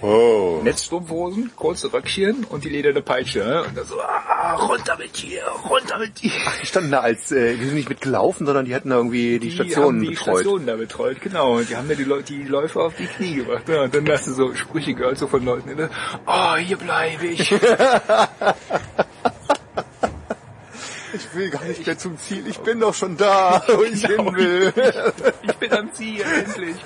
[0.00, 0.60] Oh.
[0.62, 3.38] Netzstrumpfhosen, kurze Röckchen und die lederne Peitsche.
[3.38, 3.64] Ne?
[3.64, 6.30] Und dann so, ah, runter mit dir, runter mit dir.
[6.60, 9.50] Die standen da als, äh, die sind nicht mitgelaufen, sondern die hatten da irgendwie die,
[9.50, 10.40] Stationen haben die betreut.
[10.40, 11.56] Stationen da betreut, genau.
[11.56, 13.66] Und die haben da die, Leu die Läufer auf die Knie gemacht.
[13.66, 15.88] Ja, und dann hast du so Sprüche gehört so von Leuten, ne?
[16.26, 17.54] oh, hier bleibe ich.
[21.34, 24.26] Ich will gar nicht mehr zum Ziel, ich bin doch schon da, wo ich Genau.
[24.26, 24.72] hin will.
[25.42, 26.76] Ich bin am Ziel, endlich.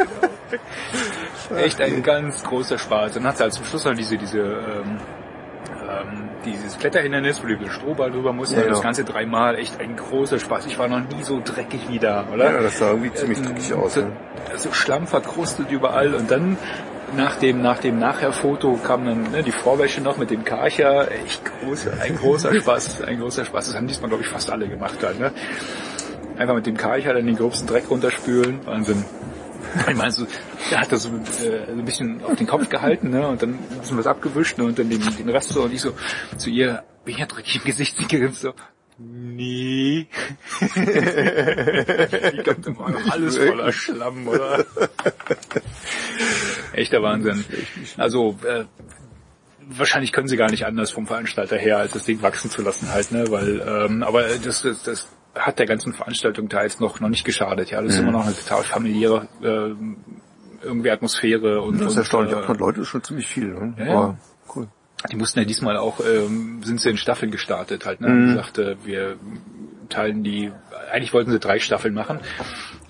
[1.48, 1.60] Genau.
[1.60, 3.12] Echt ein ganz großer Spaß.
[3.14, 4.98] Dann hat sie halt zum Schluss noch diese, diese, ähm,
[5.86, 8.52] ähm, dieses Kletterhindernis, wo du über den Strohball drüber musst.
[8.52, 8.80] Ja, das genau.
[8.80, 9.56] Ganze dreimal.
[9.56, 10.64] Echt ein großer Spaß.
[10.64, 12.50] Ich war noch nie so dreckig wie da, oder?
[12.50, 13.94] Ja, das sah irgendwie ziemlich dreckig aus.
[13.94, 14.12] So, ne?
[14.56, 16.56] so Schlamm verkrustet überall und dann
[17.16, 21.10] nach dem, nach dem Nachher-Foto kam dann ne, die Vorwäsche noch mit dem Karcher.
[21.10, 23.66] Echt groß, ein großer Spaß, ein großer Spaß.
[23.66, 25.32] Das haben diesmal, glaube ich, fast alle gemacht halt, ne?
[26.36, 28.64] Einfach mit dem Karcher dann den gröbsten Dreck runterspülen.
[28.66, 29.04] Wahnsinn.
[29.88, 30.26] Ich meine, so,
[30.70, 33.50] er hat das so, äh, so ein bisschen auf den Kopf gehalten, ne, und dann
[33.50, 35.92] ein bisschen was abgewischt, ne, und dann den, den Rest so, und ich so
[36.36, 38.54] zu ihr, bin ja dreckig im Gesicht, sie grinst so,
[39.00, 40.08] Nee.
[40.60, 44.64] Die kommt immer noch alles voller Schlamm, oder?
[46.72, 47.44] Echter Wahnsinn.
[47.96, 48.64] Also, äh,
[49.68, 52.90] wahrscheinlich können sie gar nicht anders vom Veranstalter her, als das Ding wachsen zu lassen
[52.92, 53.26] halt, ne?
[53.30, 57.70] Weil, ähm, aber das, das, das hat der ganzen Veranstaltung teils noch noch nicht geschadet.
[57.70, 58.08] Ja, das ist Mhm.
[58.08, 59.74] immer noch eine total familiäre äh,
[60.64, 62.32] irgendwie Atmosphäre und, Das ist und erstaunlich.
[62.34, 63.48] äh, 800 Leute ist schon ziemlich viel.
[63.54, 63.74] Ne?
[63.78, 64.16] Ja, ja.
[65.10, 68.08] Die mussten ja diesmal auch, ähm, sind sie in Staffeln gestartet halt, ne?
[68.08, 68.38] Mhm.
[68.38, 69.16] Äh, wir
[69.88, 70.50] teilen die,
[70.90, 72.20] eigentlich wollten sie drei Staffeln machen,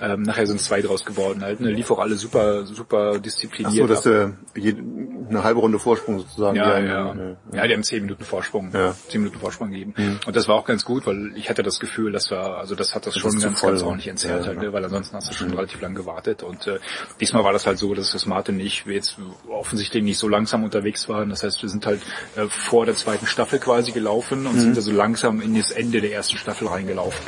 [0.01, 1.71] ähm, nachher sind zwei draus geworden halt, ne?
[1.71, 3.75] Lief auch alle super, super Ach diszipliniert.
[3.75, 4.81] so, dass äh, jede,
[5.29, 6.57] eine halbe Runde Vorsprung sozusagen.
[6.57, 7.59] ja, die ja, einen, ja.
[7.59, 8.95] Ja, die haben zehn Minuten Vorsprung, Ja.
[9.09, 9.95] zehn Minuten Vorsprung gegeben.
[10.27, 12.95] Und das war auch ganz gut, weil ich hatte das Gefühl, dass wir, also das
[12.95, 14.63] hat das, Das schon ganz, voll, ganz ordentlich entzerrt Ja, halt, ja.
[14.65, 14.73] ne?
[14.73, 16.43] weil ansonsten hast du schon relativ lang gewartet.
[16.43, 16.79] Und äh,
[17.21, 19.19] diesmal war das halt so, dass das Martin und ich wir jetzt
[19.49, 21.29] offensichtlich nicht so langsam unterwegs waren.
[21.31, 22.01] Das heißt, wir sind halt
[22.37, 26.13] äh, vor der zweiten Staffel quasi gelaufen und sind also langsam in das Ende der
[26.13, 27.21] ersten Staffel reingelaufen.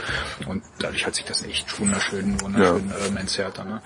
[0.47, 3.59] Und dadurch hat sich das echt wunderschön, wunderschön ähm, entzerrt.
[3.59, 3.83] dann, Ne?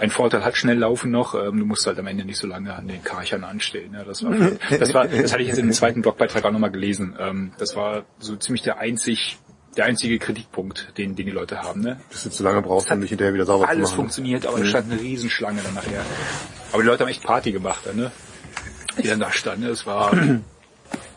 [0.00, 2.74] Ein Vorteil hat schnell laufen noch, ähm, du musst halt am Ende nicht so lange
[2.74, 3.92] an den Karchern anstehen.
[3.92, 4.04] Ne?
[4.06, 4.32] Das, war,
[4.78, 7.14] das war, das hatte ich jetzt in dem zweiten Blogbeitrag auch nochmal gelesen.
[7.18, 9.38] Ähm, das war so ziemlich der einzig,
[9.76, 11.80] der einzige Kritikpunkt, den, den die Leute haben.
[11.82, 12.00] Ne?
[12.10, 13.96] Bis du zu lange brauchst, um dich hinterher wieder sauber zu Alles machen.
[13.96, 16.02] funktioniert, aber da stand eine Riesenschlange dann nachher.
[16.72, 18.10] Aber die Leute haben echt Party gemacht, dann, ne?
[19.02, 19.62] Die dann da standen.
[19.64, 19.68] ne?
[19.68, 20.12] Das war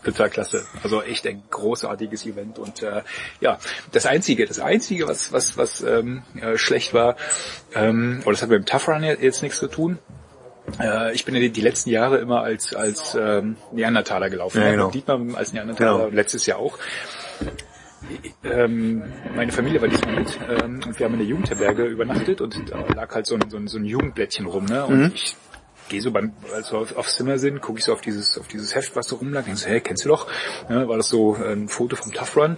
[0.03, 0.65] total klasse.
[0.83, 2.59] Also echt ein großartiges Event.
[2.59, 3.01] Und äh,
[3.41, 3.59] ja,
[3.91, 7.15] das Einzige, das Einzige, was, was, was ähm, äh, schlecht war,
[7.75, 9.99] ähm, oder das hat mit dem Tough Run jetzt nichts zu tun.
[10.79, 14.61] Äh, ich bin ja die, die letzten Jahre immer als als ähm, Neandertaler gelaufen.
[14.61, 14.91] Ja, genau.
[14.91, 16.15] Dietmar als Neandertaler, Genau.
[16.15, 16.77] letztes Jahr auch
[18.43, 19.03] ähm,
[19.35, 22.79] meine Familie war diesmal mit ähm, und wir haben in der Jugendherberge übernachtet und da
[22.95, 24.85] lag halt so ein, so ein, so ein Jugendblättchen rum, ne?
[24.85, 25.35] Und ich
[25.89, 28.47] gehe so beim, als wir auf, aufs Zimmer sind, gucke ich so auf dieses, auf
[28.47, 30.27] dieses Heft, was so rumlag, denke so, hey, kennst du doch?
[30.69, 30.87] Ne?
[30.87, 32.57] War das so ein Foto vom Tough Run?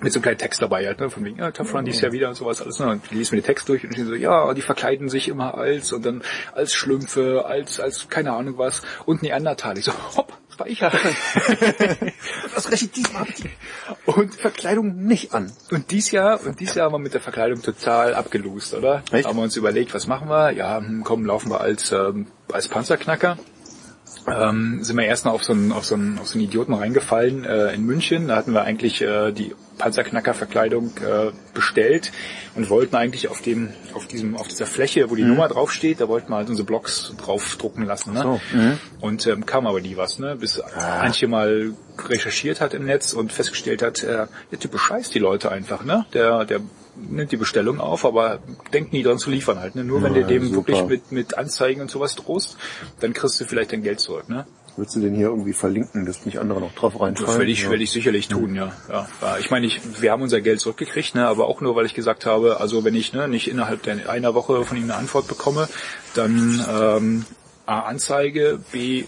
[0.00, 1.10] Mit so einem kleinen Text dabei halt, ne?
[1.10, 2.88] Von wegen, ja, Tough Run dieses Jahr wieder und sowas alles, ne?
[2.88, 5.54] Und ich lese mir den Text durch und ich so, ja, die verkleiden sich immer
[5.56, 6.22] als und dann
[6.54, 9.76] als Schlümpfe, als, als keine Ahnung was und Neandertal.
[9.76, 10.92] Ich so, hopp, das war ich ja.
[12.54, 13.26] Was rechnet diesmal
[14.06, 15.52] Und Verkleidung nicht an.
[15.70, 19.02] Und dies Jahr, und dies Jahr haben wir mit der Verkleidung total abgelost, oder?
[19.12, 19.26] Echt?
[19.26, 20.52] Haben wir uns überlegt, was machen wir?
[20.52, 23.38] Ja, hm, komm, laufen wir als, ähm, als Panzerknacker.
[24.26, 26.74] Ähm, sind wir erst noch auf so einen, auf so einen, auf so einen Idioten
[26.74, 28.28] reingefallen äh, in München.
[28.28, 32.12] Da hatten wir eigentlich äh, die Panzerknacker-Verkleidung äh, bestellt
[32.56, 36.08] und wollten eigentlich auf dem, auf diesem, auf dieser Fläche, wo die Nummer draufsteht, da
[36.08, 38.12] wollten wir halt unsere Blogs draufdrucken lassen.
[38.12, 38.22] Ne?
[38.22, 38.78] so, mhm.
[39.00, 40.36] Und ähm, kam aber nie was, ne?
[40.36, 41.72] Bis Antje mal
[42.06, 46.06] recherchiert hat im Netz und festgestellt hat, äh, der Typ bescheißt die Leute einfach, ne?
[46.12, 46.60] Der, der
[47.10, 48.40] nimmt die Bestellung auf, aber
[48.72, 49.74] denkt nie dran zu liefern halt.
[49.74, 49.84] Ne?
[49.84, 50.56] Nur wenn Ja, du dem super.
[50.68, 52.56] wirklich mit, mit Anzeigen und sowas drohst,
[53.00, 54.46] dann kriegst du vielleicht dein Geld zurück, ne?
[54.76, 57.26] Willst du den hier irgendwie verlinken, dass nicht andere noch drauf reinfallen?
[57.26, 57.70] Das werde ich, Ja.
[57.70, 58.70] werde ich sicherlich tun, ja.
[58.88, 59.08] ja.
[59.20, 59.38] ja.
[59.38, 62.26] Ich meine, ich, wir haben unser Geld zurückgekriegt, ne, aber auch nur, weil ich gesagt
[62.26, 65.68] habe, also wenn ich ne, nicht innerhalb der, einer Woche von ihm eine Antwort bekomme,
[66.14, 67.24] dann ähm,
[67.68, 69.04] A, Anzeige, B,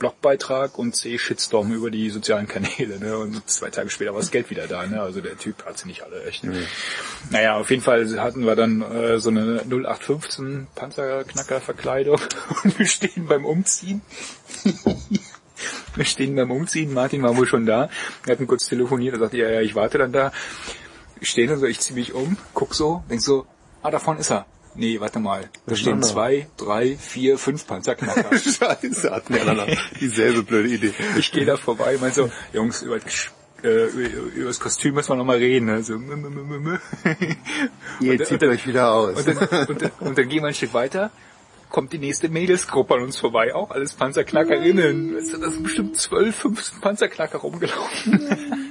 [0.00, 2.98] Blogbeitrag und C, Shitstorm über die sozialen Kanäle.
[2.98, 3.16] Ne?
[3.16, 4.84] Und zwei Tage später war das Geld wieder da.
[4.84, 5.00] Ne?
[5.00, 6.42] Also der Typ hat sie nicht alle echt.
[7.30, 12.18] Naja, auf jeden Fall hatten wir dann äh, so eine 0815 Panzerknacker-Verkleidung
[12.64, 14.02] und wir stehen beim Umziehen.
[15.94, 17.90] Wir stehen beim Umziehen, Martin war wohl schon da.
[18.24, 20.32] Wir hatten kurz telefoniert, er sagte, ja, ja, ich warte dann da.
[21.22, 23.46] Stehen dann so, ich ziehe mich um, guck so, denk so,
[23.82, 24.46] ah, davon ist er.
[24.74, 25.48] Nee, warte mal.
[25.66, 26.12] Da stehen anderer.
[26.12, 28.30] zwei, drei, vier, fünf Panzerknacker.
[28.38, 30.94] Scheiße, hatten wir alle dieselbe blöde Idee.
[31.18, 32.96] ich gehe da vorbei, mein so, Jungs, über,
[33.64, 35.82] äh, über, das Kostüm müssen wir noch mal reden.
[35.82, 36.78] So, mü, mü, mü, mü, mü.
[38.00, 39.26] Ihr Und- zieht und- euch wieder aus.
[39.26, 41.10] Und dann, und, dann, und dann gehen wir ein Stück weiter,
[41.68, 45.16] kommt die nächste Mädelsgruppe an uns vorbei, auch alles Panzerknackerinnen.
[45.16, 48.30] Es sind- Das sind bestimmt 12, 15 Panzerknacker rumgelaufen.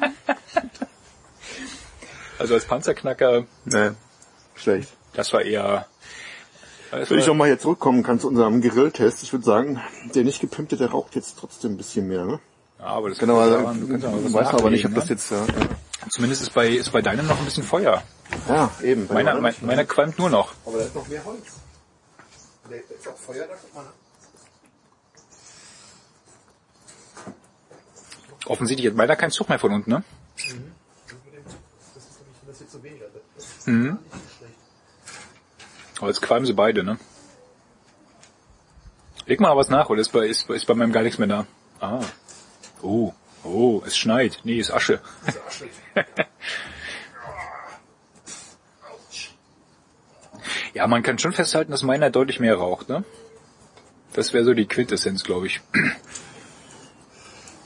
[2.40, 3.90] also als Panzerknacker, nee,
[4.56, 4.90] schlecht.
[5.14, 5.86] das war eher...
[6.92, 9.80] Das Wenn ich war, nochmal hier zurückkommen kann zu unserem Grilltest, ich würde sagen,
[10.16, 12.26] der nicht gepimpte, der raucht jetzt trotzdem ein bisschen mehr.
[12.26, 12.40] Ne?
[12.80, 15.06] ja, aber das Genau, kann aber daran- du mal was weiß aber nicht, ob das
[15.06, 15.12] ne?
[15.12, 15.32] jetzt...
[15.32, 15.46] Ja,
[16.10, 18.02] Zumindest ist bei, ist bei deinem noch ein bisschen Feuer.
[18.48, 19.08] ja eben.
[19.14, 20.54] Meiner, meiner qualmt nur noch.
[20.66, 21.44] Aber da ist noch mehr Holz.
[22.70, 23.86] Da ist auch Feuer da, guck mal.
[28.46, 30.04] Offensichtlich hat meiner keinen Zug mehr von unten, ne?
[30.36, 30.74] Das ist nämlich,
[32.48, 33.06] das jetzt so weniger.
[33.66, 34.00] Mhm.
[36.00, 36.98] Aber jetzt qualmen sie beide, ne?
[39.26, 41.46] Leg mal was nach, oder ist bei, ist, ist bei meinem gar nichts mehr da?
[41.80, 42.02] Ah.
[42.82, 43.14] Oh.
[43.44, 44.40] Oh, es schneit.
[44.44, 45.00] Nee, ist Asche.
[50.74, 53.04] ja, man kann schon festhalten, dass meiner deutlich mehr raucht, ne?
[54.14, 55.62] Das wäre so die Quintessenz, glaube ich.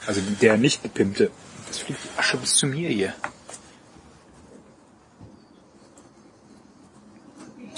[0.05, 1.31] Also der nicht gepimpte.
[1.67, 3.13] Das fliegt die Asche bis zu mir hier.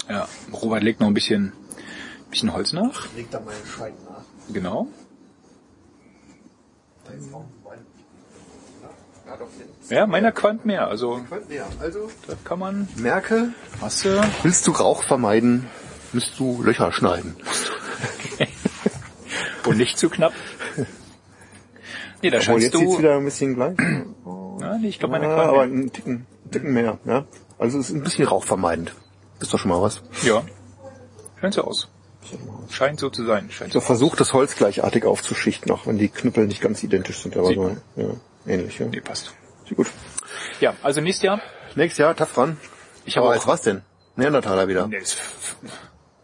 [0.08, 1.52] Ja, Robert legt noch ein bisschen,
[2.30, 3.06] bisschen Holz nach.
[3.14, 4.22] Leg da meinen Schein nach.
[4.52, 4.88] Genau.
[9.88, 10.88] Ja, meiner qualmt mehr.
[10.88, 11.20] Also
[11.80, 14.22] Also, da kann man merke, Masse.
[14.42, 15.66] willst du Rauch vermeiden,
[16.12, 17.36] müsst du Löcher schneiden.
[19.66, 20.32] Und nicht zu knapp.
[22.22, 22.98] Nee, da scheinst jetzt sieht's du.
[22.98, 23.76] wieder ein bisschen gleich.
[24.60, 25.76] Ja, nee, ich glaube, meine Ja, qualmt aber mehr.
[25.78, 27.24] einen Ticken, einen Ticken mehr, ja.
[27.58, 28.94] Also es ist ein bisschen rauchvermeidend.
[29.40, 30.02] Ist doch schon mal was.
[30.22, 30.42] Ja.
[31.40, 31.88] Scheint so aus.
[32.70, 33.50] Scheint so zu sein.
[33.50, 37.36] Scheint So versucht das Holz gleichartig aufzuschichten, auch wenn die Knüppel nicht ganz identisch sind,
[37.36, 38.04] aber so, ja,
[38.46, 38.86] ähnlich, ja.
[38.86, 39.32] Nee, passt.
[39.68, 39.88] Sieht gut.
[40.60, 41.40] Ja, also nächstes Jahr.
[41.74, 42.58] Nächstes Jahr, Tafran.
[43.04, 43.82] Ich habe Aber als was denn?
[44.16, 44.86] Neandertaler wieder.
[44.88, 45.18] Nee, ist,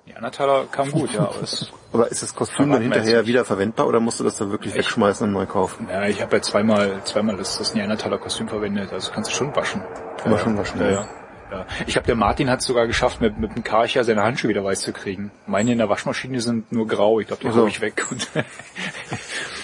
[0.07, 3.87] ja, Nataler kam gut, ja, aber es, Aber ist das Kostüm dann hinterher wieder verwendbar
[3.87, 5.89] oder musst du das dann wirklich wegschmeißen und neu kaufen?
[5.89, 9.55] ja, ich habe ja zweimal, zweimal das, das Neandertaler Kostüm verwendet, also kannst du schon
[9.55, 9.83] waschen.
[10.19, 10.87] Kann man schon waschen, ja.
[10.87, 10.93] ja.
[10.93, 11.09] ja.
[11.53, 11.67] Ja.
[11.87, 14.65] Ich glaube, der Martin hat es sogar geschafft, mit, mit dem Karcher seine Handschuhe wieder
[14.65, 15.31] weiß zu kriegen.
[15.47, 17.63] Meine in der Waschmaschine sind nur grau, ich glaube, die Ach so.
[17.63, 18.05] hau ich weg.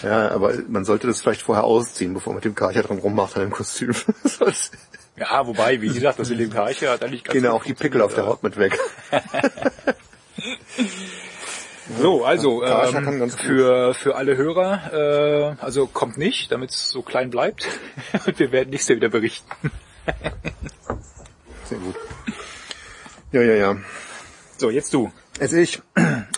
[0.02, 3.34] Ja, aber man sollte das vielleicht vorher ausziehen, bevor man mit dem Karcher dran rummacht
[3.34, 3.92] an dem Kostüm.
[5.16, 7.74] Ja, wobei, wie gesagt, das mit dem Karcher hat eigentlich ganz gehen ja auch die
[7.74, 8.78] Pickel auf der Haut mit weg.
[11.96, 17.30] So, also ähm, für für alle Hörer, äh, also kommt nicht, damit es so klein
[17.30, 17.66] bleibt.
[18.26, 19.50] Und wir werden nächstes Jahr wieder berichten.
[21.68, 21.94] Sehr gut.
[23.32, 23.76] Ja, ja, ja.
[24.56, 25.12] So, jetzt du.
[25.38, 25.82] Es ich.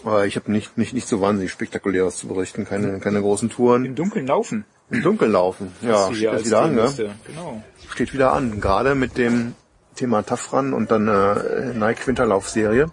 [0.05, 2.65] Aber ich habe nicht, nicht, nicht so wahnsinnig spektakuläres zu berichten.
[2.65, 3.85] Keine, keine großen Touren.
[3.85, 4.65] Im Dunkeln laufen.
[4.91, 5.73] Im Dunkeln laufen.
[5.83, 6.93] Ja, steht wieder an, ne?
[7.27, 7.63] Genau.
[7.89, 8.61] Steht wieder an.
[8.61, 9.55] Gerade mit dem
[9.95, 12.91] Thema Tafran und dann äh, Nike Winterlaufserie.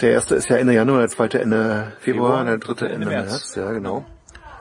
[0.00, 3.06] Der erste ist ja Ende Januar, der zweite Ende Februar, Februar, der dritte Ende Ende
[3.06, 3.30] März.
[3.30, 3.54] März.
[3.56, 4.04] Ja, genau.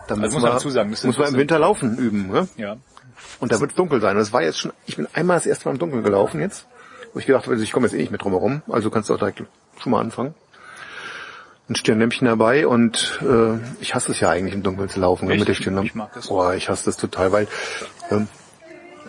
[0.07, 2.27] Da Also muss man dazu sagen, muss man im Winter laufen üben.
[2.27, 2.47] Ne?
[2.57, 2.77] Ja.
[3.39, 4.15] Und da wird es dunkel sein.
[4.15, 6.65] Und es war jetzt schon, ich bin einmal das erste Mal im Dunkeln gelaufen jetzt,
[7.13, 9.13] wo ich gedacht habe, ich komme jetzt eh nicht mehr drum herum, also kannst du
[9.13, 9.43] auch direkt
[9.79, 10.33] schon mal anfangen.
[11.69, 15.33] Ein Stirnlämpchen dabei und äh, ich hasse es ja eigentlich im Dunkeln zu laufen ne,
[15.33, 15.41] Echt?
[15.41, 15.87] mit der Stirnlampe.
[15.87, 16.27] Ich mag das.
[16.27, 17.47] Boah, ich hasse das total, weil
[18.09, 18.27] ähm,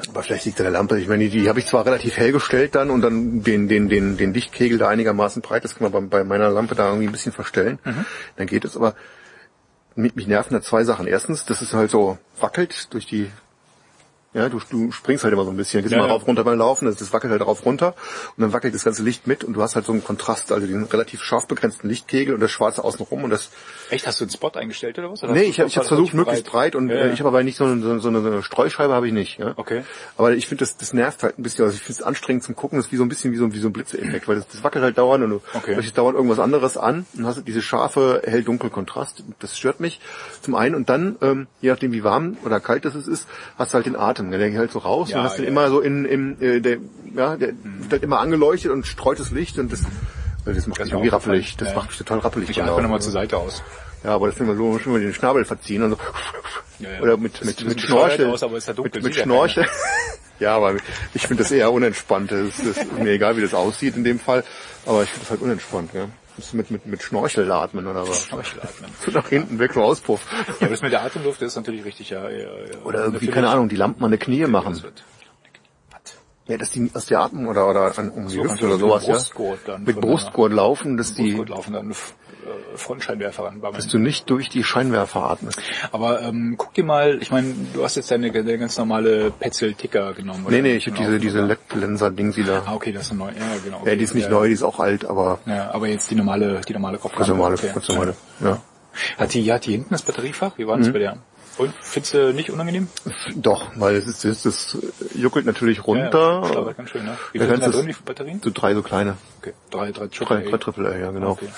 [0.09, 0.99] aber vielleicht liegt an der Lampe.
[0.99, 3.89] Ich meine, die, die habe ich zwar relativ hell gestellt dann und dann den, den,
[3.89, 7.07] den, den Lichtkegel da einigermaßen breit, das kann man bei, bei meiner Lampe da irgendwie
[7.07, 7.79] ein bisschen verstellen.
[7.85, 8.05] Mhm.
[8.37, 8.95] Dann geht es aber
[9.95, 11.07] mich, mich nerven da zwei Sachen.
[11.07, 13.31] Erstens, dass es halt so wackelt durch die,
[14.33, 16.13] ja, du, du springst halt immer so ein bisschen, gehst Ja, mal ja.
[16.13, 17.95] rauf, runter beim Laufen, das, das wackelt halt rauf, runter
[18.37, 20.67] und dann wackelt das ganze Licht mit und du hast halt so einen Kontrast, also
[20.67, 23.51] den relativ scharf begrenzten Lichtkegel und das Schwarze außenrum und das,
[23.91, 25.23] Echt, hast du einen Spot eingestellt oder was?
[25.25, 27.57] Oder nee, ich habe hab's versucht möglichst breit und Ja, äh, ich habe aber nicht
[27.57, 29.55] so eine, so, eine, so eine Streuscheibe habe ich nicht, ja.
[29.57, 29.83] Okay.
[30.17, 32.55] Aber ich finde, das, das nervt halt ein bisschen, also ich finde es anstrengend zum
[32.55, 34.47] Gucken, das ist wie so ein bisschen wie so, wie so ein Blitzeffekt, weil das,
[34.47, 35.75] das wackelt halt dauernd und du Okay.
[35.75, 40.01] leuchtest dauernd irgendwas anderes an und hast diese scharfe hell-dunkel-Kontrast, das stört mich
[40.41, 43.27] zum einen und dann, ähm, je nachdem wie warm oder kalt das ist,
[43.59, 43.97] hast du halt den
[44.29, 45.51] Atem, der geht halt so raus Ja, und hast den ja.
[45.51, 46.79] immer so in, in äh, der,
[47.15, 49.83] ja, der wird halt immer angeleuchtet und streut das Licht und das,
[50.45, 52.51] also das macht Das mich ist irgendwie rappelig, das macht mich total rappelig.
[52.51, 53.63] Ich beim einfach nochmal zur Seite aus.
[54.05, 55.99] Ja, aber das sind wir so schon mal den Schnabel verziehen und so.
[56.79, 57.01] Ja, ja.
[57.01, 58.31] Oder mit, Das mit, mit Schnorchel.
[58.31, 59.67] aus, aber ist ja dunkel, mit mit Schnorchel.
[60.39, 60.77] ja, aber
[61.13, 62.33] ich finde das eher unentspannt.
[62.33, 64.43] Das ist, ist mir egal, wie das aussieht in dem Fall.
[64.87, 66.07] Aber ich finde das halt unentspannt, ja.
[66.41, 68.25] Musst du mit, mit, mit Schnorchel atmen oder was?
[68.25, 68.91] Schnorchel atmen.
[69.05, 70.25] So nach hinten weg, so Auspuff.
[70.33, 72.31] Ja, aber das mit der Atemluft ist natürlich richtig, ja.
[72.31, 72.79] ja, ja.
[72.83, 74.83] Oder irgendwie, keine Ahnung, die Lampen an die Knie Das machen.
[74.83, 75.05] wird-
[75.91, 76.01] Was?
[76.49, 78.73] Ja, dass die aus der Atmung oder, oder an, um die So Hüfte du oder
[78.77, 79.13] mit sowas, ja.
[79.13, 81.95] Brustgurt Mit Brustgurt laufen, dass die, Brustgurt laufen, dann
[82.75, 83.77] Frontscheinwerfer ranbammeln.
[83.77, 85.61] dass du nicht durch die Scheinwerfer atmest.
[85.93, 90.15] Aber ähm, guck dir mal, ich meine, du hast jetzt deine, deine ganz normale Petzl-Ticker
[90.15, 90.45] genommen.
[90.49, 91.49] Nee, nee, wahrscheinlich ich habe zum diese, diese oder?
[91.49, 92.63] LED-Lenser-Ding, die da.
[92.67, 93.33] Ah, okay, das ist neue.
[93.33, 93.77] Ja, genau.
[93.79, 93.97] Ja, okay.
[93.97, 96.73] die ist nicht neu, die ist auch alt, aber Ja, aber jetzt die normale, die
[96.73, 97.27] normale Kopflampe.
[97.27, 98.61] ganz normale, ganz normale, ja.
[99.19, 100.53] Hat die, hat die hinten das Batteriefach?
[100.57, 101.19] Wie war das bei der?
[101.61, 102.89] Und findest du nicht unangenehm?
[103.37, 106.43] Doch, weil es ist, es ist, das juckelt natürlich runter.
[106.43, 107.19] Ja, ja, ganz schön, ne?
[107.33, 108.41] Wie viel sind da drin, wie viele Batterien?
[108.43, 109.19] so drei so kleine.
[109.41, 111.33] Okay, drei, drei Drei, Triple drei Triple A, ja genau.
[111.33, 111.49] Okay.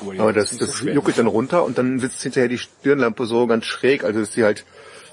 [0.00, 0.94] Obwohl, die Aber das, nicht so das schwer.
[0.94, 4.42] juckelt dann runter und dann sitzt hinterher die Stirnlampe so ganz schräg, also ist die
[4.42, 4.64] halt,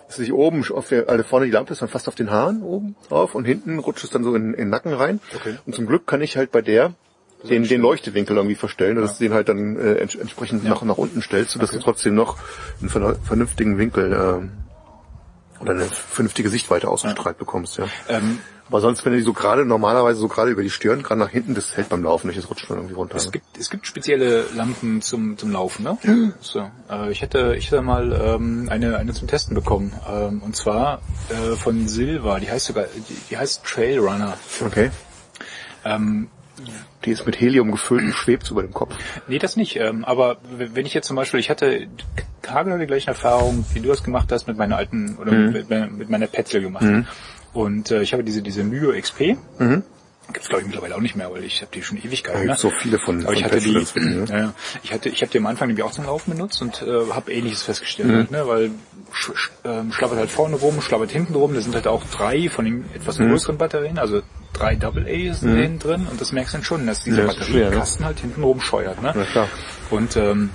[0.07, 2.63] ist die oben auf der, also vorne die Lampe ist dann fast auf den Haaren
[2.63, 5.19] oben drauf und hinten rutscht es dann so in, in den Nacken rein.
[5.35, 5.57] Okay.
[5.67, 6.93] Und zum Glück kann ich halt bei der
[7.47, 10.97] den, den Leuchtewinkel irgendwie verstellen, dass du den halt dann äh, ents entsprechend nach, nach
[10.97, 12.37] unten stellst, sodass du trotzdem noch
[12.81, 14.51] einen ver- vernünftigen Winkel ähm,
[15.61, 17.85] oder eine vernünftige Sichtweite ausgestrahlt bekommst, ja.
[18.07, 21.19] Ähm, Aber sonst, wenn du die so gerade normalerweise so gerade über die Stirn, gerade
[21.19, 23.15] nach hinten, das hält beim Laufen nicht, das rutscht dann irgendwie runter.
[23.17, 25.97] es gibt, es gibt spezielle Lampen zum, zum Laufen, ne?
[26.41, 29.93] So, äh, ich hätte, ich hätte mal ähm, eine, eine zum Testen bekommen.
[30.09, 34.37] Ähm, und zwar äh, von Silva, die heißt sogar, die, die heißt Trail Runner.
[34.65, 34.91] Okay.
[35.83, 36.27] Ähm,
[37.05, 38.93] Die ist mit Helium gefüllt und schwebt über dem Kopf.
[39.27, 39.77] Nee, das nicht.
[39.77, 41.87] Ähm, aber wenn ich jetzt zum Beispiel, ich hatte
[42.41, 46.09] Tage die gleichen Erfahrungen, wie du das gemacht hast mit meiner alten oder mit, mit
[46.09, 46.85] meiner Petzl gemacht.
[47.53, 49.37] Und äh, ich habe diese diese Myo XP.
[50.31, 52.45] Gibt's glaube ich mittlerweile auch nicht mehr, weil ich habe die schon Ewigkeiten.
[52.45, 52.57] Da Ne?
[52.59, 54.53] so viele von, Aber ich hatte die, inzwischen, ja, ja.
[54.83, 57.31] ich hatte, ich habe die am Anfang nämlich auch zum Laufen benutzt und äh, habe
[57.33, 58.15] Ähnliches festgestellt, Mhm.
[58.15, 58.47] halt, ne?
[58.47, 58.71] weil
[59.11, 61.55] sch, sch, ähm, schlappert halt vorne rum, schlappert hinten rum.
[61.55, 63.29] Da sind halt auch drei von den etwas Mhm.
[63.29, 64.21] größeren Batterien, also
[64.53, 67.35] drei AA sind hinten drin und das merkst du dann schon, dass dieser Ja, schwer,
[67.35, 67.45] ne?
[67.61, 69.01] Batteriekasten halt hinten rum scheuert.
[69.01, 69.13] Ne?
[69.15, 69.47] Na klar.
[69.89, 70.49] Und ähm,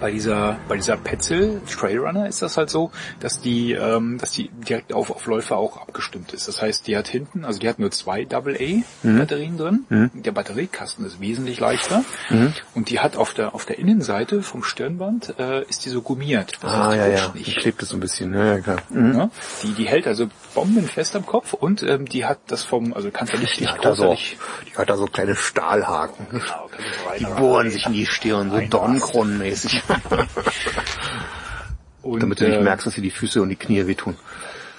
[0.00, 4.48] bei dieser bei dieser Petzl Trailrunner ist das halt so, dass die ähm, dass die
[4.50, 6.48] direkt auf, auf Läufer auch abgestimmt ist.
[6.48, 9.18] Das heißt, die hat hinten, also die hat nur zwei AA Mhm.
[9.18, 10.10] Batterien drin.
[10.14, 12.52] Der Batteriekasten ist wesentlich leichter Mhm.
[12.74, 16.52] und die hat auf der auf der Innenseite vom Stirnband äh, ist die so gummiert.
[16.60, 17.24] Das Ah, heißt, ja, die ja.
[17.26, 17.58] rutscht Die nicht.
[17.58, 18.78] klebt es so ein bisschen, ja, ja, klar.
[18.90, 19.10] Mhm.
[19.12, 19.30] Ne?
[19.62, 23.32] Die, die hält also bombenfest am Kopf und ähm, die hat das vom, also kannst
[23.34, 24.38] du nicht, Die nicht hat da so, großartig,
[24.72, 26.26] die hat da so kleine Stahlhaken.
[26.30, 26.68] Genau,
[27.18, 29.82] Die bohren sich in die Stirn, so Dornkronenmäßig.
[32.02, 34.16] Und, Damit du nicht äh, merkst, dass dir die Füße und die Knie wehtun.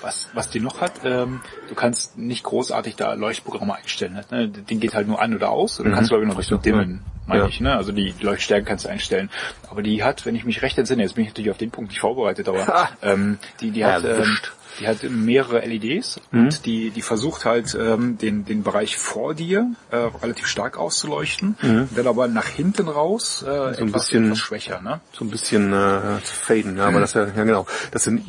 [0.02, 4.24] Was, was die noch hat, ähm, du kannst nicht großartig da Leuchtprogramme einstellen.
[4.32, 4.48] Ne?
[4.48, 5.78] Den geht halt nur an oder aus.
[5.78, 7.48] Du kannst glaube ich noch Richtung dimmen, meine Ja.
[7.48, 7.60] ich.
[7.60, 7.76] Ne?
[7.76, 9.30] Also die Leuchtstärke kannst du einstellen.
[9.70, 11.90] Aber die hat, wenn ich mich recht entsinne, jetzt bin ich natürlich auf den Punkt
[11.92, 14.38] nicht vorbereitet, aber ähm, die, die hat ähm.
[14.80, 19.72] Die hat mehrere LEDs und die, die versucht halt ähm, den, den Bereich vor dir
[19.92, 21.56] äh, relativ stark auszuleuchten,
[21.96, 24.82] dann aber nach hinten raus äh, etwas, bisschen- etwas schwächer.
[24.82, 25.00] Ne?
[25.14, 27.66] So ein bisschen äh, zu faden, ja, aber das ja, ja genau.
[27.92, 28.24] Das sind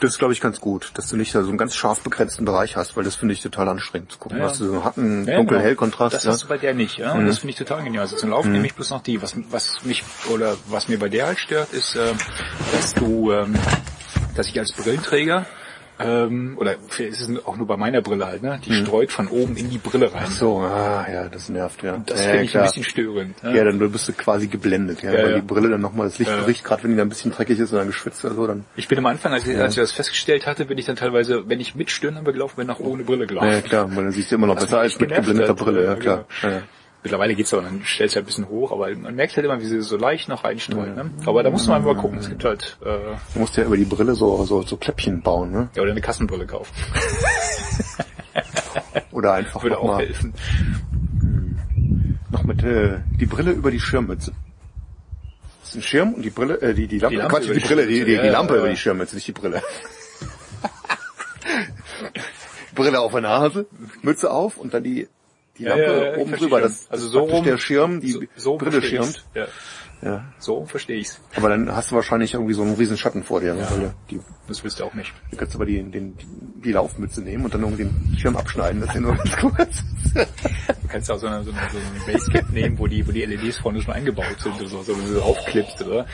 [0.00, 2.76] das ist glaube ich ganz gut, dass du nicht so einen ganz scharf begrenzten Bereich
[2.76, 4.38] hast, weil das finde ich total anstrengend zu gucken.
[4.38, 4.44] Ja.
[4.48, 6.32] Hast du so einen harten Ja, dunkel-hell-Kontrast, Das ja.
[6.32, 7.12] hast du bei der nicht, ja.
[7.12, 8.02] Und das finde ich total genial.
[8.02, 9.20] Also zum Laufen nehme ich bloß noch die.
[9.22, 12.12] Was, was mich oder was mir bei der halt stört, ist, äh,
[12.72, 13.54] dass du, ähm,
[14.34, 15.46] dass ich als Brillenträger
[15.98, 18.60] ähm, oder ist es auch nur bei meiner Brille halt, ne?
[18.64, 20.26] Die streut von oben in die Brille rein.
[20.30, 22.02] So, ah, ja, das nervt, ja.
[22.04, 22.64] Das ja, finde ich klar.
[22.64, 23.42] ein bisschen störend.
[23.42, 23.56] Ne?
[23.56, 25.36] Ja, dann bist du quasi geblendet, ja, Ja, weil ja.
[25.36, 26.42] die Brille dann nochmal das Licht Ja.
[26.42, 28.64] bricht, gerade wenn die dann ein bisschen dreckig ist und dann geschwitzt oder so, dann.
[28.76, 31.48] Ich bin am Anfang, als ich, als ich das festgestellt hatte, bin ich dann teilweise,
[31.48, 33.48] wenn ich mit Stirnlampe gelaufen bin, auch ohne Brille gelaufen.
[33.50, 35.56] Ja, klar, weil dann siehst du immer noch Was besser mich als mit geblendeter hat,
[35.56, 36.24] Brille, ja, ja, klar.
[36.42, 36.62] Ja, ja.
[37.06, 39.60] Mittlerweile geht's aber, dann stellt es ja ein bisschen hoch, aber man merkt halt immer,
[39.60, 40.96] wie sie so leicht noch reinstreuen.
[40.96, 41.10] Ne?
[41.24, 42.18] Aber da muss man einfach mal gucken.
[42.18, 42.98] Es gibt halt äh,
[43.32, 45.68] Du musst ja über die Brille so, so, so Kläppchen bauen, ne?
[45.76, 46.74] ja, oder eine Kassenbrille kaufen.
[49.12, 50.34] Oder einfach Würde noch auch mal, helfen.
[52.32, 54.32] noch mit, äh, die Brille über die Schirmmütze.
[55.60, 57.54] Das ist ein Schirm und die Brille, äh, die, die Lampe, Die Lampe Quatsch, über
[57.54, 58.72] die die Brille, die, die, Schirmmütze, die ja, Lampe ja, über ja.
[58.72, 59.62] die Schirmmütze, nicht die Brille.
[62.74, 63.66] Brille auf der Nase,
[64.02, 65.06] Mütze auf und dann die,
[65.58, 68.12] die Ja, Lampe ja, ja, ich oben drüber, dass Also so rum- der Schirm die
[68.12, 69.24] so, so Brille schirmt.
[69.34, 69.46] Ja,
[70.02, 70.24] Ja.
[70.38, 71.20] so verstehe ich's.
[71.36, 73.54] Aber dann hast du wahrscheinlich irgendwie so einen riesen Schatten vor dir.
[73.54, 73.94] Ja.
[74.10, 75.12] Die, Das willst du auch nicht.
[75.30, 76.14] du kannst aber die, den,
[76.62, 79.82] die Laufmütze nehmen und dann irgendwie den Schirm abschneiden, das ist ja nur ganz kurz.
[80.82, 83.24] Du kannst auch so eine, so eine, so eine Basecap nehmen, wo die, wo die
[83.24, 86.06] LEDs vorne schon eingebaut sind oder so, so wenn du aufklippst, oder?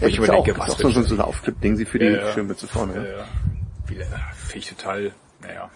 [0.00, 2.12] Ich ja auch, überdenke, gibt's was auch so, so, ein Aufklipp-Ding sie für die Ja,
[2.26, 2.32] ja.
[2.32, 2.94] Schirmmütze vorne.
[2.94, 3.00] Ja.
[3.00, 4.04] äh,
[4.46, 5.12] finde ich total,
[5.46, 5.70] naja,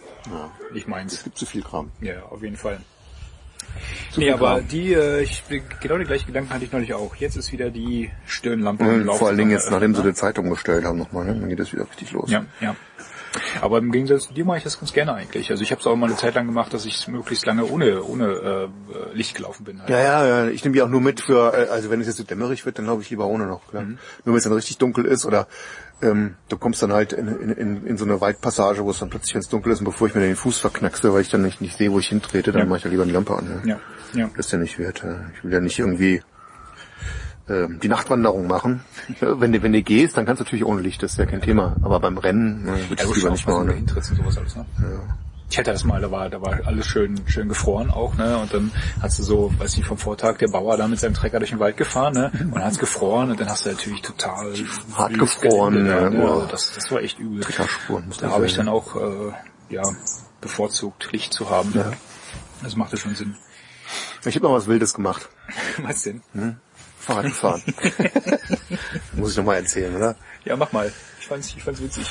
[0.73, 1.23] nicht meins.
[1.23, 1.91] Gibt zu viel Kram.
[2.01, 2.79] Ja, auf jeden Fall.
[4.11, 4.67] Zu Nee, aber Kram.
[4.67, 5.43] die, äh, ich,
[5.79, 7.15] genau den gleichen Gedanken hatte ich neulich auch.
[7.15, 9.11] Jetzt ist wieder die Stirnlampe im Mhm.
[9.11, 11.35] Vor allen Dingen jetzt, nachdem sie die Zeitung gestellt haben nochmal, ne?
[11.39, 12.29] dann geht das wieder richtig los.
[12.31, 12.75] Ja, ja.
[13.61, 15.51] Aber im Gegensatz zu dir mache ich das ganz gerne eigentlich.
[15.51, 18.01] Also ich habe es auch mal eine Zeit lang gemacht, dass ich möglichst lange ohne
[18.01, 18.69] ohne
[19.13, 19.79] äh, Licht gelaufen bin.
[19.79, 19.89] Halt.
[19.91, 22.17] Ja, ja, ja, ich nehme die auch nur mit für, äh, also wenn es jetzt
[22.17, 23.83] so dämmerig wird, dann glaube ich lieber ohne noch, klar.
[23.83, 23.99] Mhm.
[24.25, 25.47] Nur wenn es dann richtig dunkel ist oder
[26.01, 29.33] ähm, du kommst dann halt in, in, in, so eine Waldpassage, wo es dann plötzlich
[29.33, 31.77] ganz dunkel ist und bevor ich mir den Fuß verknackse, weil ich dann nicht, nicht
[31.77, 32.65] sehe, wo ich hintrete, dann Ja.
[32.67, 33.61] mache ich ja lieber die Lampe an.
[33.65, 33.75] Ja.
[34.13, 34.29] Ja, ja.
[34.35, 35.01] Das ist ja nicht wert.
[35.03, 35.19] ja.
[35.35, 36.21] Ich will ja nicht irgendwie
[37.49, 38.81] ähm, die Nachtwanderung machen.
[39.21, 41.25] Ja, wenn du wenn du gehst, dann kannst du natürlich ohne Licht, das ist ja
[41.25, 41.75] kein Thema.
[41.81, 43.67] Aber beim Rennen äh, würde ich Ja, lieber nicht machen.
[43.67, 43.73] Ne?
[43.73, 44.65] und sowas alles, ne?
[45.51, 48.37] Ich hatte das mal, da war, da war alles schön, schön gefroren auch, ne?
[48.37, 48.71] Und dann
[49.01, 51.59] hast du so, weiß nicht, vom Vortag der Bauer da mit seinem Trecker durch den
[51.59, 52.31] Wald gefahren, ne?
[52.39, 54.53] Und dann hat's gefroren und dann hast du natürlich total
[54.93, 56.11] Hart gefroren, ne?
[56.11, 56.33] boah.
[56.35, 57.41] Also das, das war echt übel.
[57.41, 59.31] Treckerspuren Da habe ich dann auch, äh,
[59.69, 59.81] ja,
[60.39, 61.73] bevorzugt Licht zu haben.
[61.73, 61.91] Ja.
[62.61, 63.35] Das machte schon Sinn.
[64.25, 65.29] Ich habe noch was Wildes gemacht.
[65.81, 66.21] Was denn?
[66.99, 67.63] Fahrrad gefahren.
[69.13, 70.15] muss ich noch mal erzählen, oder?
[70.45, 70.91] Ja, mach mal.
[71.29, 72.07] Ich fand's, ich fand's witzig.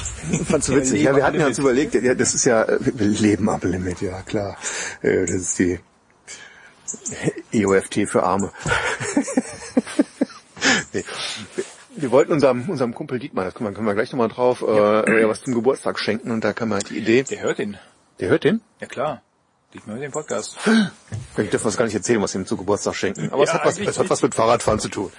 [0.48, 1.02] Fandst du witzig?
[1.02, 4.22] Ja, wir hatten ja uns überlegt, ja, das ist ja äh, Leben ab Limit, ja
[4.22, 4.56] klar.
[5.02, 5.80] Äh, Das ist die
[7.52, 8.52] EOFT für Arme.
[10.92, 11.04] nee.
[11.96, 15.20] Wir wollten unserem, unserem Kumpel Dietmar, das können wir, können wir gleich nochmal drauf, äh,
[15.20, 17.24] ja, was zum Geburtstag schenken und da kam halt die Idee.
[17.24, 17.76] Der hört den.
[18.20, 18.60] Der hört den?
[18.80, 19.22] Ja klar.
[19.74, 20.56] Dietmar hört den Podcast.
[21.36, 23.32] Ich darf das gar nicht erzählen, was wir ihm zu Geburtstag schenken.
[23.32, 25.10] Aber es, Ja, hat was, es hat was mit Fahrradfahren zu tun.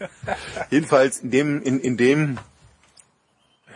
[0.70, 2.38] Jedenfalls in dem, in, in dem,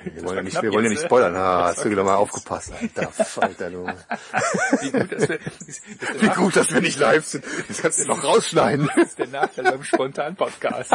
[0.04, 1.06] wir wollen ja nicht, wir wollen ja jetzt, nicht ne?
[1.06, 1.36] spoilern.
[1.36, 2.72] Ah, hast du wieder mal aufgepasst.
[2.80, 3.86] Alter, Alter, du.
[4.80, 7.44] Wie gut, dass wir, dass Wie gut, dass wir nicht live sind.
[7.68, 8.90] Das kannst du noch rausschneiden.
[8.94, 10.92] Das ist der Nachteil beim spontanen Podcast.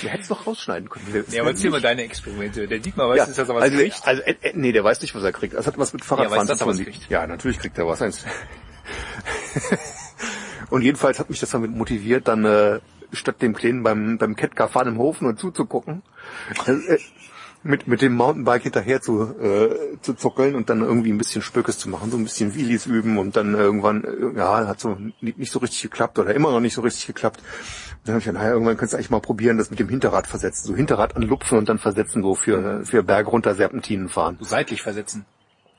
[0.00, 1.24] Wir hätten es noch rausschneiden können.
[1.30, 2.66] Ja, aber erzähl mal deine Experimente.
[2.66, 4.00] Der Dietmar weiß, Ja, dass er was also, kriegt.
[4.06, 5.54] also äh, äh, nee, der weiß nicht, was er kriegt.
[5.54, 6.86] Das hat was mit Fahrradfahren Ja, was tun.
[7.10, 8.00] Ja, natürlich kriegt er was.
[8.00, 8.24] Eins.
[10.70, 12.80] Und jedenfalls hat mich das damit motiviert, dann äh,
[13.12, 16.02] statt dem Kleinen beim, beim Catcar fahren im Hof nur zuzugucken,
[17.62, 21.78] mit, mit dem Mountainbike hinterher zu, äh, zu zuckeln und dann irgendwie ein bisschen Spökes
[21.78, 25.38] zu machen, so ein bisschen Wheelies üben und dann irgendwann, äh, ja, hat so nicht,
[25.38, 27.40] nicht so richtig geklappt oder immer noch nicht so richtig geklappt.
[28.04, 30.26] Dann habe ich gedacht, naja, irgendwann kannst du eigentlich mal probieren, das mit dem Hinterrad
[30.26, 30.66] versetzen.
[30.66, 34.36] So Hinterrad anlupfen und dann versetzen, so für, für Berg runter Serpentinen fahren.
[34.40, 35.24] So seitlich versetzen.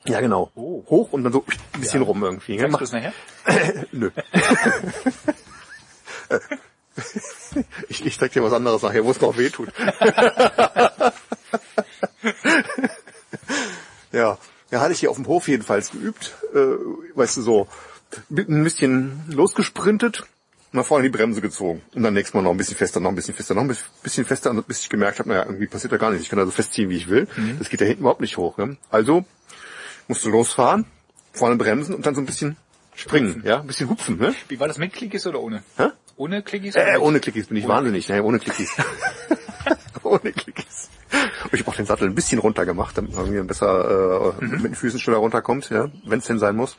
[0.07, 0.51] Ja, genau.
[0.55, 0.83] Oh.
[0.87, 1.43] Hoch und dann so
[1.73, 2.57] ein bisschen rum irgendwie.
[2.57, 3.13] Zeigst Mach- du das nachher?
[3.91, 4.09] Nö.
[7.89, 9.69] ich, ich zeig dir was anderes nachher, wo es noch weh tut.
[14.11, 14.37] ja.
[14.71, 16.33] Ja, hatte ich hier auf dem Hof jedenfalls geübt.
[16.53, 16.57] Äh,
[17.15, 17.67] weißt du, so
[18.29, 21.81] ein bisschen losgesprintet und nach vorne die Bremse gezogen.
[21.93, 24.25] Und dann nächstes Mal noch ein bisschen fester, noch ein bisschen fester, noch ein bisschen
[24.25, 26.23] fester, bis ich gemerkt habe, naja, irgendwie passiert da gar nichts.
[26.23, 27.27] Ich kann da so festziehen, wie ich will.
[27.59, 28.57] Das geht da hinten überhaupt nicht hoch.
[28.57, 28.77] Ne?
[28.89, 29.23] Also
[30.07, 30.85] musst du losfahren,
[31.31, 32.57] vorne bremsen und dann so ein bisschen
[32.95, 34.33] springen, ja, ein bisschen hupfen, ne?
[34.47, 35.63] Wie war das mit Klickis oder ohne?
[35.77, 35.89] Hä?
[36.17, 36.75] Ohne Klickis?
[36.75, 38.71] Äh, ohne Klickies bin ich wahnsinnig, ne, ohne Klickies.
[40.03, 40.89] ohne Klickies.
[41.43, 44.45] Und ich habe auch den Sattel ein bisschen runter gemacht, damit man mir besser äh,
[44.45, 46.77] mit den Füßen schneller runterkommt, ja, wenn es denn sein muss.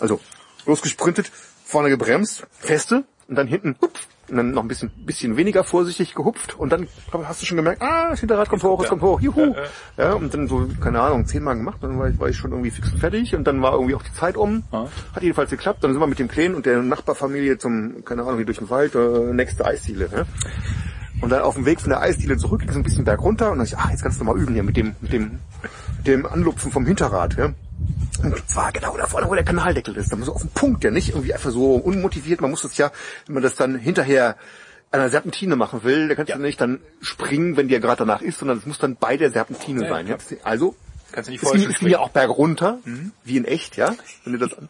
[0.00, 0.20] Also
[0.66, 1.30] losgesprintet,
[1.64, 6.14] vorne gebremst, feste und dann hinten hupf, und dann noch ein bisschen, bisschen weniger vorsichtig
[6.14, 9.02] gehupft und dann glaub, hast du schon gemerkt, ah, das Hinterrad kommt hoch, es kommt
[9.02, 9.54] hoch, juhu.
[9.96, 12.70] Ja, und dann so, keine Ahnung, zehnmal gemacht, dann war ich, war ich schon irgendwie
[12.70, 14.64] fix und fertig und dann war irgendwie auch die Zeit um.
[14.72, 14.88] Ja.
[15.14, 18.36] Hat jedenfalls geklappt, dann sind wir mit dem Kleinen und der Nachbarfamilie zum, keine Ahnung,
[18.36, 20.08] hier durch den Wald, äh, nächste Eisdiele.
[20.08, 20.26] Ne?
[21.20, 23.50] Und dann auf dem Weg von der Eisdiele zurück, ging so ein bisschen berg runter
[23.50, 25.38] und dann dachte ich, ach, jetzt kannst du mal üben hier mit dem, mit dem,
[25.98, 27.36] mit dem Anlupfen vom Hinterrad.
[27.36, 27.52] Ja?
[28.22, 30.10] Und zwar genau da vorne, wo der Kanaldeckel ist.
[30.12, 32.40] Da muss auf den Punkt, ja nicht irgendwie einfach so unmotiviert.
[32.40, 32.90] Man muss das ja,
[33.26, 34.36] wenn man das dann hinterher
[34.90, 36.36] an einer Serpentine machen will, da kannst Ja.
[36.36, 39.30] du nicht dann springen, wenn dir gerade danach ist, sondern es muss dann bei der
[39.32, 40.06] Serpentine Ja, sein.
[40.06, 40.16] Ja?
[40.44, 40.76] Also
[41.12, 42.78] Kannst du nicht es ging, es ging ja auch bergunter,
[43.24, 43.94] wie in echt, ja.
[44.24, 44.68] Wenn du das an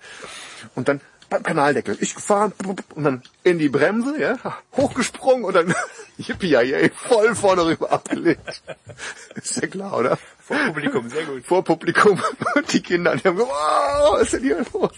[0.75, 2.53] und dann Kanaldeckel, ich gefahren
[2.95, 4.37] und dann in die Bremse, ja,
[4.77, 5.75] hochgesprungen und dann
[6.19, 8.63] yippie ja, voll vorne rüber abgelegt.
[9.35, 10.19] Ist ja klar, oder?
[10.39, 11.47] Vor Publikum, sehr gut.
[11.47, 12.21] Vor Publikum
[12.55, 14.93] und die Kinder, die haben so, wow, was ist denn hier los?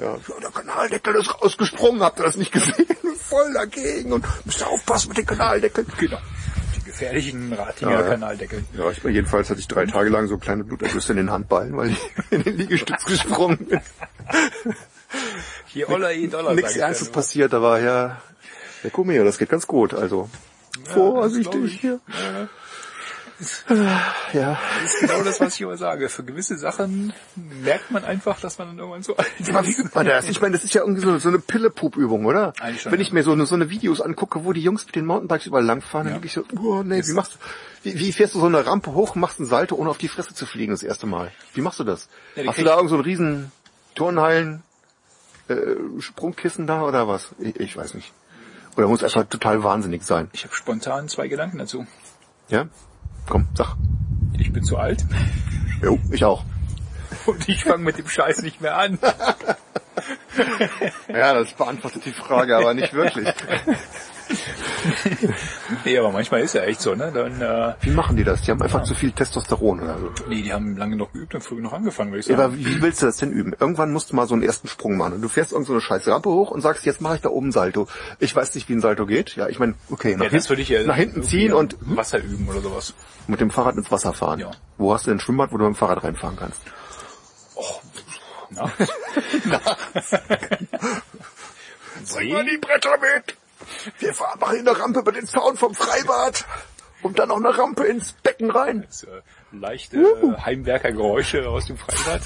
[0.00, 2.86] Ja, der Kanaldeckel ist rausgesprungen, habt ihr das nicht gesehen?
[3.28, 5.84] Voll dagegen und müsst ihr aufpassen mit dem Kanaldeckel.
[5.98, 6.18] Genau.
[6.98, 8.08] Gefährlichen Ratinger Ja, ja.
[8.08, 8.64] Kanaldeckel.
[8.76, 11.90] Ja, ich, jedenfalls hatte ich drei Tage lang so kleine Blutergüsse in den Handballen, weil
[11.90, 11.98] ich
[12.30, 13.80] in den Liegestütz gesprungen bin.
[15.66, 16.54] Hier Oller e Dollar.
[16.54, 18.20] Nichts Ernstes passiert, aber ja,
[18.82, 20.28] ja, guck mal, das geht ganz gut, also.
[20.84, 21.80] Vorsichtig glaub ich.
[21.80, 22.00] hier.
[22.08, 22.48] Ja.
[24.32, 24.58] Ja.
[24.82, 26.08] Das ist genau das, was ich immer sage.
[26.08, 29.52] Für gewisse Sachen merkt man einfach, dass man dann irgendwann so alt ist.
[29.94, 30.28] man das?
[30.28, 32.52] Ich meine, das ist ja irgendwie so, so eine Pille-Pup-Übung, oder?
[32.60, 34.96] Eigentlich schon, Wenn ich mir so, eine- so eine Videos angucke, wo die Jungs mit
[34.96, 36.20] den Mountainbikes überall langfahren, dann Ja.
[36.20, 37.38] denke ich so, oh nee, wie machst du,
[37.84, 40.08] wie, wie fährst du so eine Rampe hoch und machst einen Salto, ohne auf die
[40.08, 41.30] Fresse zu fliegen das erste Mal?
[41.54, 42.08] Wie machst du das?
[42.34, 43.52] Ja, Hast du da irgend so einen riesen
[43.94, 44.62] Turnhallen,
[45.48, 45.54] äh,
[46.00, 47.28] Sprungkissen da oder was?
[47.38, 48.12] Ich, ich weiß nicht.
[48.76, 50.28] Oder muss einfach total wahnsinnig sein.
[50.32, 51.86] Ich habe spontan zwei Gedanken dazu.
[52.48, 52.66] Ja?
[53.28, 53.76] Komm, sag.
[54.38, 55.04] Ich bin zu alt
[55.82, 56.44] Jo, ich auch.
[57.26, 58.98] und ich fange mit dem Scheiß nicht mehr an.
[61.08, 63.28] Ja, das beantwortet die Frage, aber nicht wirklich.
[65.84, 67.10] Nee, aber manchmal ist ja echt so, ne?
[67.12, 68.42] Dann, äh, Wie machen die das?
[68.42, 70.10] Die haben einfach zu viel Testosteron oder so.
[70.28, 72.54] nee, die haben lange noch geübt und früh noch angefangen, würde ich Ja, sagen.
[72.54, 73.54] aber wie willst du das denn üben?
[73.58, 75.20] Irgendwann musst du mal so einen ersten Sprung machen.
[75.22, 77.52] Du fährst irgend so eine scheiß Rampe hoch und sagst, jetzt mache ich da oben
[77.52, 77.86] Salto.
[78.18, 79.36] Ich weiß nicht, wie ein Salto geht.
[79.36, 82.18] Ja, ich meine, okay, nach, ja, das würde ich ja nach hinten ziehen und Wasser
[82.18, 82.94] üben oder sowas.
[83.26, 84.40] mit dem Fahrrad ins Wasser fahren.
[84.40, 84.50] Ja.
[84.78, 86.60] Wo hast du ein Schwimmbad, wo du mit dem Fahrrad reinfahren kannst?
[88.50, 88.70] Na?
[92.04, 92.34] See?
[92.50, 93.36] die Bretter mit!
[93.98, 96.44] Wir fahren machen eine Rampe über den Zaun vom Freibad
[97.02, 98.84] und dann noch eine Rampe ins Becken rein.
[98.86, 99.08] Das, äh,
[99.52, 102.22] leichte äh, Heimwerkergeräusche aus dem Freibad.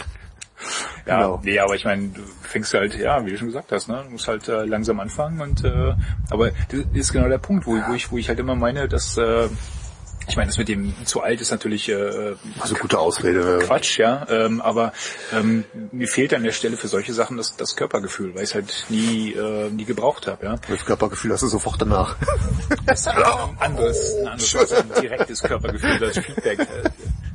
[1.06, 1.40] Ja, Genau.
[1.42, 4.10] nee, aber ich meine, du fängst halt, ja, wie du schon gesagt hast, ne, du
[4.10, 5.94] musst halt äh, langsam anfangen und äh,
[6.30, 9.16] aber das ist genau der Punkt, wo, wo ich, wo ich halt immer meine, dass
[9.18, 9.48] äh,
[10.28, 13.58] ich meine, das mit dem zu alt ist natürlich äh, Also gute Ausrede.
[13.64, 14.92] Quatsch, ja, ähm, aber
[15.32, 18.54] ähm, mir fehlt an der Stelle für solche Sachen das, das Körpergefühl, weil ich es
[18.54, 20.56] halt nie, äh, nie gebraucht habe, ja.
[20.68, 22.16] Das Körpergefühl hast du sofort danach.
[22.86, 23.22] Das ist ein
[23.58, 26.66] anderes, ein anderes als ein direktes Körpergefühl, das Feedback.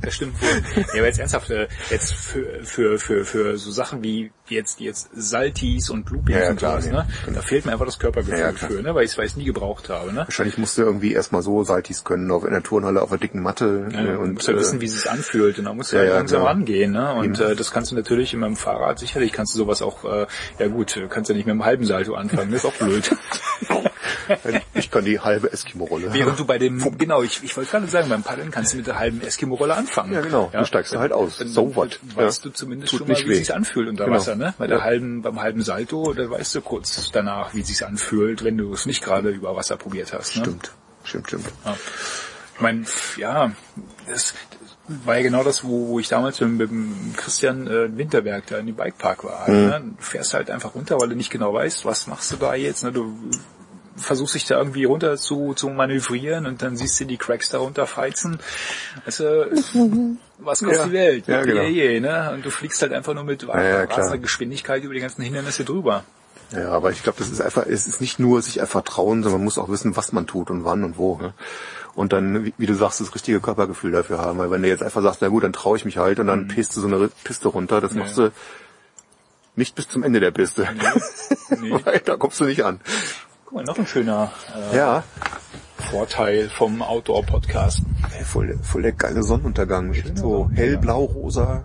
[0.01, 0.47] Das stimmt wohl.
[0.75, 5.09] Ja, aber jetzt ernsthaft, äh, jetzt für, für, für, für so Sachen wie jetzt, jetzt
[5.13, 7.03] Saltis und Loopings Ja, ja, und klar, sowas, ja.
[7.03, 7.33] ne?
[7.33, 8.93] Da fehlt mir einfach das Körpergefühl Ja, für, ne?
[8.95, 10.19] Weil ich es nie gebraucht habe, ne?
[10.19, 13.41] Wahrscheinlich musst du irgendwie erstmal so Saltis können, auf in der Turnhalle auf der dicken
[13.41, 13.87] Matte.
[13.91, 15.95] Ja, äh, und musst ja äh, wissen, wie es sich anfühlt und dann musst du
[15.97, 16.49] Ja, halt langsam genau.
[16.51, 17.13] rangehen, ne?
[17.15, 20.27] Und äh, das kannst du natürlich in meinem Fahrrad, sicherlich kannst du sowas auch, äh,
[20.59, 23.15] ja gut, du kannst ja nicht mit einem halben Salto anfangen, das ist auch blöd.
[24.73, 26.13] Ich kann die halbe Eskimo-Rolle.
[26.13, 28.87] Während du bei dem, genau, ich, ich wollte gerade sagen, beim Paddeln kannst du mit
[28.87, 30.13] der halben Eskimo-Rolle anfangen.
[30.13, 30.49] Ja, genau.
[30.53, 31.37] Du steigst da halt aus.
[31.37, 31.99] Dann, So what?
[32.15, 32.49] Weißt Ja.
[32.49, 33.33] du zumindest Tut schon mal, wie weh.
[33.35, 34.17] sich's anfühlt unter Genau.
[34.17, 34.53] Wasser, ne?
[34.57, 38.57] Bei der halben, beim halben Salto, da weißt du kurz danach, wie sich's anfühlt, wenn
[38.57, 40.35] du es nicht gerade über Wasser probiert hast.
[40.37, 40.43] Ne?
[40.43, 40.71] Stimmt.
[41.03, 41.45] Stimmt, stimmt.
[41.65, 41.75] Ja.
[42.55, 42.85] Ich meine,
[43.17, 43.51] ja,
[44.09, 44.33] das
[44.87, 48.57] war ja genau das, wo, wo ich damals mit, mit dem Christian äh, Winterberg da
[48.57, 49.49] in dem Bikepark war.
[49.49, 49.55] Mhm.
[49.67, 49.81] Ne?
[49.97, 52.83] Du fährst halt einfach runter, weil du nicht genau weißt, was machst du da jetzt.
[52.83, 52.91] Ne?
[52.93, 53.15] Du
[53.97, 57.57] versuchst dich da irgendwie runter zu, zu manövrieren und dann siehst du die Cracks da
[57.57, 58.39] runterfeizen.
[59.05, 59.45] Also,
[60.37, 60.85] was kostet Ja.
[60.85, 61.27] die Welt?
[61.27, 61.61] Ja, genau.
[61.63, 62.31] Je, ne?
[62.33, 66.03] Und du fliegst halt einfach nur mit ja, rasender Geschwindigkeit über die ganzen Hindernisse drüber.
[66.51, 69.41] Ja, aber ich glaube, das ist einfach, es ist nicht nur sich einfach trauen, sondern
[69.41, 71.17] man muss auch wissen, was man tut und wann und wo.
[71.17, 71.33] Ne?
[71.93, 74.37] Und dann, wie, wie du sagst, das richtige Körpergefühl dafür haben.
[74.37, 76.47] Weil wenn du jetzt einfach sagst, na gut, dann traue ich mich halt und dann
[76.47, 78.31] pest du so eine Piste runter, das machst du
[79.55, 80.69] nicht bis zum Ende der Piste.
[81.59, 81.71] Nee.
[81.83, 82.79] Weil da kommst du nicht an.
[83.47, 84.29] Guck mal, noch ein schöner
[84.73, 85.03] äh, Ja,
[85.77, 87.81] Vorteil vom Outdoor-Podcast.
[88.17, 89.89] ey, voll, der- voll der geile Sonnenuntergang.
[89.89, 91.63] Mit so hellblau, rosa.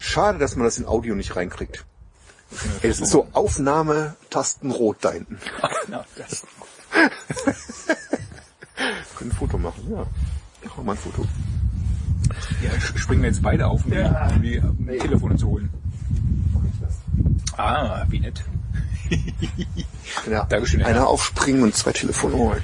[0.00, 1.84] Schade, dass man das in Audio nicht reinkriegt.
[2.82, 5.38] Ey, es ist so Aufnahme, Tasten rot da hinten.
[5.88, 6.42] Ja, das,
[9.16, 10.04] Können ein Foto machen, ja.
[10.62, 11.24] Ich mach mal ein Foto.
[12.64, 15.70] ja, springen wir jetzt beide auf, um die, um die um die Telefone zu holen.
[17.56, 18.42] Ah, wie nett.
[20.30, 21.04] Ja, Dankeschön, einer ja.
[21.04, 22.62] aufspringen und zwei Telefone holen.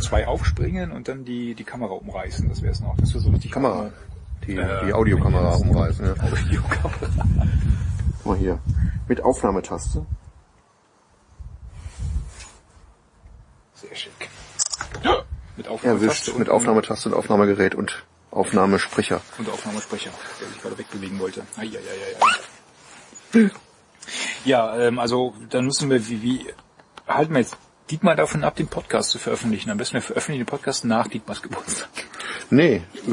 [0.00, 2.48] Zwei aufspringen und dann die, die Kamera umreißen.
[2.48, 2.96] Das wäre es noch.
[2.96, 3.90] Das wäre so richtig Kamera.
[4.46, 6.06] Die, Äh, die Audiokamera umreißen.
[6.06, 6.12] Ja.
[6.22, 7.26] Audiokamera.
[8.24, 8.58] Mal hier.
[9.08, 10.04] Mit Aufnahmetaste.
[13.74, 14.12] Sehr schick.
[15.56, 16.28] Mit Aufnahmetaste Erwischt.
[16.30, 19.20] und- Mit Aufnahmetaste und Aufnahmegerät und Aufnahmesprecher.
[19.38, 20.10] Und Aufnahmesprecher,
[20.40, 21.42] der sich gerade wegbewegen wollte.
[21.56, 23.50] Eieieiei.
[24.46, 26.46] Ja, ähm, also dann müssen wir, wie, wie
[27.08, 27.56] halten wir jetzt
[27.90, 29.70] Dietmar davon ab, den Podcast zu veröffentlichen?
[29.70, 31.88] Am besten wir veröffentlichen den Podcast nach Dietmars Geburtstag.
[32.50, 33.10] Nee, äh,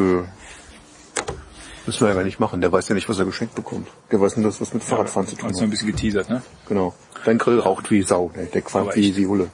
[1.86, 2.62] müssen wir ja gar nicht machen.
[2.62, 3.88] Der weiß ja nicht, was er geschenkt bekommt.
[4.12, 5.72] Der weiß nur, dass was mit Fahrradfahren zu tun Uns noch ein hat.
[5.72, 6.42] bisschen geteasert, ne?
[6.68, 6.94] Genau.
[7.26, 8.32] Dein Grill raucht wie Sau.
[8.36, 9.50] Der, der qualmt wie, wie Hulle.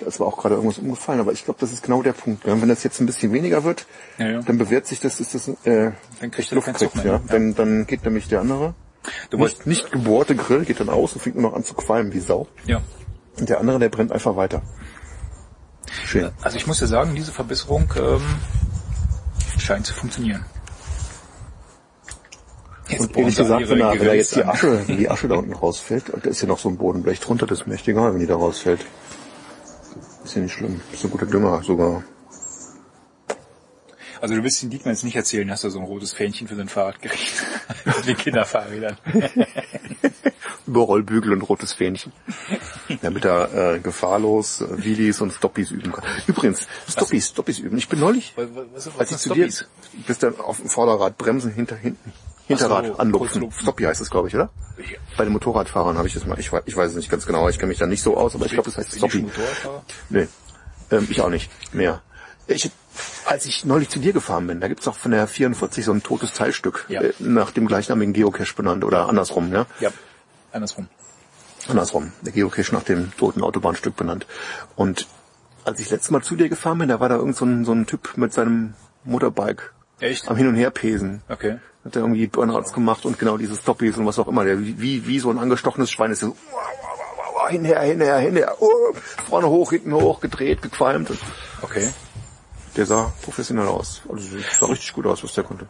[0.00, 2.46] Das war auch gerade irgendwas umgefallen, aber ich glaube, das ist genau der Punkt.
[2.46, 2.60] ne?
[2.60, 3.86] Wenn das jetzt ein bisschen weniger wird,
[4.18, 4.40] Ja, ja.
[4.40, 7.18] dann bewährt sich das, ist das, äh, Dann kriegt er keinen kriegt, ja.
[7.18, 7.22] ne?
[7.28, 8.74] Dann, dann geht nämlich der andere,
[9.30, 12.12] Du nicht, nicht gebohrte Grill, geht dann aus und fängt nur noch an zu qualmen
[12.12, 12.46] wie Sau.
[12.66, 12.80] ja.
[13.38, 14.60] Und der andere, der brennt einfach weiter.
[16.04, 16.30] Schön.
[16.42, 18.22] Also ich muss ja sagen, diese Verbesserung ähm,
[19.58, 20.44] scheint zu funktionieren.
[22.88, 24.44] Jetzt Und ehrlich gesagt, wenn da, wenn da jetzt die.
[24.44, 27.60] Asche, die Asche da unten rausfällt, da ist ja noch so ein Bodenblech drunter, das
[27.60, 28.84] ist mir echt egal, wenn die da rausfällt.
[30.24, 30.80] Ist ja nicht schlimm.
[30.92, 32.02] Ist ein guter Dünger sogar.
[34.20, 36.54] Also du willst den Dietmar jetzt nicht erzählen, dass er so ein rotes Fähnchen für
[36.56, 36.96] sein Fahrrad.
[38.06, 38.96] Mit Kinderfahrrädern.
[40.66, 42.12] Überrollbügel und rotes Fähnchen.
[43.02, 46.04] Damit er äh, gefahrlos äh, Wheelies und Stoppies üben kann.
[46.26, 47.76] Übrigens, Stoppies, Stoppies üben.
[47.78, 48.48] Ich bin neulich, Was,
[48.86, 49.48] was, als ich zu dir,
[50.06, 52.12] bist dann auf dem Vorderrad bremsen, hinter hinten.
[52.46, 53.50] Hinterrad so, anlupfen.
[53.52, 54.50] Stoppie heißt es, glaube ich, oder?
[55.16, 57.48] Bei den Motorradfahrern habe ich das mal, ich, weiß- ich weiß es nicht ganz genau,
[57.48, 59.26] ich kenne mich da nicht so aus, aber ich glaube, das heißt Stoppie.
[60.08, 60.26] Nee,
[60.90, 62.02] ähm, ich auch nicht mehr.
[62.48, 62.70] Ich,
[63.30, 66.02] als ich neulich zu dir gefahren bin, da gibt's auch von der 44 so ein
[66.02, 67.00] totes Teilstück, Ja.
[67.00, 69.66] äh, nach dem gleichnamigen Geocache benannt oder andersrum, ne?
[69.78, 69.90] Ja,
[70.52, 70.88] andersrum.
[71.68, 74.26] Andersrum, der Geocache nach dem toten Autobahnstück benannt.
[74.74, 75.06] Und
[75.64, 77.72] als ich letztes Mal zu dir gefahren bin, da war da irgend so ein, so
[77.72, 78.74] ein Typ mit seinem
[79.04, 80.28] Motorbike Echt?
[80.28, 81.22] am Hin- und Herpesen.
[81.28, 81.58] Okay.
[81.84, 84.44] Hat er irgendwie Burnouts gemacht und genau diese Stoppies und was auch immer.
[84.44, 86.34] Der wie, wie so ein angestochenes Schwein ist so,
[87.48, 88.68] hinher, hinher, hinher, oh,
[89.28, 91.10] vorne hoch, hinten hoch, gedreht, gequalmt.
[91.62, 91.88] Okay.
[92.80, 94.00] Der sah professionell aus.
[94.08, 95.68] Also sah richtig gut aus, was der konnte.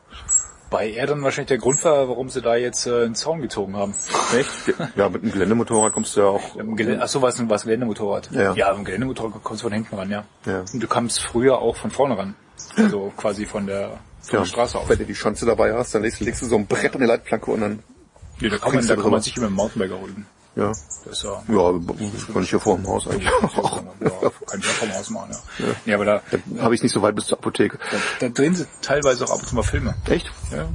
[0.71, 3.75] Bei er dann wahrscheinlich der Grund war, warum sie da jetzt äh, einen Zaun gezogen
[3.77, 3.93] haben.
[4.39, 4.79] Echt?
[4.95, 6.55] Ja, mit einem Geländemotorrad kommst du ja auch.
[6.55, 8.31] Gelände, achso, war es ein was Geländemotorrad?
[8.31, 8.55] Ja.
[8.55, 10.25] ja, im Geländemotorrad kommst du von hinten ran, ja.
[10.47, 10.61] Ja.
[10.73, 12.37] Und du kamst früher auch von vorne ran.
[12.77, 14.89] Also quasi von der, von der Straße aus.
[14.89, 17.07] Wenn du die Schanze dabei hast, dann legst, legst du so ein Brett an die
[17.09, 17.83] Leitplanke und dann,
[18.39, 20.25] Ja, da kann man, da du kann man sich über den Mountainbiker holen.
[20.57, 20.69] Ja.
[21.05, 21.73] Das ist ja, Ja,
[22.17, 23.83] das kann ich hier vor dem Haus eigentlich auch.
[24.01, 24.11] ja,
[24.47, 25.67] kann ich ja vom Haus machen, ja.
[25.87, 27.79] Ja, aber da, Da habe ich nicht so weit bis zur Apotheke.
[27.91, 29.95] da, da drehen sie teilweise auch ab und zu mal Filme.
[30.07, 30.31] Echt?
[30.51, 30.69] Ja,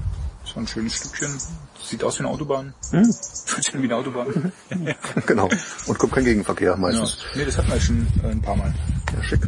[0.43, 1.38] so ein schönes Stückchen.
[1.84, 2.73] Sieht aus wie eine Autobahn.
[2.91, 3.03] Hm.
[3.45, 4.51] Fühlt sich wie eine Autobahn.
[5.28, 5.49] Genau.
[5.86, 6.76] Und kommt kein Gegenverkehr ja.
[6.78, 7.17] meistens.
[7.36, 8.73] Nee, das hatten wir schon äh, ein paar Mal.
[9.15, 9.41] Ja, schick.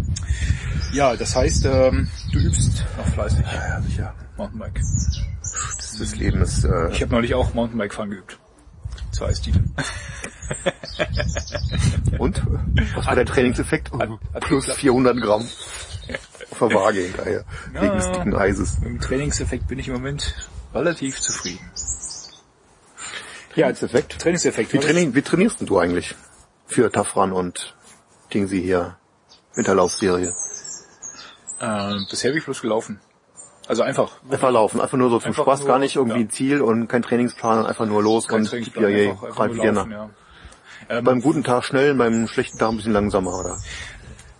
[0.93, 4.13] Ja, das heißt, ähm, du übst noch fleißig Ja, sicher.
[4.37, 4.79] Mountainbike.
[5.77, 8.39] Das, das Leben ist, äh, Ich habe neulich auch Mountainbike fahren geübt.
[9.11, 9.63] Zwei Stile.
[12.19, 12.41] und?
[12.95, 13.91] Was war der Trainingseffekt?
[14.41, 14.79] Plus geklappt.
[14.79, 15.47] 400 Gramm.
[16.51, 17.43] Auf der Waage hinterher.
[17.73, 17.81] Ja.
[17.81, 18.79] Wegen des dicken Eises.
[18.79, 21.69] Mit dem Trainingseffekt bin ich im Moment relativ zufrieden.
[23.55, 24.19] Ja, als Effekt.
[24.19, 24.71] Trainingseffekt.
[24.73, 26.15] Wie, training, wie trainierst denn du eigentlich?
[26.67, 27.75] Für Run und
[28.33, 28.97] Ding Sie hier?
[29.55, 30.33] Winterlaufserie.
[31.59, 32.99] Äh, bisher bin ich bloß gelaufen.
[33.67, 34.11] Also einfach.
[34.29, 36.25] Einfach laufen, einfach nur so zum Spaß, nur, gar nicht irgendwie ja.
[36.25, 39.55] ein Ziel und kein Trainingsplan, einfach nur los Kein und Trainingsplan, ja, einfach- einfach gerade
[39.55, 39.97] nur laufen, nach.
[39.97, 40.09] ja.
[40.89, 43.57] Ähm, Beim guten Tag schnell, beim schlechten Tag ein bisschen langsamer, oder?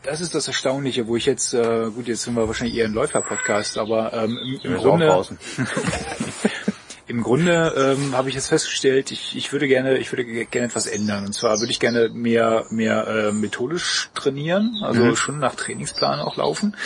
[0.04, 2.94] Das ist das Erstaunliche, wo ich jetzt, äh, gut, jetzt sind wir wahrscheinlich eher ein
[2.94, 5.38] Läufer-Podcast, aber ähm, im, im Grunde, draußen.
[7.08, 10.68] im Grunde ähm, habe ich jetzt festgestellt, ich, ich würde gerne, ich würde ge- gerne
[10.68, 11.26] etwas ändern.
[11.26, 15.16] Und zwar würde ich gerne mehr, mehr äh, methodisch trainieren, also Mhm.
[15.18, 16.78] schon nach Trainingsplan auch laufen.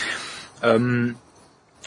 [0.62, 1.16] Ähm,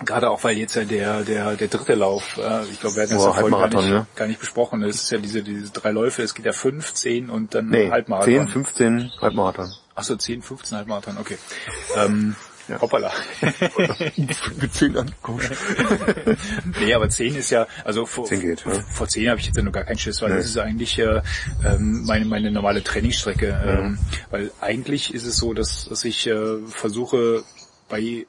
[0.03, 3.15] Gerade auch, weil jetzt ja der, der, der dritte Lauf, äh, ich glaube, wir hatten
[3.15, 4.07] das ja vorhin gar nicht, ne?
[4.15, 4.83] gar nicht besprochen.
[4.83, 7.89] Es ist ja diese, diese drei Läufe, es geht ja fünf, zehn und dann Nee,
[7.89, 8.33] Halbmarathon.
[8.33, 9.71] 10, 15 Halbmarathon.
[9.95, 11.37] Achso, 10, 15 Halbmarathon, okay.
[11.95, 12.35] Ähm,
[12.67, 12.81] Ja.
[12.81, 13.11] Hoppala.
[14.59, 15.39] Mit 10 angekommen.
[16.79, 18.71] nee, aber 10 ist ja, also vor, 10 geht, ja.
[18.91, 20.37] vor 10 habe ich jetzt ja noch gar keinen Schiss, weil Nee.
[20.37, 21.21] das ist eigentlich äh,
[21.63, 23.61] ähm, meine, meine normale Trainingsstrecke.
[23.65, 23.99] Ähm,
[24.31, 27.43] weil eigentlich ist es so, dass, dass ich äh, versuche,
[27.87, 28.25] bei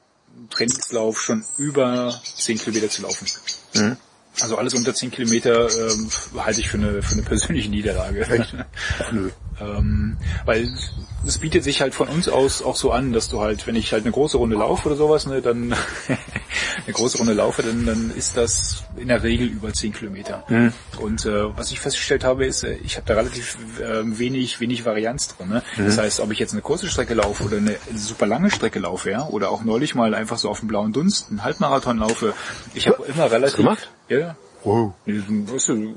[0.49, 3.27] Trainingslauf schon über 10 Kilometer zu laufen.
[3.75, 3.97] Mhm.
[4.39, 8.25] Also alles unter 10 Kilometer ähm, halte ich für eine, für eine persönliche Niederlage.
[8.27, 8.55] Echt?
[8.99, 9.31] Ach nö.
[9.59, 10.69] Ähm, weil
[11.25, 13.91] es bietet sich halt von uns aus auch so an, dass du halt, wenn ich
[13.91, 15.73] halt eine große Runde laufe oder sowas, ne, dann
[16.85, 20.43] eine große Runde laufe, dann, dann ist das in der Regel über 10 Kilometer.
[20.99, 24.85] Und äh, was ich festgestellt habe, ist, äh, ich habe da relativ äh, wenig, wenig
[24.85, 25.49] Varianz drin.
[25.49, 25.63] Ne?
[25.77, 29.11] Das heißt, ob ich jetzt eine kurze Strecke laufe oder eine super lange Strecke laufe,
[29.11, 32.33] ja, oder auch neulich mal einfach so auf dem blauen Dunst einen Halbmarathon laufe,
[32.73, 33.89] ich habe immer relativ gemacht?
[34.09, 34.35] Ja, ja.
[34.67, 34.93] Wow.
[35.05, 35.95] Weißt du,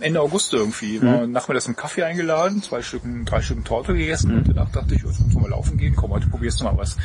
[0.00, 0.98] Ende August irgendwie.
[0.98, 1.06] Mhm.
[1.06, 5.02] War nachmittags einen Kaffee eingeladen, zwei Stücken, drei Stücken Torte gegessen und danach dachte ich,
[5.02, 6.96] jetzt muss mal laufen gehen, komm, heute probierst du mal was.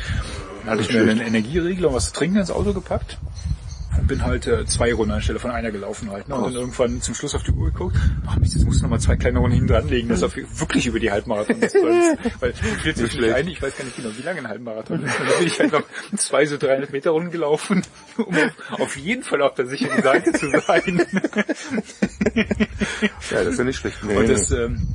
[0.64, 3.18] Dann hatte ich mir einen Energieregler und was zu trinken ins Auto gepackt
[4.00, 6.28] und bin halt äh, zwei Runden anstelle von einer gelaufen halt.
[6.28, 6.34] Ne?
[6.34, 7.96] Und dann irgendwann zum Schluss auf die Uhr geguckt,
[8.26, 10.86] ach Mist, jetzt musst du noch mal zwei kleine Runden hinten dranlegen, dass du wirklich
[10.86, 11.74] über die Halbmarathon ist.
[12.40, 15.20] Weil ich sich nicht ein, ich weiß gar nicht genau, wie lange ein Halbmarathon ist.
[15.20, 15.82] Und dann bin ich halt noch
[16.16, 17.82] zwei so 300 Meter Runden gelaufen,
[18.16, 21.06] um auf, auf jeden Fall auf der sicheren Seite zu sein.
[23.30, 24.02] Ja, das ist ja nicht schlecht.
[24.04, 24.88] Nee, Und, das, ähm,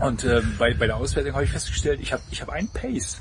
[0.00, 3.20] und äh, bei, bei der Auswertung habe ich festgestellt, ich habe ich hab einen Pace.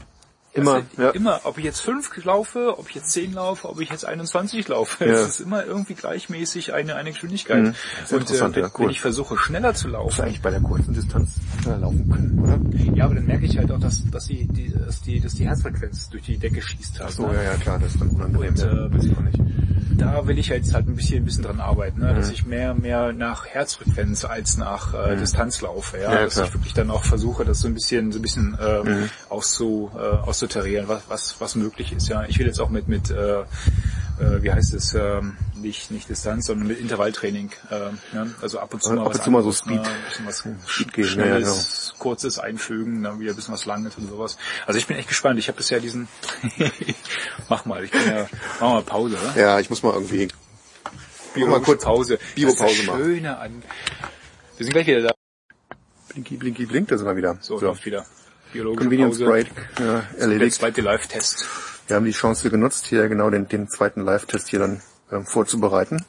[0.54, 1.10] Immer, du, ja.
[1.12, 4.68] immer, ob ich jetzt fünf laufe, ob ich jetzt zehn laufe, ob ich jetzt 21
[4.68, 5.06] laufe.
[5.06, 5.14] Ja.
[5.14, 7.64] Es ist immer irgendwie gleichmäßig eine, eine Geschwindigkeit.
[7.64, 7.76] Mhm.
[8.02, 8.86] Das Und äh, wenn, ja, cool.
[8.86, 12.96] wenn ich versuche, schneller zu laufen, eigentlich bei der kurzen Distanz schneller laufen können, oder?
[12.96, 15.48] ja, aber dann merke ich halt auch, dass, dass, die, die, dass, die, dass die
[15.48, 17.00] Herzfrequenz durch die Decke schießt.
[17.00, 17.36] Halt, So, ne?
[17.36, 18.50] ja, ja, klar, das ist dann unangenehm.
[18.50, 19.40] Und, äh, weiß ich auch nicht.
[20.02, 22.14] Da will ich jetzt halt ein bisschen, ein bisschen dran arbeiten, ne?
[22.14, 22.34] dass Mhm.
[22.34, 26.46] ich mehr, mehr nach Herzfrequenz als nach äh, Distanz laufe, ja, Ja, dass klar.
[26.46, 26.50] Mhm.
[26.50, 30.00] ich wirklich dann auch versuche, das so ein bisschen, so ein bisschen ähm, auszu, äh,
[30.00, 32.24] auszutarieren, was, was, was möglich ist, ja.
[32.28, 33.44] Ich will jetzt auch mit, mit, äh,
[34.22, 37.76] äh, wie heißt es, ähm, nicht, nicht Distanz, sondern mit Intervalltraining, äh,
[38.16, 38.34] ne?
[38.42, 39.82] also ab und zu Ab mal und was zu mal so anderes, Speed.
[39.82, 39.88] ne?
[39.88, 43.66] ein bisschen was Speed gehen, ja, ja, Schnelles, kurzes einfügen, dann wieder ein bisschen was
[43.66, 44.38] Langes und sowas.
[44.66, 45.40] Also ich bin echt gespannt.
[45.40, 46.08] Ich habe bisher diesen,
[47.50, 48.28] mach mal, ich bin ja,
[48.60, 49.42] mach mal Pause, oder?
[49.42, 50.28] Ja, ich muss mal irgendwie
[51.34, 52.20] Biologische mal kurz Pause.
[52.36, 53.04] Biopause machen.
[53.04, 53.64] Schöne an.
[54.58, 55.12] Wir sind gleich wieder da.
[56.10, 57.38] Blinky, blinky, blink, da sind wir wieder.
[57.42, 58.06] So, läuft wieder.
[58.52, 59.32] Biologische Convenience Pause.
[59.32, 59.48] Break
[59.80, 60.56] ja, Der erledigt.
[60.56, 61.46] zweite Live-Test.
[61.92, 64.82] Wir haben die Chance genutzt, hier genau den, den zweiten Live-Test hier dann
[65.12, 66.06] ähm, vorzubereiten.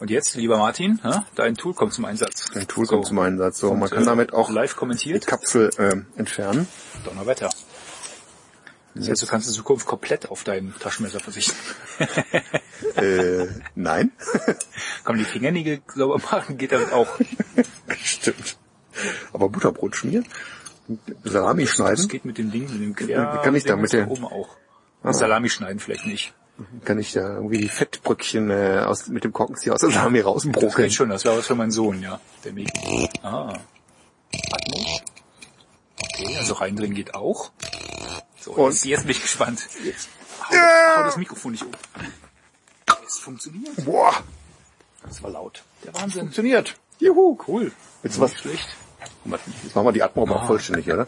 [0.00, 2.50] Und jetzt, lieber Martin, ja, dein Tool kommt zum Einsatz.
[2.56, 2.94] Ein Tool So.
[2.96, 3.58] kommt zum Einsatz.
[3.58, 5.24] So, Und, man kann äh, damit auch live die kommentiert.
[5.24, 6.66] Kapsel ähm, entfernen.
[7.04, 7.48] Donnerwetter.
[8.96, 11.56] Das heißt, du kannst in Zukunft komplett auf dein Taschenmesser verzichten.
[12.96, 13.46] Äh,
[13.76, 14.10] nein.
[15.04, 17.06] Kann man die Fingernägel sauber machen, geht damit auch.
[18.02, 18.56] Stimmt.
[19.32, 20.26] Aber Butterbrot schmieren,
[21.22, 23.40] Salami Das schneiden, geht mit dem Ding, mit dem Quer.
[23.44, 24.56] Kann ich da mit der- oben auch.
[25.02, 26.34] Salami schneiden vielleicht nicht.
[26.84, 30.26] kann ich da irgendwie die Fettbröckchen äh, aus, mit dem Korkenzieher aus der Salami Das
[30.26, 30.74] rausbrokeln.
[30.88, 32.20] geht schon, das wäre was für meinen Sohn, ja.
[32.44, 32.68] Der mich.
[33.22, 33.54] Ah.
[34.52, 35.00] Atmo.
[36.02, 37.50] Okay, also reindrehen geht auch.
[38.40, 39.68] So, Und- jetzt, jetzt bin ich gespannt.
[40.50, 40.54] Hau,
[40.96, 41.70] hau das Mikrofon nicht um.
[43.06, 43.84] Es funktioniert.
[43.84, 44.12] Boah,
[45.06, 45.62] Das war laut.
[45.84, 46.22] Der Wahnsinn.
[46.22, 46.74] funktioniert.
[46.98, 47.38] Juhu.
[47.46, 47.72] Cool.
[48.02, 48.30] Du was?
[48.32, 48.68] Nicht schlecht.
[49.62, 51.06] Jetzt machen wir die Atmo mal vollständig, oder?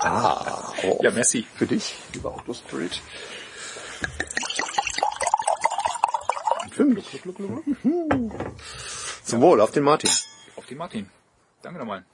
[0.00, 0.98] Ah, oh.
[1.02, 1.46] Ja, Messi.
[1.54, 3.00] Für dich, lieber Autospirit.
[6.78, 7.20] Mich.
[9.24, 10.10] Zum Wohl, auf den Martin.
[10.54, 11.10] Auf den Martin.
[11.60, 12.04] Danke nochmal.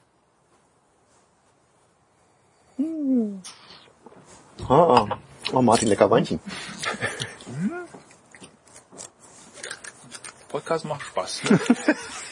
[4.68, 5.18] Ah,
[5.52, 6.40] oh Martin, lecker Weinchen.
[10.48, 11.42] Podcast macht Spaß.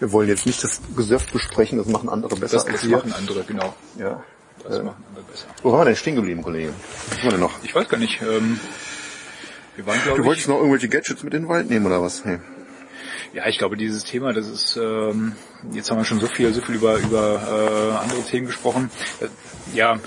[0.00, 2.96] Wir wollen jetzt nicht das Gesöff besprechen, das machen andere besser Das, als das wir.
[2.96, 3.74] machen andere, genau.
[3.98, 4.22] Ja.
[4.64, 5.46] Das Äh, machen andere besser.
[5.62, 6.72] wo waren wir denn stehen geblieben, Kollege?
[7.08, 7.62] Was waren wir denn noch?
[7.62, 8.20] Ich weiß gar nicht.
[8.22, 8.58] Ähm,
[9.76, 12.02] wir waren, glaube Du ich, wolltest noch irgendwelche Gadgets mit in den Wald nehmen oder
[12.02, 12.24] was?
[12.24, 12.38] Nee.
[13.32, 15.36] Ja, ich glaube, dieses Thema, das ist, ähm,
[15.72, 18.90] jetzt haben wir schon so viel, so viel über, über äh, andere Themen gesprochen.
[19.20, 19.28] Äh,
[19.76, 20.00] ja,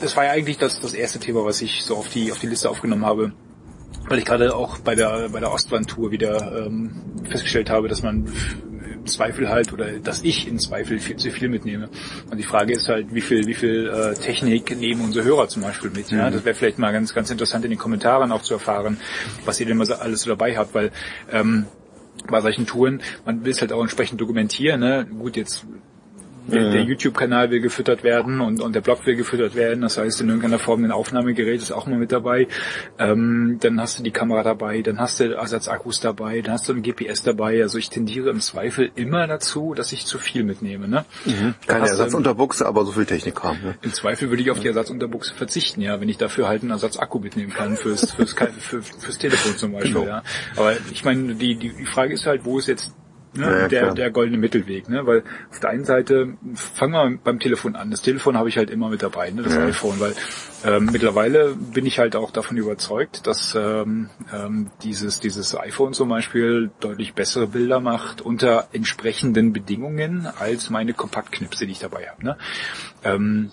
[0.00, 2.48] das war ja eigentlich das, das erste Thema, was ich so auf die, auf die
[2.48, 3.32] Liste aufgenommen habe
[4.08, 8.26] weil ich gerade auch bei der bei der Ostwand-Tour wieder ähm, festgestellt habe, dass man
[8.94, 11.88] im Zweifel halt oder dass ich in Zweifel viel zu viel mitnehme.
[12.30, 15.62] Und die Frage ist halt, wie viel wie viel äh, Technik nehmen unsere Hörer zum
[15.62, 16.10] Beispiel mit.
[16.10, 16.34] Ja, mhm.
[16.34, 18.98] das wäre vielleicht mal ganz ganz interessant in den Kommentaren auch zu erfahren,
[19.44, 20.90] was ihr denn mal so alles so dabei habt, weil
[21.32, 21.66] ähm,
[22.28, 24.80] bei solchen Touren, man will es halt auch entsprechend dokumentieren.
[24.80, 25.06] Ne?
[25.18, 25.66] Gut, jetzt
[26.46, 29.82] der, der YouTube-Kanal will gefüttert werden und, und der Blog will gefüttert werden.
[29.82, 32.48] Das heißt, in irgendeiner Form ein Aufnahmegerät ist auch mal mit dabei.
[32.98, 36.74] Ähm, dann hast du die Kamera dabei, dann hast du Ersatzakkus dabei, dann hast du
[36.74, 37.62] ein GPS dabei.
[37.62, 40.88] Also ich tendiere im Zweifel immer dazu, dass ich zu viel mitnehme.
[40.88, 41.04] Ne?
[41.24, 41.54] Mhm.
[41.66, 43.58] Keine Ersatzunterbuchse, aber so viel Technik haben.
[43.62, 43.74] Ne?
[43.82, 47.18] Im Zweifel würde ich auf die Ersatzunterbuchse verzichten, ja, wenn ich dafür halt einen Ersatzakku
[47.18, 49.94] mitnehmen kann fürs, fürs, fürs, fürs Telefon zum Beispiel.
[49.94, 50.06] Genau.
[50.06, 50.22] Ja.
[50.56, 52.92] Aber ich meine, die, die, die Frage ist halt, wo ist jetzt
[53.36, 53.44] Ne?
[53.44, 55.06] Ja, der, der goldene Mittelweg, ne?
[55.06, 57.90] Weil auf der einen Seite, fangen wir beim Telefon an.
[57.90, 59.42] Das Telefon habe ich halt immer mit dabei, ne?
[59.42, 59.66] das ja.
[59.66, 60.14] iPhone, weil
[60.64, 66.08] ähm, mittlerweile bin ich halt auch davon überzeugt, dass ähm, ähm, dieses, dieses iPhone zum
[66.08, 72.24] Beispiel deutlich bessere Bilder macht unter entsprechenden Bedingungen als meine Kompaktknipse, die ich dabei habe.
[72.24, 72.36] Ne?
[73.04, 73.50] Ähm,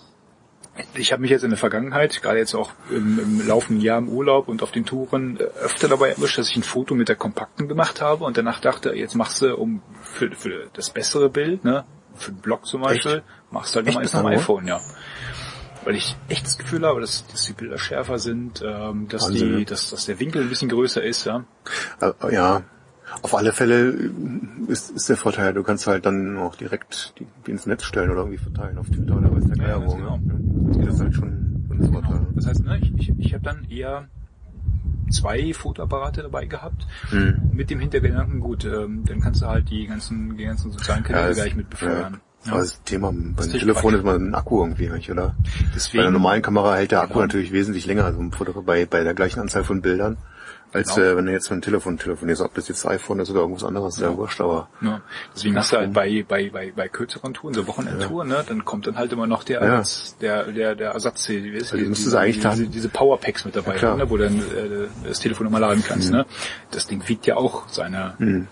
[0.94, 4.08] ich habe mich jetzt in der Vergangenheit, gerade jetzt auch im, im laufenden Jahr im
[4.08, 7.16] Urlaub und auf den Touren, äh, öfter dabei erwischt, dass ich ein Foto mit der
[7.16, 11.64] kompakten gemacht habe und danach dachte, jetzt machst du um für, für das bessere Bild,
[11.64, 13.24] ne, für den Blog zum Beispiel, echt?
[13.50, 14.80] machst du halt nochmal am iPhone, ja.
[15.84, 19.58] Weil ich echt das Gefühl habe, dass, dass die Bilder schärfer sind, ähm, dass Wahnsinn.
[19.58, 21.44] die, dass, dass der Winkel ein bisschen größer ist, ja.
[22.00, 22.62] Äh, ja,
[23.22, 24.10] auf alle Fälle
[24.68, 28.10] ist, ist der Vorteil, du kannst halt dann auch direkt die, die ins Netz stellen
[28.10, 30.20] oder irgendwie verteilen auf Twitter oder was der Geier ja, genau.
[30.78, 32.18] Das ist halt schon ein Vorteil.
[32.18, 32.30] Genau.
[32.34, 34.08] Das heißt, ne, ich, ich, ich habe dann eher
[35.10, 37.50] zwei Fotoapparate dabei gehabt, hm.
[37.52, 41.28] mit dem Hintergedanken, gut, ähm, dann kannst du halt die ganzen, die ganzen sozialen Kanäle
[41.28, 42.14] ja, gleich mit befeuern.
[42.14, 42.20] Ja.
[42.46, 42.58] Ja.
[42.58, 45.34] Das Thema beim Telefon ist mal ein Akku irgendwie nicht, oder?
[45.74, 47.22] Deswegen, bei einer normalen Kamera hält der Akku genau.
[47.22, 48.20] natürlich wesentlich länger, also
[48.66, 50.18] bei, bei der gleichen Anzahl von Bildern
[50.74, 51.06] als genau.
[51.06, 53.64] äh, wenn du jetzt mit dem Telefon telefonierst, ob das jetzt iPhone ist oder irgendwas
[53.64, 54.68] anderes, ja, ja wurscht, aber.
[54.80, 55.00] Ja.
[55.34, 58.38] Deswegen hast du halt bei, bei, bei, bei kürzeren Touren, so Wochenendtouren, ja.
[58.38, 61.72] ne, dann kommt dann halt immer noch der Ersatz, der, der, der Ersatz, wie ist
[61.72, 65.20] also, diese, diese, eigentlich diese, diese Powerpacks mit dabei, ja, ne, wo dann äh, das
[65.20, 66.18] Telefon immer laden kannst, mhm.
[66.18, 66.26] ne.
[66.72, 68.48] Das Ding wiegt ja auch seine mhm.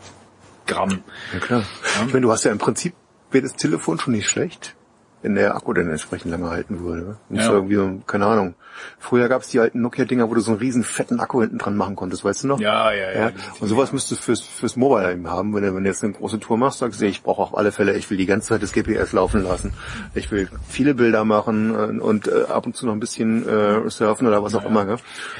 [0.66, 1.02] Gramm.
[1.32, 1.60] Ja klar.
[1.60, 2.06] Ja.
[2.06, 2.94] Ich meine, du hast ja im Prinzip
[3.32, 4.76] wäre das Telefon schon nicht schlecht
[5.22, 7.16] wenn der Akku dann entsprechend lange halten würde.
[7.28, 7.48] Nicht ja.
[7.48, 8.54] so irgendwie so, keine Ahnung.
[8.98, 11.76] Früher gab es die alten Nokia-Dinger, wo du so einen riesen fetten Akku hinten dran
[11.76, 12.60] machen konntest, weißt du noch?
[12.60, 13.20] Ja, ja, ja.
[13.20, 13.32] ja.
[13.60, 16.12] Und sowas müsstest du fürs, fürs Mobile eben haben, wenn du, wenn du jetzt eine
[16.12, 18.62] große Tour machst, sagst du, ich brauche auf alle Fälle, ich will die ganze Zeit
[18.62, 19.74] das GPS laufen lassen.
[20.14, 23.88] Ich will viele Bilder machen und, und äh, ab und zu noch ein bisschen äh,
[23.88, 24.68] surfen oder was auch ja.
[24.68, 24.86] immer.
[24.86, 24.96] Gell?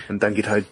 [0.09, 0.67] Und dann geht halt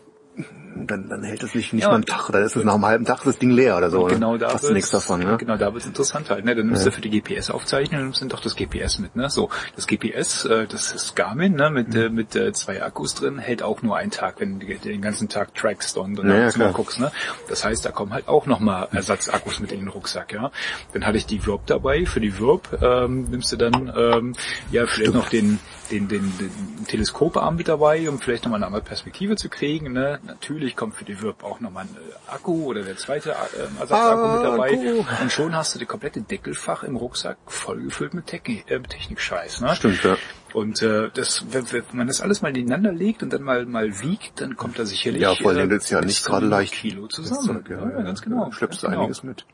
[0.75, 2.87] dann, dann hält es nicht, nicht ja, mal einen Tag, dann ist es nach einem
[2.87, 4.05] halben Tag das Ding leer oder so.
[4.05, 5.37] Genau da hast du nichts davon, ne?
[5.39, 6.55] Genau da wird es interessant halt, ne?
[6.55, 6.91] Dann nimmst ja.
[6.91, 9.31] du für die GPS aufzeichnen, nimmst dann doch das GPS mit, ne?
[9.31, 11.71] So, das GPS, äh, das ist Garmin, ne?
[11.71, 12.01] Mit, mhm.
[12.01, 15.29] äh, mit äh, zwei Akkus drin, hält auch nur einen Tag, wenn du den ganzen
[15.29, 17.11] Tag trackst und, und ja, mal guckst, ne?
[17.49, 20.51] Das heißt, da kommen halt auch nochmal Ersatzakkus mit in den Rucksack, ja?
[20.93, 24.35] Dann hatte ich die Verb dabei, für die Verb ähm, nimmst du dann ähm,
[24.71, 25.15] ja vielleicht Stimmt.
[25.15, 25.59] noch den
[25.91, 29.93] den, den, den Teleskoparm mit dabei, um vielleicht nochmal eine andere Perspektive zu kriegen.
[29.93, 30.21] Ne?
[30.25, 34.23] Natürlich kommt für die Wirb auch nochmal ein äh, Akku oder der zweite äh, Ersatzakku
[34.23, 34.73] ah, mit dabei.
[34.73, 35.23] Akku.
[35.23, 39.61] Und schon hast du die komplette Deckelfach im Rucksack vollgefüllt mit Technik, äh, Technik-Scheiß.
[39.61, 39.75] Ne?
[39.77, 40.17] Stimmt, ja.
[40.53, 44.01] Und äh, das, wenn, wenn man das alles mal nebeneinander legt und dann mal mal
[44.01, 47.65] wiegt, dann kommt da sicherlich ja, vor allem äh, ja nicht gerade leicht Kilo zusammen.
[47.65, 48.47] Zeug, ja, ja, ja, ganz genau.
[48.47, 49.03] Du schleppst ganz genau.
[49.03, 49.47] einiges mit.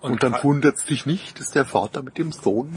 [0.00, 2.76] Und, und dann wundert es dich nicht, dass der Vater mit dem Sohn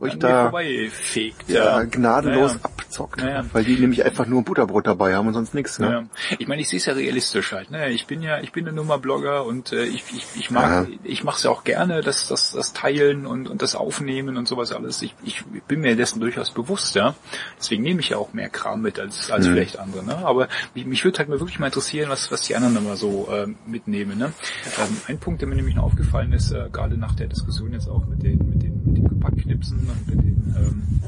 [0.00, 0.50] euch da
[0.90, 2.64] fegt, ja, gnadenlos naja.
[2.64, 3.44] abzockt, naja.
[3.52, 5.78] weil die nämlich einfach nur ein Butterbrot dabei haben und sonst nichts.
[5.78, 5.88] Ne?
[5.88, 6.04] Naja.
[6.38, 7.70] Ich meine, ich sehe es ja realistisch halt.
[7.70, 7.90] Ne?
[7.90, 10.88] Ich bin ja, ich bin ja nur mal Blogger und äh, ich, ich, ich mag,
[10.88, 10.96] ja.
[11.04, 14.48] ich mache es ja auch gerne, das, das, das Teilen und, und das Aufnehmen und
[14.48, 15.02] sowas alles.
[15.02, 17.14] Ich, ich bin mir dessen durchaus bewusst, ja.
[17.58, 19.52] Deswegen nehme ich ja auch mehr Kram mit als, als mhm.
[19.52, 20.04] vielleicht andere.
[20.04, 20.16] Ne?
[20.24, 23.28] Aber mich, mich würde halt mal wirklich mal interessieren, was, was die anderen immer so
[23.30, 24.18] äh, mitnehmen.
[24.18, 24.32] Ne?
[24.78, 27.88] Ähm, ein Punkt, der mir nämlich noch aufgefallen ist, äh, gerade nach der Diskussion jetzt
[27.88, 31.02] auch mit den, mit den, mit den Kompaktknipsen und mit, den, ähm,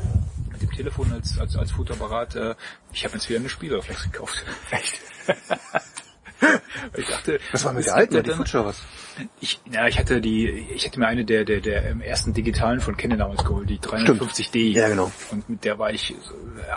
[0.53, 2.37] mit dem Telefon als, als, als Fotoapparat.
[2.37, 2.55] Äh,
[2.93, 4.45] ich habe jetzt wieder eine Spiegelreflex gekauft.
[4.71, 5.01] Echt?
[6.97, 8.83] ich dachte, was war mit der alten, die Future was?
[9.41, 12.97] Ich, ja, ich hatte die, ich hatte mir eine der, der, der ersten digitalen von
[12.97, 14.73] Canon damals geholt, die 350D.
[14.73, 15.11] Ja, genau.
[15.31, 16.15] Und mit der war ich,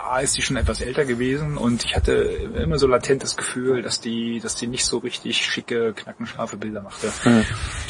[0.02, 3.82] A, ist die schon etwas älter gewesen und ich hatte immer so latent das Gefühl,
[3.82, 7.10] dass die, dass die nicht so richtig schicke, knackenscharfe Bilder machte.
[7.24, 7.44] Mhm.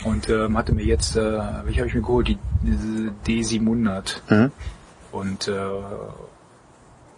[0.05, 1.21] Und ähm, hatte mir jetzt, äh,
[1.65, 2.29] welche habe ich mir geholt?
[2.29, 4.17] Die, die D700.
[4.29, 4.53] Mhm.
[5.13, 5.53] Und äh,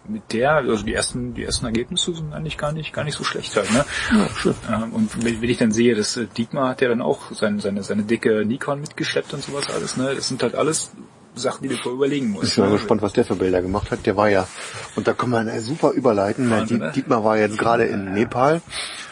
[0.09, 3.23] mit der, also die ersten, die ersten Ergebnisse sind eigentlich gar nicht, gar nicht so
[3.23, 3.85] schlecht halt, ne?
[4.11, 4.55] Ja, schön.
[4.71, 7.59] Ähm, und wenn, wenn ich dann sehe, dass äh, Dietmar hat ja dann auch seine,
[7.61, 10.13] seine, seine dicke Nikon mitgeschleppt und sowas alles, ne?
[10.15, 10.91] Das sind halt alles
[11.35, 12.49] Sachen, die du vorher überlegen musst.
[12.49, 12.69] Ich bin ne?
[12.71, 14.05] mal gespannt, was der für Bilder gemacht hat.
[14.05, 14.47] Der war ja,
[14.95, 16.49] und da kann man äh, super überleiten.
[16.49, 16.91] Wahnsinn, Die- ne?
[16.91, 18.61] Dietmar war jetzt gerade in Nepal.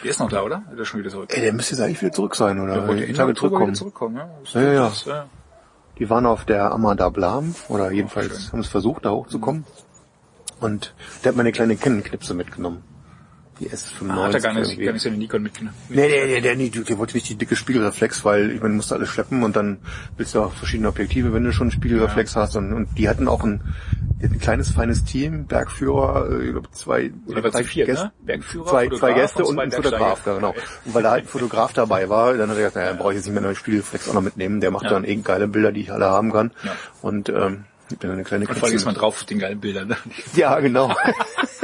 [0.02, 0.62] Der ist noch da, oder?
[0.72, 1.30] Ist er schon wieder zurück?
[1.32, 2.74] Ey, der müsste jetzt eigentlich wieder zurück sein, oder?
[2.74, 3.74] Der wollte Tage zurückkommen.
[3.74, 4.28] zurückkommen, ja?
[4.44, 5.22] Das, Ja, ja, ja.
[5.22, 5.24] Äh,
[5.98, 8.52] Die waren auf der Amada Blam, oder jedenfalls schön.
[8.52, 9.64] haben es versucht, da hochzukommen.
[10.60, 12.82] Und der hat meine kleine Kinnenknipse mitgenommen.
[13.60, 14.10] Die S95.
[14.10, 14.84] Ah, hat er gar nicht, irgendwie.
[14.84, 15.76] gar nicht seine Nikon mitgenommen.
[15.88, 18.94] Nee, nee, nee, der, nee, der wollte nicht die dicke Spiegelreflex, weil ich meine, musste
[18.94, 19.78] alles schleppen und dann
[20.16, 22.54] willst du auch verschiedene Objektive, wenn du schon einen Spiegelreflex hast.
[22.54, 23.74] Und, und die hatten auch ein,
[24.22, 28.04] ein kleines, feines Team, Bergführer, äh, ich glaube zwei, Oder war drei zu viert, Gäste,
[28.04, 28.12] ne?
[28.20, 30.54] Bergführer, zwei, Fotograf zwei Gäste und und ein Fotograf, ja, genau.
[30.84, 33.10] Und weil da halt ein Fotograf dabei war, dann hat er gesagt, naja, dann brauche
[33.12, 34.60] ich jetzt nicht mehr einen Spiegelreflex auch noch mitnehmen.
[34.60, 34.90] Der macht Ja.
[34.90, 36.52] dann eben geile Bilder, die ich alle haben kann.
[36.62, 36.76] Ja.
[37.02, 39.60] Und ähm, ich bin eine kleine Und vor allem ist man drauf auf den geilen
[39.60, 39.88] Bildern.
[39.88, 39.96] Ne?
[40.34, 40.94] Ja, genau.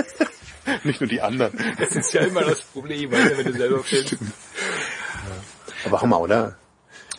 [0.84, 1.52] nicht nur die anderen.
[1.78, 4.16] Das ist ja immer das Problem, du, wenn du selber filmst.
[5.86, 6.56] Aber Hammer, oder?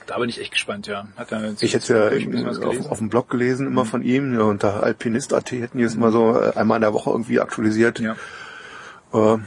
[0.07, 1.07] Da bin ich echt gespannt, ja.
[1.17, 2.87] Hat er Ich hätte ja auf, gelesen?
[2.87, 6.39] auf dem Blog gelesen, immer von ihm, ja, unter Alpinist.at hätten die es immer so
[6.39, 7.99] äh, einmal in der Woche irgendwie aktualisiert.
[7.99, 8.15] Ja.
[9.13, 9.37] Äh,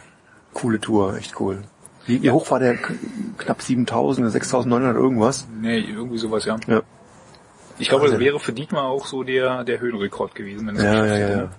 [0.55, 1.63] coole Tour, echt cool.
[2.07, 2.77] Wie, wie hoch war der?
[3.37, 5.47] Knapp 7000, 6900 irgendwas?
[5.61, 6.59] Nee, irgendwie sowas, ja.
[6.67, 6.83] Ja.
[7.79, 11.17] Ich glaube, das wäre für Dietmar auch so der, der Höhenrekord gewesen, wenn Ja, ja,
[11.17, 11.51] ja, ja.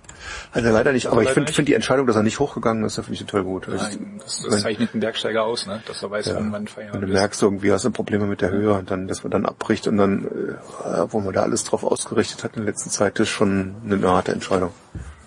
[0.53, 1.55] Er leider nicht, aber ich leider finde nicht.
[1.55, 3.69] find die Entscheidung, dass er nicht hochgegangen ist, finde ich total gut.
[3.69, 5.81] Also, Nein, das, das zeichnet einen Bergsteiger aus, ne?
[5.85, 8.41] Dass er weiß, ja, wann man wenn Feierabend du merkst, irgendwie hast du Probleme mit
[8.41, 11.63] der Höhe und dann, dass man dann abbricht und dann, äh, wo man da alles
[11.63, 14.71] drauf ausgerichtet hat in der letzten Zeit, ist schon eine harte Entscheidung.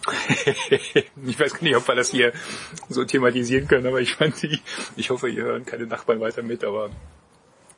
[0.71, 2.33] ich weiß nicht, ob wir das hier
[2.89, 4.61] so thematisieren können, aber ich fand die,
[4.97, 6.91] ich hoffe, ihr hören keine Nachbarn weiter mit, aber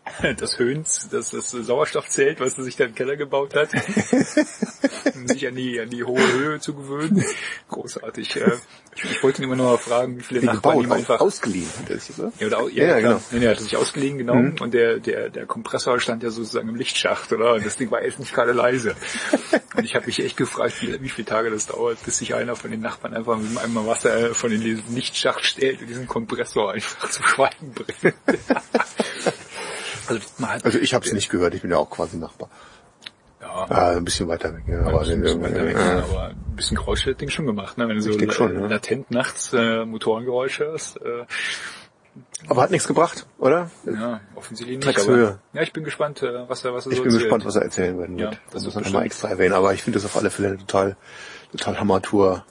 [0.37, 3.71] das Höhns, das, das Sauerstoffzelt, was er sich da im Keller gebaut hat,
[5.15, 7.25] um sich an die, an die hohe Höhe zu gewöhnen.
[7.69, 8.37] Großartig.
[8.37, 8.53] Äh,
[8.97, 11.21] Ich, ich wollte ihn immer nur mal fragen, wie viele Wie Nachbarn gebaut, ihm einfach
[11.21, 12.33] aus, ausgeliehen hat er sich, oder?
[12.39, 13.23] Ja, oder, Ja, ja, ja, genau.
[13.31, 14.35] Nee, nee, er hat sich ausgeliehen, genau.
[14.35, 14.57] Mhm.
[14.61, 17.55] Und der, der, der Kompressor stand ja sozusagen im Lichtschacht, oder?
[17.55, 18.95] Und das Ding war jetzt nicht gerade leise.
[19.77, 22.55] Und ich habe mich echt gefragt, wie, wie viele Tage das dauert, bis sich einer
[22.55, 26.07] von den Nachbarn einfach mit einem Eimer Wasser von in diesen Lichtschacht stellt und diesen
[26.07, 28.15] Kompressor einfach zum Schweigen bringt.
[30.09, 30.21] Also,
[30.63, 32.49] Also ich habe es nicht gehört, ich bin ja auch quasi Nachbar.
[33.41, 34.65] ja, Ah, ein bisschen weiter weg.
[34.67, 37.79] Ja, aber, ein bisschen weiter weg, äh, aber ein bisschen Geräusche hat Ding schon gemacht,
[37.79, 37.89] ne?
[37.89, 38.67] Wenn du so schon, ja.
[38.67, 40.97] latent nachts äh, Motorengeräusche hörst.
[41.01, 41.25] Äh,
[42.49, 43.71] aber hat nichts gebracht, oder?
[43.87, 44.87] ja, offensichtlich nicht.
[44.87, 45.27] Dreckshöhe.
[45.29, 47.23] Aber, ja, ich bin gespannt, äh, was er, was er Ich so bin erzählt.
[47.25, 48.41] gespannt, was er erzählen werden Ja, wird.
[48.53, 48.87] das muss man bestimmt.
[48.87, 50.97] nochmal extra erwähnen, aber ich finde das auf alle Fälle total,
[51.53, 52.45] total Hammer-Tour.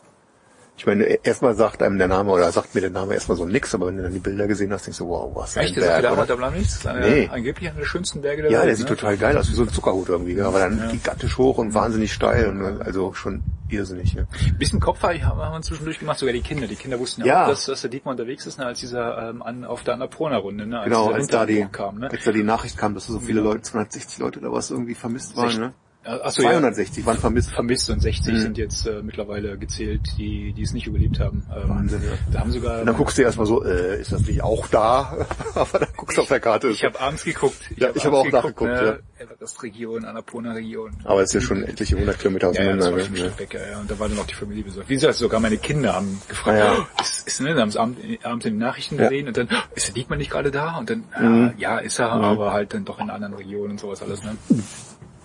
[0.75, 3.75] Ich meine, erstmal sagt einem der Name oder sagt mir der Name erstmal so nix,
[3.75, 5.83] aber wenn du dann die Bilder gesehen hast, denkst du, wow, was Echt, ein das
[5.83, 6.21] ist Berg, der oder?
[6.23, 6.85] Hammer Blam nichts?
[6.87, 7.29] Eine, Nee.
[7.31, 8.69] Angeblich einer der schönsten Berge der Ja, Welt.
[8.69, 8.95] der sieht ne?
[8.95, 10.87] total geil aus, wie so ein Zuckerhut irgendwie, aber dann Ja.
[10.91, 14.13] gigantisch hoch und wahnsinnig steil, und, also schon irrsinnig.
[14.13, 14.23] Ja.
[14.23, 16.65] Ein bisschen Kopf haben wir zwischendurch gemacht, sogar die Kinder.
[16.67, 17.43] Die Kinder wussten ja, Ja.
[17.45, 20.65] auch, dass, dass der Dietmar unterwegs ist, ne, als dieser ähm, an, auf der Annapurna-Runde,
[20.65, 21.99] ne, als Genau, als da die, kam.
[21.99, 22.09] Ne?
[22.11, 25.37] als da die Nachricht kam, dass so viele Leute, 260 Leute oder was irgendwie vermisst
[25.37, 25.73] waren, ne?
[26.05, 27.51] Achso, ja, 260 waren vermisst.
[27.51, 28.39] vermisst und 60 Mhm.
[28.39, 31.43] sind jetzt äh, mittlerweile gezählt, die, die es nicht überlebt haben.
[31.55, 32.11] Ähm, Wahnsinn, ja.
[32.31, 32.81] Da haben sogar...
[32.81, 35.25] Und dann guckst du erstmal so, äh, ist das nicht auch da?
[35.55, 36.69] aber dann guckst du auf der Karte.
[36.69, 37.57] ich habe abends geguckt.
[37.77, 40.91] Ja, ich habe auch abends nachgeguckt, Ne, Everest-Region, Annapurna-Region.
[41.05, 42.97] aber es ist ja schon etliche hundert Kilometer Ja, ja, das auseinander.
[42.97, 43.19] war schon ne?
[43.31, 43.79] Stück weg, ja, ja.
[43.79, 44.89] Und da war dann auch die Familie besorgt.
[44.89, 46.77] Wie gesagt, sogar meine Kinder haben gefragt, Ah, ja.
[46.79, 49.03] oh, ist, ist, ne, haben sie abends, abends in den Nachrichten Ja.
[49.03, 50.77] gesehen und dann, oh, ist der Diekmann nicht gerade da?
[50.77, 51.53] Und dann, Mhm.
[51.57, 54.35] ja, ja, ist er, aber halt dann doch in anderen Regionen und sowas alles, ne?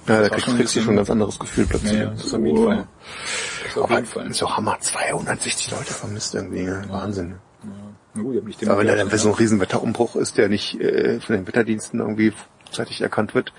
[0.08, 1.92] Ja, da kriegst, du schon ein ganz anderes Gefühl plötzlich.
[1.92, 2.64] Ja, ja, das ist auf jeden Oh.
[2.64, 2.86] Fall.
[3.64, 4.26] Das ist auf jeden Fall.
[4.28, 6.84] ist doch Hammer, 260 Leute vermisst irgendwie, ne?
[6.88, 7.34] Wahnsinn.
[8.14, 10.38] Na gut, ich hab nicht den Aber wenn da dann so ein riesen Wetterumbruch ist,
[10.38, 12.32] der nicht äh, von den Wetterdiensten irgendwie
[12.72, 13.52] zeitig erkannt wird,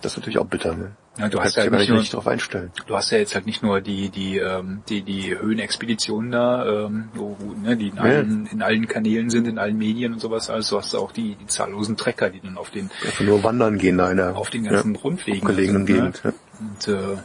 [0.00, 0.92] das ist natürlich auch bitter, ne?
[1.16, 2.72] Ja, du hast ja gar nicht nur- drauf einstellen.
[2.86, 7.08] Du hast ja jetzt halt nicht nur die die ähm, die die Höhenexpeditionen da, ähm,
[7.14, 10.50] wo, ne, die in allen, in allen Kanälen sind, in allen Medien und sowas.
[10.50, 13.78] Also du hast auch die, die zahllosen Trecker, die dann auf den Einfach nur wandern
[13.78, 16.10] gehen da in der auf den ganzen ja, Rundwegen gelegenen sind, ne?
[16.10, 16.22] Gegend.
[16.24, 16.32] Ja.
[16.58, 17.18] Und äh,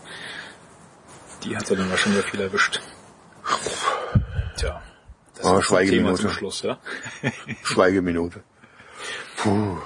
[1.46, 2.82] die hat er dann wahrscheinlich viel erwischt.
[4.56, 4.82] Tja.
[5.36, 6.16] Das Ah, ist Schweigeminute.
[6.16, 6.78] Thema zum Schluss, ja?
[7.64, 8.44] Schweigeminute.
[9.38, 9.78] Puh,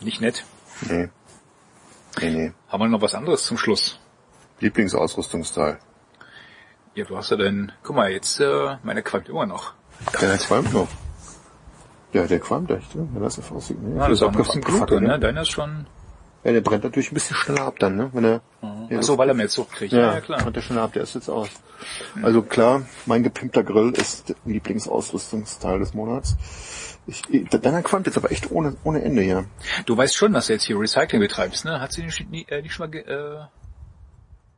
[0.00, 0.44] Nicht nett.
[0.82, 1.08] Nee.
[2.20, 2.52] Nee, nee.
[2.68, 3.98] Haben wir noch was anderes zum Schluss?
[4.60, 5.78] Lieblingsausrüstungsteil.
[6.94, 9.74] Ja, du hast ja dann, guck mal, jetzt, äh, meine qualmt immer noch.
[10.14, 10.88] Ja, der qualmt noch.
[12.12, 13.06] Ja, der qualmt echt, ne?
[13.12, 13.36] Wenn das.
[13.36, 13.44] Ne?
[13.96, 15.18] Ja, das ist auch ein bisschen Blut, ne?
[15.18, 15.86] Deiner ist schon,
[16.44, 18.08] Ja, der brennt natürlich ein bisschen schneller ab dann, ne?
[18.14, 19.92] Wenn er, ach so, weil er mehr Zucht kriegt.
[19.92, 20.40] ja, Ja, ja klar.
[20.40, 21.48] brennt der schneller ab, der ist jetzt aus.
[22.22, 26.36] Also klar, mein gepimpter Grill ist Lieblingsausrüstungsteil des Monats.
[27.08, 29.44] Ich, deiner qualmt jetzt aber echt ohne, ohne Ende hier.
[29.86, 31.80] Du weißt schon, dass du jetzt hier Recycling betreibst, ne?
[31.80, 33.44] Hat sie nicht, nie- äh, nicht schon mal, ge, äh,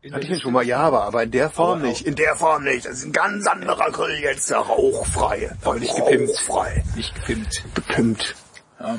[0.01, 2.07] In Hatte ich der den schon mal, ja, aber, aber in der Form Aber nicht.
[2.07, 2.87] In der Form nicht.
[2.87, 5.51] Das ist ein ganz anderer Grill jetzt, der rauchfrei.
[5.63, 6.31] Aber nicht gepimpt.
[6.31, 6.85] Rauchfrei.
[6.97, 7.65] Nicht gepimpt.
[7.75, 8.35] Gepimpt.
[8.81, 8.97] Ja.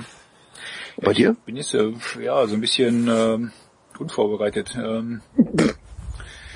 [0.97, 1.35] Bei dir?
[1.45, 3.51] Bin jetzt äh, ja so ein bisschen ähm,
[3.97, 4.75] unvorbereitet.
[4.75, 5.21] Ähm,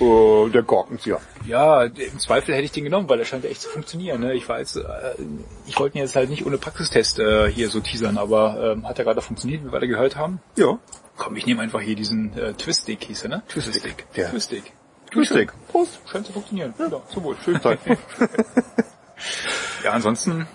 [0.03, 1.21] Oh, der Korkenzieher.
[1.45, 4.19] ja, im Zweifel hätte ich den genommen, weil er scheint echt zu funktionieren.
[4.21, 4.34] Ne?
[4.34, 5.15] Ich weiß, äh,
[5.65, 8.99] ich wollte ihn jetzt halt nicht ohne Praxistest äh, hier so teasern, aber ähm, hat
[8.99, 10.41] er gerade funktioniert, wie wir alle gehört haben.
[10.57, 10.77] Ja.
[11.17, 13.43] Komm, ich nehme einfach hier diesen äh, Twist-Stick, hieß er, ne?
[13.47, 14.05] Twist-Stick.
[14.15, 14.30] Ja.
[14.30, 14.73] Twist-Stick.
[15.11, 15.53] Twist-Stick.
[15.69, 15.99] Prost.
[16.11, 16.73] Scheint zu funktionieren.
[16.77, 17.38] Ja, zum Wohl.
[17.45, 17.80] Schön Zeit.
[19.84, 20.47] ja, ansonsten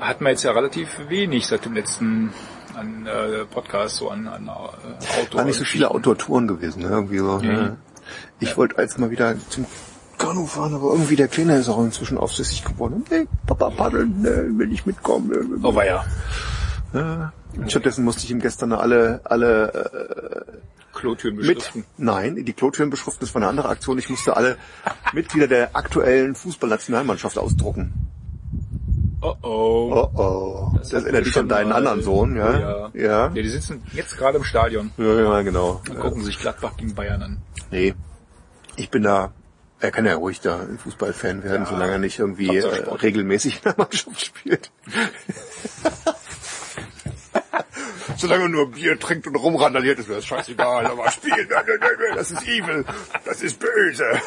[0.00, 2.32] hatten wir jetzt ja relativ wenig seit dem letzten
[2.74, 5.38] an äh, Podcast, so an, an äh, Auto.
[5.38, 6.88] War nicht so viele Outdoor-Touren gewesen, ne?
[6.88, 7.38] Irgendwie so.
[7.38, 7.76] Ne?
[8.40, 9.66] Ich wollte als mal wieder zum
[10.18, 13.04] Kanu fahren, aber irgendwie der Kleine ist auch inzwischen aufsässig geworden.
[13.08, 15.28] Hey, Papa paddeln, ne, will ich mitkommen.
[15.30, 16.04] Ne, Oh, war ja.
[16.92, 17.32] Ja.
[17.56, 20.46] Und stattdessen musste ich ihm gestern alle, alle
[20.92, 21.84] Klotüren mit, beschriften.
[21.98, 23.98] nein, die Klotüren beschriften, das war eine andere Aktion.
[23.98, 24.56] Ich musste alle
[25.12, 27.92] Mitglieder der aktuellen Fußballnationalmannschaft ausdrucken.
[29.20, 29.90] Oh oh.
[29.92, 30.76] Oh oh.
[30.78, 31.76] Das, hatten erinnert dich an deinen mal.
[31.76, 32.58] anderen Sohn, ja?
[32.58, 32.90] Ja.
[32.92, 33.00] Ja.
[33.02, 35.80] Ja, die sitzen jetzt gerade im Stadion Ja, ja, genau.
[35.88, 37.38] und gucken sich Gladbach gegen Bayern an.
[37.74, 37.92] Nee,
[38.76, 39.32] ich bin da,
[39.80, 41.68] er kann ja ruhig da ein Fußballfan werden, Ja.
[41.68, 44.70] solange er nicht irgendwie äh, regelmäßig in der Mannschaft spielt.
[48.16, 51.48] solange er nur Bier trinkt und rumrandaliert, ist mir das scheißegal, aber spielen,
[52.14, 52.84] das ist evil,
[53.24, 54.22] das ist böse.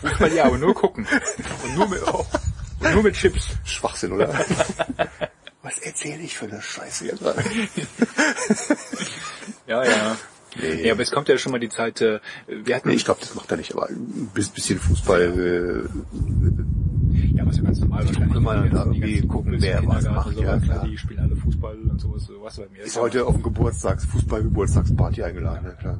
[0.00, 1.08] Fußball ja, aber nur gucken.
[1.64, 2.24] Und nur mit, oh,
[2.78, 3.48] und nur mit Chips.
[3.64, 4.32] Schwachsinn, oder?
[5.64, 7.22] Was erzähle ich für eine Scheiße jetzt?
[9.66, 10.16] Ja, ja.
[10.60, 10.86] Nee.
[10.86, 13.20] Ja, aber es kommt ja schon mal die Zeit, äh, wir hatten, Nee, ich glaube,
[13.20, 15.82] das macht er nicht, aber ein bisschen Fußball, äh,
[17.36, 18.40] ja, was ja ganz normal wahrscheinlich.
[18.40, 20.86] mal da irgendwie gucken, wer was macht, ja, klar.
[20.86, 22.82] Die spielen alle Fußball und sowas, sowas bei mir.
[22.82, 25.76] ist heute auf dem Geburtstags, Fußball-Geburtstagsparty eingeladen, ne?
[25.80, 25.98] klar.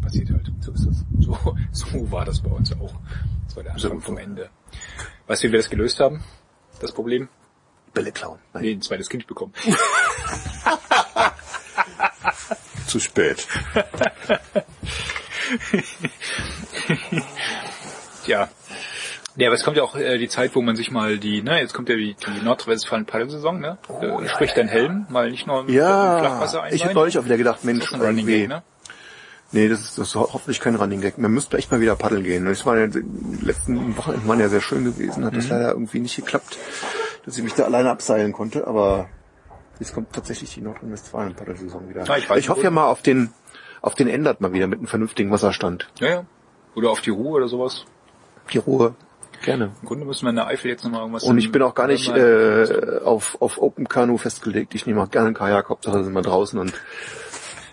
[0.00, 0.50] passiert halt.
[0.60, 1.04] So ist das.
[1.20, 1.38] So,
[1.72, 2.94] so war das bei uns auch.
[3.46, 4.48] Das war der Anfang vom Ende.
[5.26, 6.22] Weißt du, wie wir das gelöst haben?
[6.80, 7.28] Das Problem?
[7.98, 8.38] Bälle klauen.
[8.54, 8.62] Nein.
[8.62, 9.52] Nee, ein zweites Kind bekommen.
[12.86, 13.46] Zu spät.
[18.24, 18.48] Tja.
[19.36, 21.60] Ja, aber es kommt ja auch äh, die Zeit, wo man sich mal die, ne,
[21.60, 23.78] jetzt kommt ja die, die Nordrhein-Westfalen-Paddelsaison, ne?
[24.00, 27.36] äh, sprich dein Helm, mal nicht nur mit Ja, Flachwasser ich habe neulich auch wieder
[27.36, 28.64] gedacht, Das Mensch, ein Running Gag, ne?
[29.52, 31.18] nee, das ist, das ist hoffentlich kein Running Gag.
[31.18, 32.46] Man müsste echt mal wieder paddeln gehen.
[32.46, 33.04] Das war ja, die
[33.42, 35.50] letzten Wochenenden waren ja sehr schön gewesen, hat das Mhm.
[35.50, 36.56] leider irgendwie nicht geklappt,
[37.24, 39.08] dass ich mich da alleine abseilen konnte, aber
[39.78, 42.04] jetzt kommt tatsächlich die Nordrhein-Westfalen-Paddelsaison wieder.
[42.04, 43.32] Ja, ich ich hoffe ja mal auf den,
[43.82, 45.88] auf den ändert mal wieder mit einem vernünftigen Wasserstand.
[46.00, 46.26] Ja, ja.
[46.74, 47.84] Oder auf die Ruhe oder sowas.
[48.52, 48.94] Die Ruhe.
[49.44, 49.72] Gerne.
[49.82, 51.22] Im Grunde müssen wir in der Eifel jetzt nochmal irgendwas...
[51.22, 54.74] Und ich bin auch gar nicht äh, auf, auf Open Kanu festgelegt.
[54.74, 56.72] Ich nehme auch gerne einen Kajak, Hauptsache sind wir draußen und,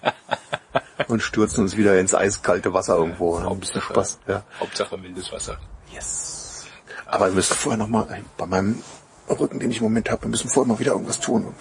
[1.07, 3.38] und stürzen uns wieder ins eiskalte Wasser irgendwo.
[3.38, 4.19] Ein bisschen Spaß.
[4.27, 4.43] Ja.
[4.59, 5.57] Hauptsache mildes Wasser.
[5.91, 6.67] Yes.
[7.07, 8.81] Aber wir müssen vorher nochmal, bei meinem
[9.30, 11.53] Rücken, den ich im Moment habe, wir müssen vorher mal wieder irgendwas tun.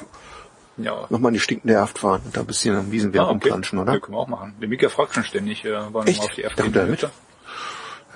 [0.77, 1.07] Ja.
[1.09, 3.31] Nochmal in die stinkende Erft fahren und da ein bisschen am Wiesenwehr Ah, okay.
[3.32, 3.93] rumplanschen, oder?
[3.95, 4.55] Ja, können wir auch machen.
[4.61, 6.19] Der Mika fragt schon ständig, äh, wir Echt?
[6.19, 6.73] mal auf die Erft gehen?
[6.73, 7.03] der mit?
[7.05, 7.11] Da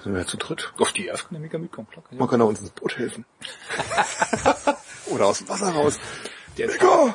[0.02, 0.72] sind wir ja zu dritt.
[0.78, 2.04] Auf die Erft kann der Mika mitkommen, klar.
[2.10, 3.24] Man kann auch uns ins Boot helfen.
[5.06, 5.98] oder aus dem Wasser raus.
[6.56, 7.14] Der, Mika,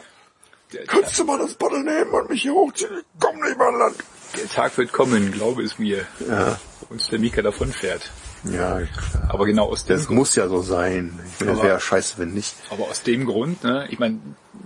[0.72, 2.92] der, kannst du mal das Paddel nehmen und mich hier hochziehen?
[3.00, 3.96] Ich komm nicht mehr an Land.
[4.38, 6.58] der Tag wird kommen, glaube es mir, Ja,
[6.90, 8.10] uns der Mika davonfährt.
[8.46, 9.30] Ja, klar.
[9.30, 11.20] Aber genau aus dem Das muss ja so sein.
[11.26, 12.56] Ich finde, es Aber- wäre scheiße, wenn nicht.
[12.70, 14.20] Aber aus dem Grund, ne, ich meine,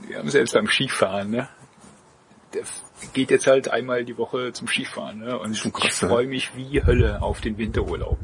[0.08, 1.48] wir haben selbst beim Skifahren, ne,
[2.54, 2.64] der
[3.14, 5.72] geht jetzt halt einmal die Woche zum Skifahren, ne, und ich ne?
[5.92, 8.18] freue mich wie Hölle auf den Winterurlaub.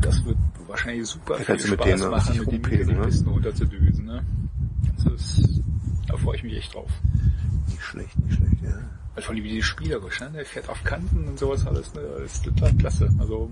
[0.00, 0.36] Das wird
[0.66, 3.02] wahrscheinlich super Da viel du mit Spaß denen machen, mit dem die ne?
[3.02, 4.24] Pisten runterzudüsen, ne.
[4.96, 5.60] Das ist,
[6.08, 6.90] da freue ich mich echt drauf.
[7.68, 8.78] Nicht schlecht, nicht schlecht, ja.
[9.14, 12.00] Weil vor allem wie die spielerisch, ne, der fährt auf Kanten und sowas alles, ne,
[12.22, 13.10] das ist total klasse.
[13.18, 13.50] Also,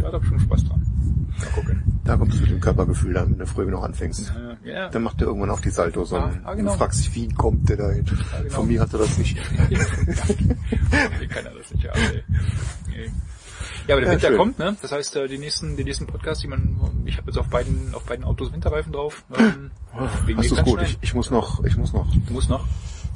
[0.00, 0.86] da hab ich schon Spaß dran.
[1.38, 1.82] Mal gucken.
[2.04, 4.32] Da kommst du mit dem Körpergefühl dann, wenn du früh genug anfängst.
[4.64, 6.72] Äh, ja, Dann macht er irgendwann auch die Saltos Ah, und ah, genau.
[6.72, 8.04] du fragst dich, wie kommt der da hin?
[8.04, 8.50] genau.
[8.54, 9.36] Von mir hat er das nicht.
[11.20, 12.24] Wie kann er das nicht haben, ey.
[12.88, 13.10] Nee.
[13.88, 14.36] Ja, aber der Ja, Winter schön.
[14.36, 14.76] kommt, ne?
[14.82, 17.94] Das heißt, äh, die nächsten, die nächsten Podcasts, die man, ich habe jetzt auf beiden,
[17.94, 19.24] auf beiden Autos Winterreifen drauf.
[19.36, 19.70] Ähm,
[20.36, 20.82] Hast du's gut?
[20.82, 22.06] Ich, ich muss noch, ich muss noch.
[22.26, 22.64] Du musst noch.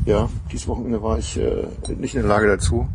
[0.06, 2.88] Ja, dieses Wochenende war ich äh, nicht in der Lage dazu.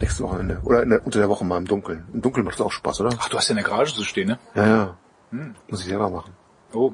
[0.00, 0.60] Nächstes Wochenende.
[0.62, 2.06] Oder der, unter der Woche mal im Dunkeln.
[2.14, 3.10] Im Dunkeln macht es auch Spaß, oder?
[3.18, 4.38] Ach, du hast ja in der Garage zu stehen, ne?
[4.54, 4.96] Ja, ja.
[5.30, 5.56] Hm.
[5.68, 6.32] Muss ich selber machen.
[6.72, 6.92] Oh.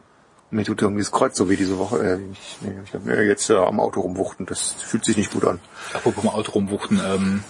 [0.51, 1.98] Mir tut irgendwie das Kreuz so weh diese Woche.
[1.98, 4.46] Äh, ich, nee, ich hab mir jetzt äh, am Auto rumwuchten.
[4.46, 5.60] Das fühlt sich nicht gut an.
[5.92, 7.42] Apropos mal Auto rumwuchten, ähm,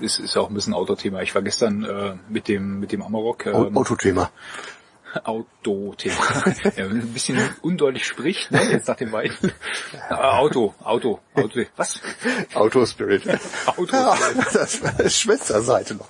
[0.00, 1.20] ist, ist ja auch ein bisschen Autothema.
[1.20, 4.30] Ich war gestern äh, mit dem mit dem Amarok ähm, Autothema.
[5.24, 6.14] Auto-Thema.
[6.76, 9.52] ja, ein bisschen undeutlich spricht, ne, jetzt nach dem beiden.
[10.08, 12.00] Äh, Auto, Auto, Auto, was?
[12.54, 13.22] Autospirit.
[13.66, 13.94] Auto.
[13.96, 14.16] Ja,
[14.52, 16.08] das ist Schwesterseite noch.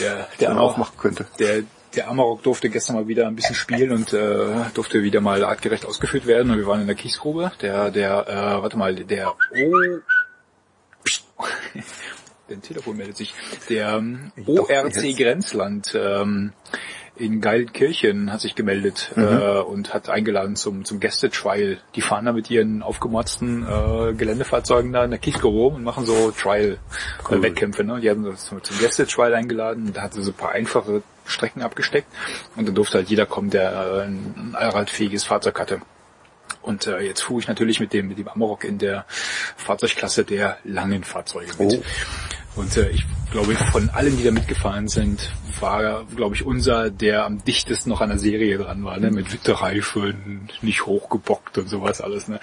[0.00, 1.26] Der, Der man Amar- aufmachen könnte.
[1.38, 1.62] der,
[1.94, 5.86] der Amarok durfte gestern mal wieder ein bisschen spielen und äh, durfte wieder mal artgerecht
[5.86, 6.50] ausgeführt werden.
[6.50, 7.52] Und wir waren in der Kiesgrube.
[7.62, 9.72] Der, der, äh, warte mal, der O...
[12.48, 13.34] Dein Telefon meldet sich.
[13.70, 15.16] Der ähm, Doch, ORC.
[15.16, 16.52] Grenzland ähm,
[17.16, 19.22] in Geilkirchen hat sich gemeldet Mhm.
[19.22, 21.78] äh, und hat eingeladen zum, zum Gäste-Trial.
[21.94, 26.04] Die fahren da mit ihren aufgemotzten äh, Geländefahrzeugen da in der Kiesgrube rum und machen
[26.04, 27.84] so Trial-Wettkämpfe.
[27.84, 28.00] Ne?
[28.00, 31.02] Die haben uns zum zum Gäste-Trial eingeladen und da hat sie so ein paar einfache
[31.24, 32.08] Strecken abgesteckt
[32.56, 35.80] und dann durfte halt jeder kommen, der äh, ein allradfähiges Fahrzeug hatte.
[36.62, 39.04] Und äh, jetzt fuhr ich natürlich mit dem, mit dem Amarok in der
[39.56, 41.74] Fahrzeugklasse der langen Fahrzeuge mit.
[41.78, 41.82] Oh.
[42.56, 47.24] Und äh, ich glaube, von allen, die da mitgefahren sind, war, glaube ich, unser, der
[47.24, 49.10] am dichtesten noch an der Serie dran war, ne?
[49.10, 52.28] mit Witterreifen, nicht hochgebockt und sowas alles.
[52.28, 52.40] Ne?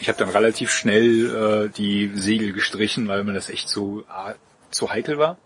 [0.00, 4.34] Ich habe dann relativ schnell äh, die Segel gestrichen, weil mir das echt so ah,
[4.70, 5.38] zu heikel war.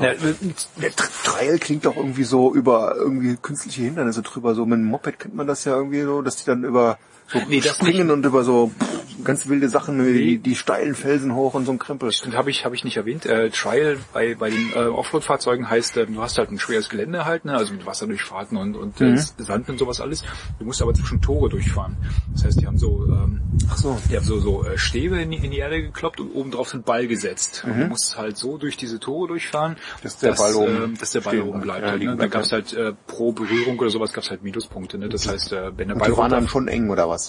[0.00, 4.54] Ja, der Tr- Trail klingt doch irgendwie so über irgendwie künstliche Hindernisse drüber.
[4.54, 6.98] So mit dem Moped kennt man das ja irgendwie so, dass die dann über
[7.32, 10.94] so Nee, das springen und über so pff, ganz wilde Sachen, wie die, die steilen
[10.94, 12.10] Felsen hoch und so ein Krempel.
[12.24, 13.26] Und habe ich habe ich nicht erwähnt.
[13.26, 17.24] Äh, Trial bei bei den äh, Offroad-Fahrzeugen heißt, äh, du hast halt ein schweres Gelände
[17.24, 17.56] halt, ne?
[17.56, 20.24] also mit Wasserdurchfahrten und und äh, Sand und sowas alles.
[20.58, 21.96] Du musst aber zwischen Tore durchfahren.
[22.32, 23.40] Das heißt, die haben so ähm,
[23.70, 23.98] Ach so.
[24.10, 26.68] die haben so so äh, Stäbe in die, in die Erde gekloppt und oben drauf
[26.68, 27.64] sind Ball gesetzt.
[27.66, 31.10] Und du musst halt so durch diese Tore durchfahren, Dass der Ball oben ähm, dass
[31.12, 31.82] der Ball oben bleibt.
[31.82, 32.06] Ja, halt, ne?
[32.06, 34.98] Dann bleibt, gab's halt äh, pro Berührung oder sowas gab's halt Minuspunkte.
[34.98, 35.08] Ne?
[35.08, 37.21] Das heißt, wenn der Und Ball die waren dann schon eng oder was?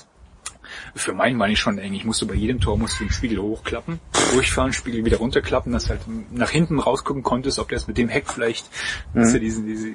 [0.96, 1.94] Für meinen war ich schon eng.
[1.94, 4.00] Ich musste bei jedem Tor musste den Spiegel hochklappen,
[4.34, 6.02] durchfahren, Spiegel wieder runterklappen, dass du halt
[6.32, 8.70] nach hinten rausgucken konntest, ob der es mit dem Heck vielleicht,
[9.14, 9.92] dass du diese, diese,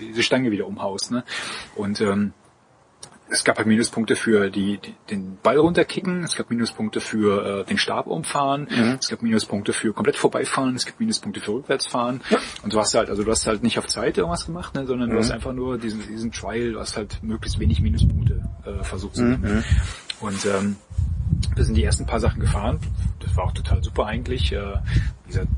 [0.00, 1.10] diese Stange wieder umhaust.
[1.10, 1.24] Ne?
[1.74, 2.32] Und ähm,
[3.30, 7.64] es gab halt Minuspunkte für die, die den Ball runterkicken, es gab Minuspunkte für äh,
[7.64, 8.66] den Stab umfahren,
[8.98, 12.20] es gab Minuspunkte für komplett vorbeifahren, es gibt Minuspunkte für rückwärtsfahren.
[12.62, 15.10] Und du hast halt, also du hast halt nicht auf Zeit irgendwas gemacht, ne, sondern
[15.10, 19.16] du hast einfach nur diesen, diesen Trial, du hast halt möglichst wenig Minuspunkte äh, versucht
[19.16, 19.64] zu nehmen.
[20.20, 20.76] Und ähm,
[21.54, 22.78] wir sind die ersten paar Sachen gefahren.
[23.20, 24.52] Das war auch total super eigentlich.
[24.52, 24.74] Äh,
[25.24, 25.48] wie gesagt,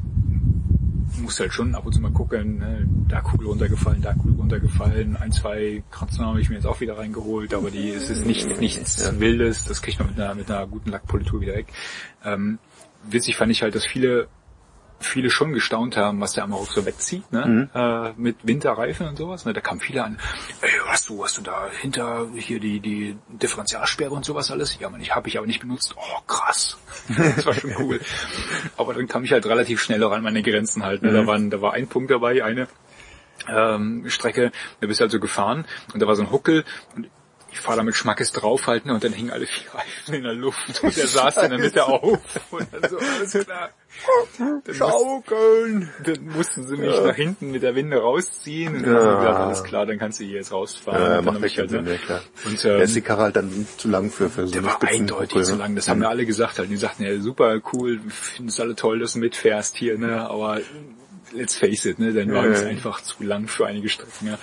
[1.21, 2.89] musst halt schon ab und zu mal gucken, ne?
[3.09, 6.99] da Kugel runtergefallen, da Kugel runtergefallen, ein, zwei Kratzen habe ich mir jetzt auch wieder
[6.99, 10.67] reingeholt, aber die es ist nicht nichts Wildes, das kriegt man mit einer mit einer
[10.67, 11.67] guten Lackpolitur wieder weg.
[12.25, 12.59] Ähm,
[13.09, 14.29] witzig fand ich halt, dass viele
[15.01, 17.69] viele schon gestaunt haben, was der Amarok so wegzieht, ne?
[17.75, 19.45] Äh, mit Winterreifen und sowas.
[19.45, 19.53] Ne?
[19.53, 20.19] Da kamen viele an,
[20.61, 24.79] ey, hast du, hast du da hinter hier die, die Differentialsperre und sowas alles?
[24.79, 25.95] Ja, man, ich habe ich aber nicht benutzt.
[25.97, 26.79] Oh, krass.
[27.09, 28.01] das war schon cool.
[28.77, 31.03] aber dann kam ich halt relativ schnell auch an meine Grenzen halt.
[31.03, 31.13] Ne?
[31.13, 32.69] Da, waren, da war ein Punkt dabei, eine
[33.49, 36.65] ähm, Strecke, da bist du also gefahren und da war so ein Huckel
[36.95, 37.09] und
[37.53, 40.83] ich fahre da mit Schmackes draufhalten und dann hingen alle vier Reifen in der Luft
[40.83, 42.19] und der saß dann in der Mitte auf
[42.51, 43.71] und dann so, alles klar.
[44.39, 45.91] Dann, muss, Schaukeln!
[46.05, 49.01] dann mussten sie mich nach hinten mit der Winde rausziehen und dann Ja.
[49.01, 51.03] haben sie gesagt, alles klar, dann kannst du hier jetzt rausfahren.
[51.13, 52.21] Ja, macht ich halt, ja, klar.
[52.47, 54.77] und, Der ähm, ist die Karre halt dann zu lang für, für so der war
[54.81, 55.75] Spitzen- eindeutig zu lang.
[55.75, 56.71] Das haben ja alle gesagt halt.
[56.71, 60.29] Die sagten ja super cool, wir finden es alle toll, dass du mitfährst hier, ne?
[60.31, 60.61] Aber
[61.33, 62.15] let's face it, ne?
[62.15, 62.69] Wagen Ja, ist ja.
[62.69, 64.29] einfach zu lang für einige Strecken.
[64.29, 64.39] Ja.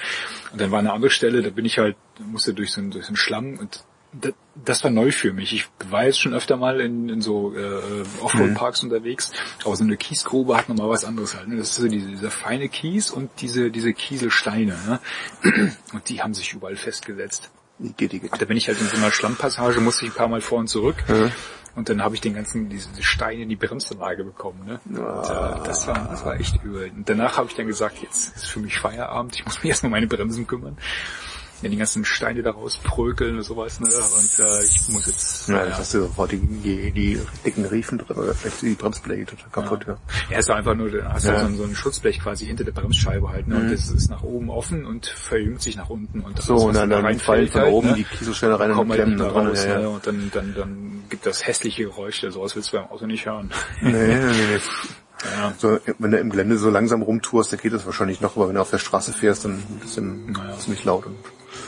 [0.51, 3.05] Und dann war eine andere Stelle, da bin ich halt, musste durch so einen, durch
[3.05, 3.84] so einen Schlamm und
[4.14, 5.53] das, das war neu für mich.
[5.53, 9.31] Ich war jetzt schon öfter mal in, in so äh, Offroad-Parks unterwegs,
[9.64, 11.47] aber so eine Kiesgrube hat nochmal was anderes halt.
[11.49, 11.57] Ne?
[11.57, 14.77] Das ist so diese, dieser feine Kies und diese, diese Kieselsteine.
[15.43, 15.72] Ne?
[15.93, 17.51] Und die haben sich überall festgesetzt.
[17.80, 20.68] Da bin ich halt in so einer Schlammpassage, musste ich ein paar Mal vor und
[20.68, 20.95] zurück.
[21.78, 24.66] Und dann habe ich den ganzen, diese Steine in die Bremsanlage bekommen.
[24.66, 24.80] Ne?
[24.86, 26.90] Und, äh, das, war, das war echt übel.
[26.90, 29.90] Und danach habe ich dann gesagt, jetzt ist für mich Feierabend, ich muss mich erstmal
[29.90, 30.76] um meine Bremsen kümmern.
[31.61, 33.79] Ja, die ganzen Steine da rausprökeln und sowas.
[33.79, 33.88] Ne?
[33.88, 35.49] Und äh, ich muss jetzt...
[35.49, 39.25] Ja, jetzt hast du sofort die, die, die dicken Riefen drin, oder vielleicht die Bremsbeläge
[39.25, 39.97] total kaputt, ja.
[40.29, 41.39] Ja, es war einfach nur, hast du Ja.
[41.39, 43.55] so, ein, so ein Schutzblech quasi hinter der Bremsscheibe halt, ne?
[43.57, 46.19] Und das ist nach oben offen und verjüngt sich nach unten.
[46.21, 47.93] Und So, alles, und dann, da dann fallen von halt, oben ne?
[47.95, 49.81] die Kieselsteine rein und halt klemmen da raus, ja, ne?
[49.84, 49.88] ja.
[49.89, 53.51] Und dann, dann, dann gibt das hässliche Geräusche, sowas willst du beim Auto nicht hören.
[53.81, 54.59] Nee, nee, nee.
[55.38, 55.53] ja.
[55.57, 58.55] So, wenn du im Gelände so langsam rumtourst, dann geht das wahrscheinlich noch, aber wenn
[58.55, 60.57] du auf der Straße fährst, dann ist es Naja.
[60.59, 61.05] ziemlich laut.
[61.07, 61.15] Und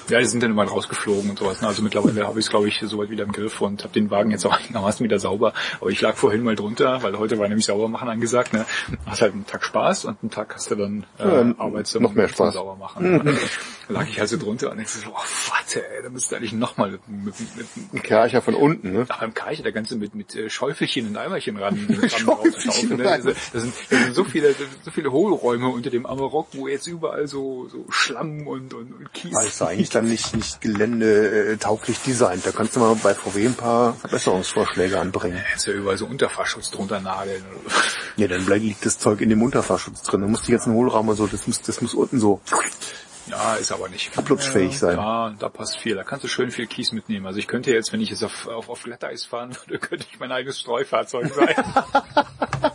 [0.10, 1.61] Ja, die sind dann immer rausgeflogen und sowas.
[1.61, 1.68] ne?
[1.68, 4.31] Also mittlerweile habe ich es, glaube ich, soweit wieder im Griff und habe den Wagen
[4.31, 5.53] jetzt auch einigermaßen wieder sauber.
[5.80, 8.53] Aber ich lag vorhin mal drunter, weil heute war nämlich sauber machen angesagt.
[8.53, 8.65] Ne?
[9.06, 12.14] Hast halt einen Tag Spaß und einen Tag hast du dann äh, Ja, Arbeit noch
[12.14, 12.53] mehr Spaß.
[12.56, 13.38] sauber machen.
[13.89, 16.91] lag ich halt so drunter und ich so, oh, warte, ey, da müsste eigentlich nochmal
[16.91, 19.05] mit, mit, mit, Ein Kercher von unten, ne?
[19.09, 21.75] Ach, im Karche, der ganze mit, mit äh, Schäufelchen und Eimerchen ran.
[22.07, 23.09] Schäufelchen ne?
[23.09, 26.87] Also, das, sind, das sind so viele, so viele Hohlräume unter dem Amarok, wo jetzt
[26.87, 29.33] überall so, so Schlamm und, und, und Kies.
[29.33, 32.45] Das ist eigentlich dann nicht, nicht geländetauglich designt.
[32.45, 35.41] Da kannst du mal bei VW ein paar Verbesserungsvorschläge anbringen.
[35.51, 37.43] Jetzt ja überall so Unterfahrschutz drunter nageln.
[38.17, 40.21] Ja, dann bleibt liegt das Zeug in dem Unterfahrschutz drin.
[40.21, 42.41] Dann muss die ganzen Hohlraum und so, das muss, das muss unten so
[43.30, 44.18] Ja, ist aber nicht.
[44.18, 44.97] Ablutschfähig sein.
[44.97, 45.95] Ja, da passt viel.
[45.95, 47.26] Da kannst du schön viel Kies mitnehmen.
[47.26, 50.19] Also ich könnte jetzt, wenn ich jetzt auf, auf, auf Glatteis fahren würde, könnte ich
[50.19, 51.56] mein eigenes Streufahrzeug sein.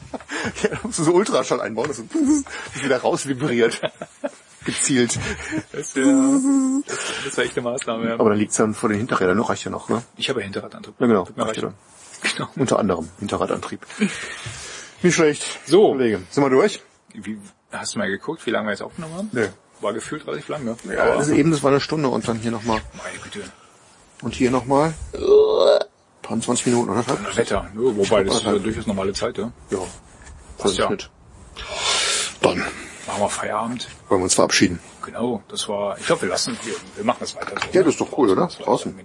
[0.62, 2.04] Ja, da musst du so Ultraschall einbauen, dass es
[2.84, 3.80] wieder raus vibriert.
[4.66, 5.18] Gezielt.
[5.72, 8.08] Das wäre das, wär echt eine Maßnahme.
[8.08, 8.14] Ja.
[8.14, 9.48] Aber dann liegt's dann vor den Hinterrädern, ne?
[9.48, 10.02] Reicht ja noch, ne?
[10.18, 10.94] Ich habe ja Hinterradantrieb.
[10.98, 11.28] Ja, genau.
[11.36, 11.72] Reicht ja.
[12.36, 12.48] Genau.
[12.56, 13.86] Unter anderem Hinterradantrieb.
[15.02, 15.44] Nicht schlecht.
[15.66, 15.92] So.
[15.92, 16.22] Kollege.
[16.30, 16.82] Sind wir durch?
[17.14, 17.38] Wie,
[17.72, 19.30] hast du mal geguckt, wie lange wir jetzt aufgenommen haben?
[19.32, 19.48] Nö.
[19.84, 20.76] War gefühlt relativ lang, ne?
[20.90, 22.80] Ja, also eben, das war eine Stunde und dann hier nochmal.
[22.94, 23.42] Meine Güte.
[24.22, 24.94] Und hier nochmal.
[26.22, 27.02] 23 Minuten, oder?
[27.02, 27.94] Das Wetter, ne?
[27.94, 29.52] wobei das ist ja durchaus normale Zeit, ja.
[29.68, 29.78] Ja.
[30.56, 30.86] Passt ja.
[30.86, 31.10] Schnitt.
[32.40, 32.60] Dann
[33.06, 33.88] Machen wir Feierabend.
[34.08, 34.80] wollen wir uns verabschieden.
[35.02, 37.68] Genau, das war, ich glaube, wir lassen, wir, wir machen das weiter so.
[37.72, 38.46] Ja, das ist doch cool, oder?
[38.46, 38.98] Draußen.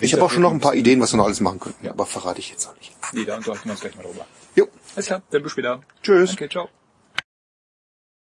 [0.00, 1.88] Ich habe auch schon noch ein paar Ideen, was wir noch alles machen könnten.
[1.88, 2.92] Aber verrate ich jetzt noch nicht.
[3.12, 4.26] Nee, da unterhalten wir uns gleich mal drüber.
[4.56, 4.66] Jo.
[4.96, 5.80] Alles klar, dann bis später.
[6.02, 6.30] Tschüss.
[6.30, 6.68] Danke, ciao.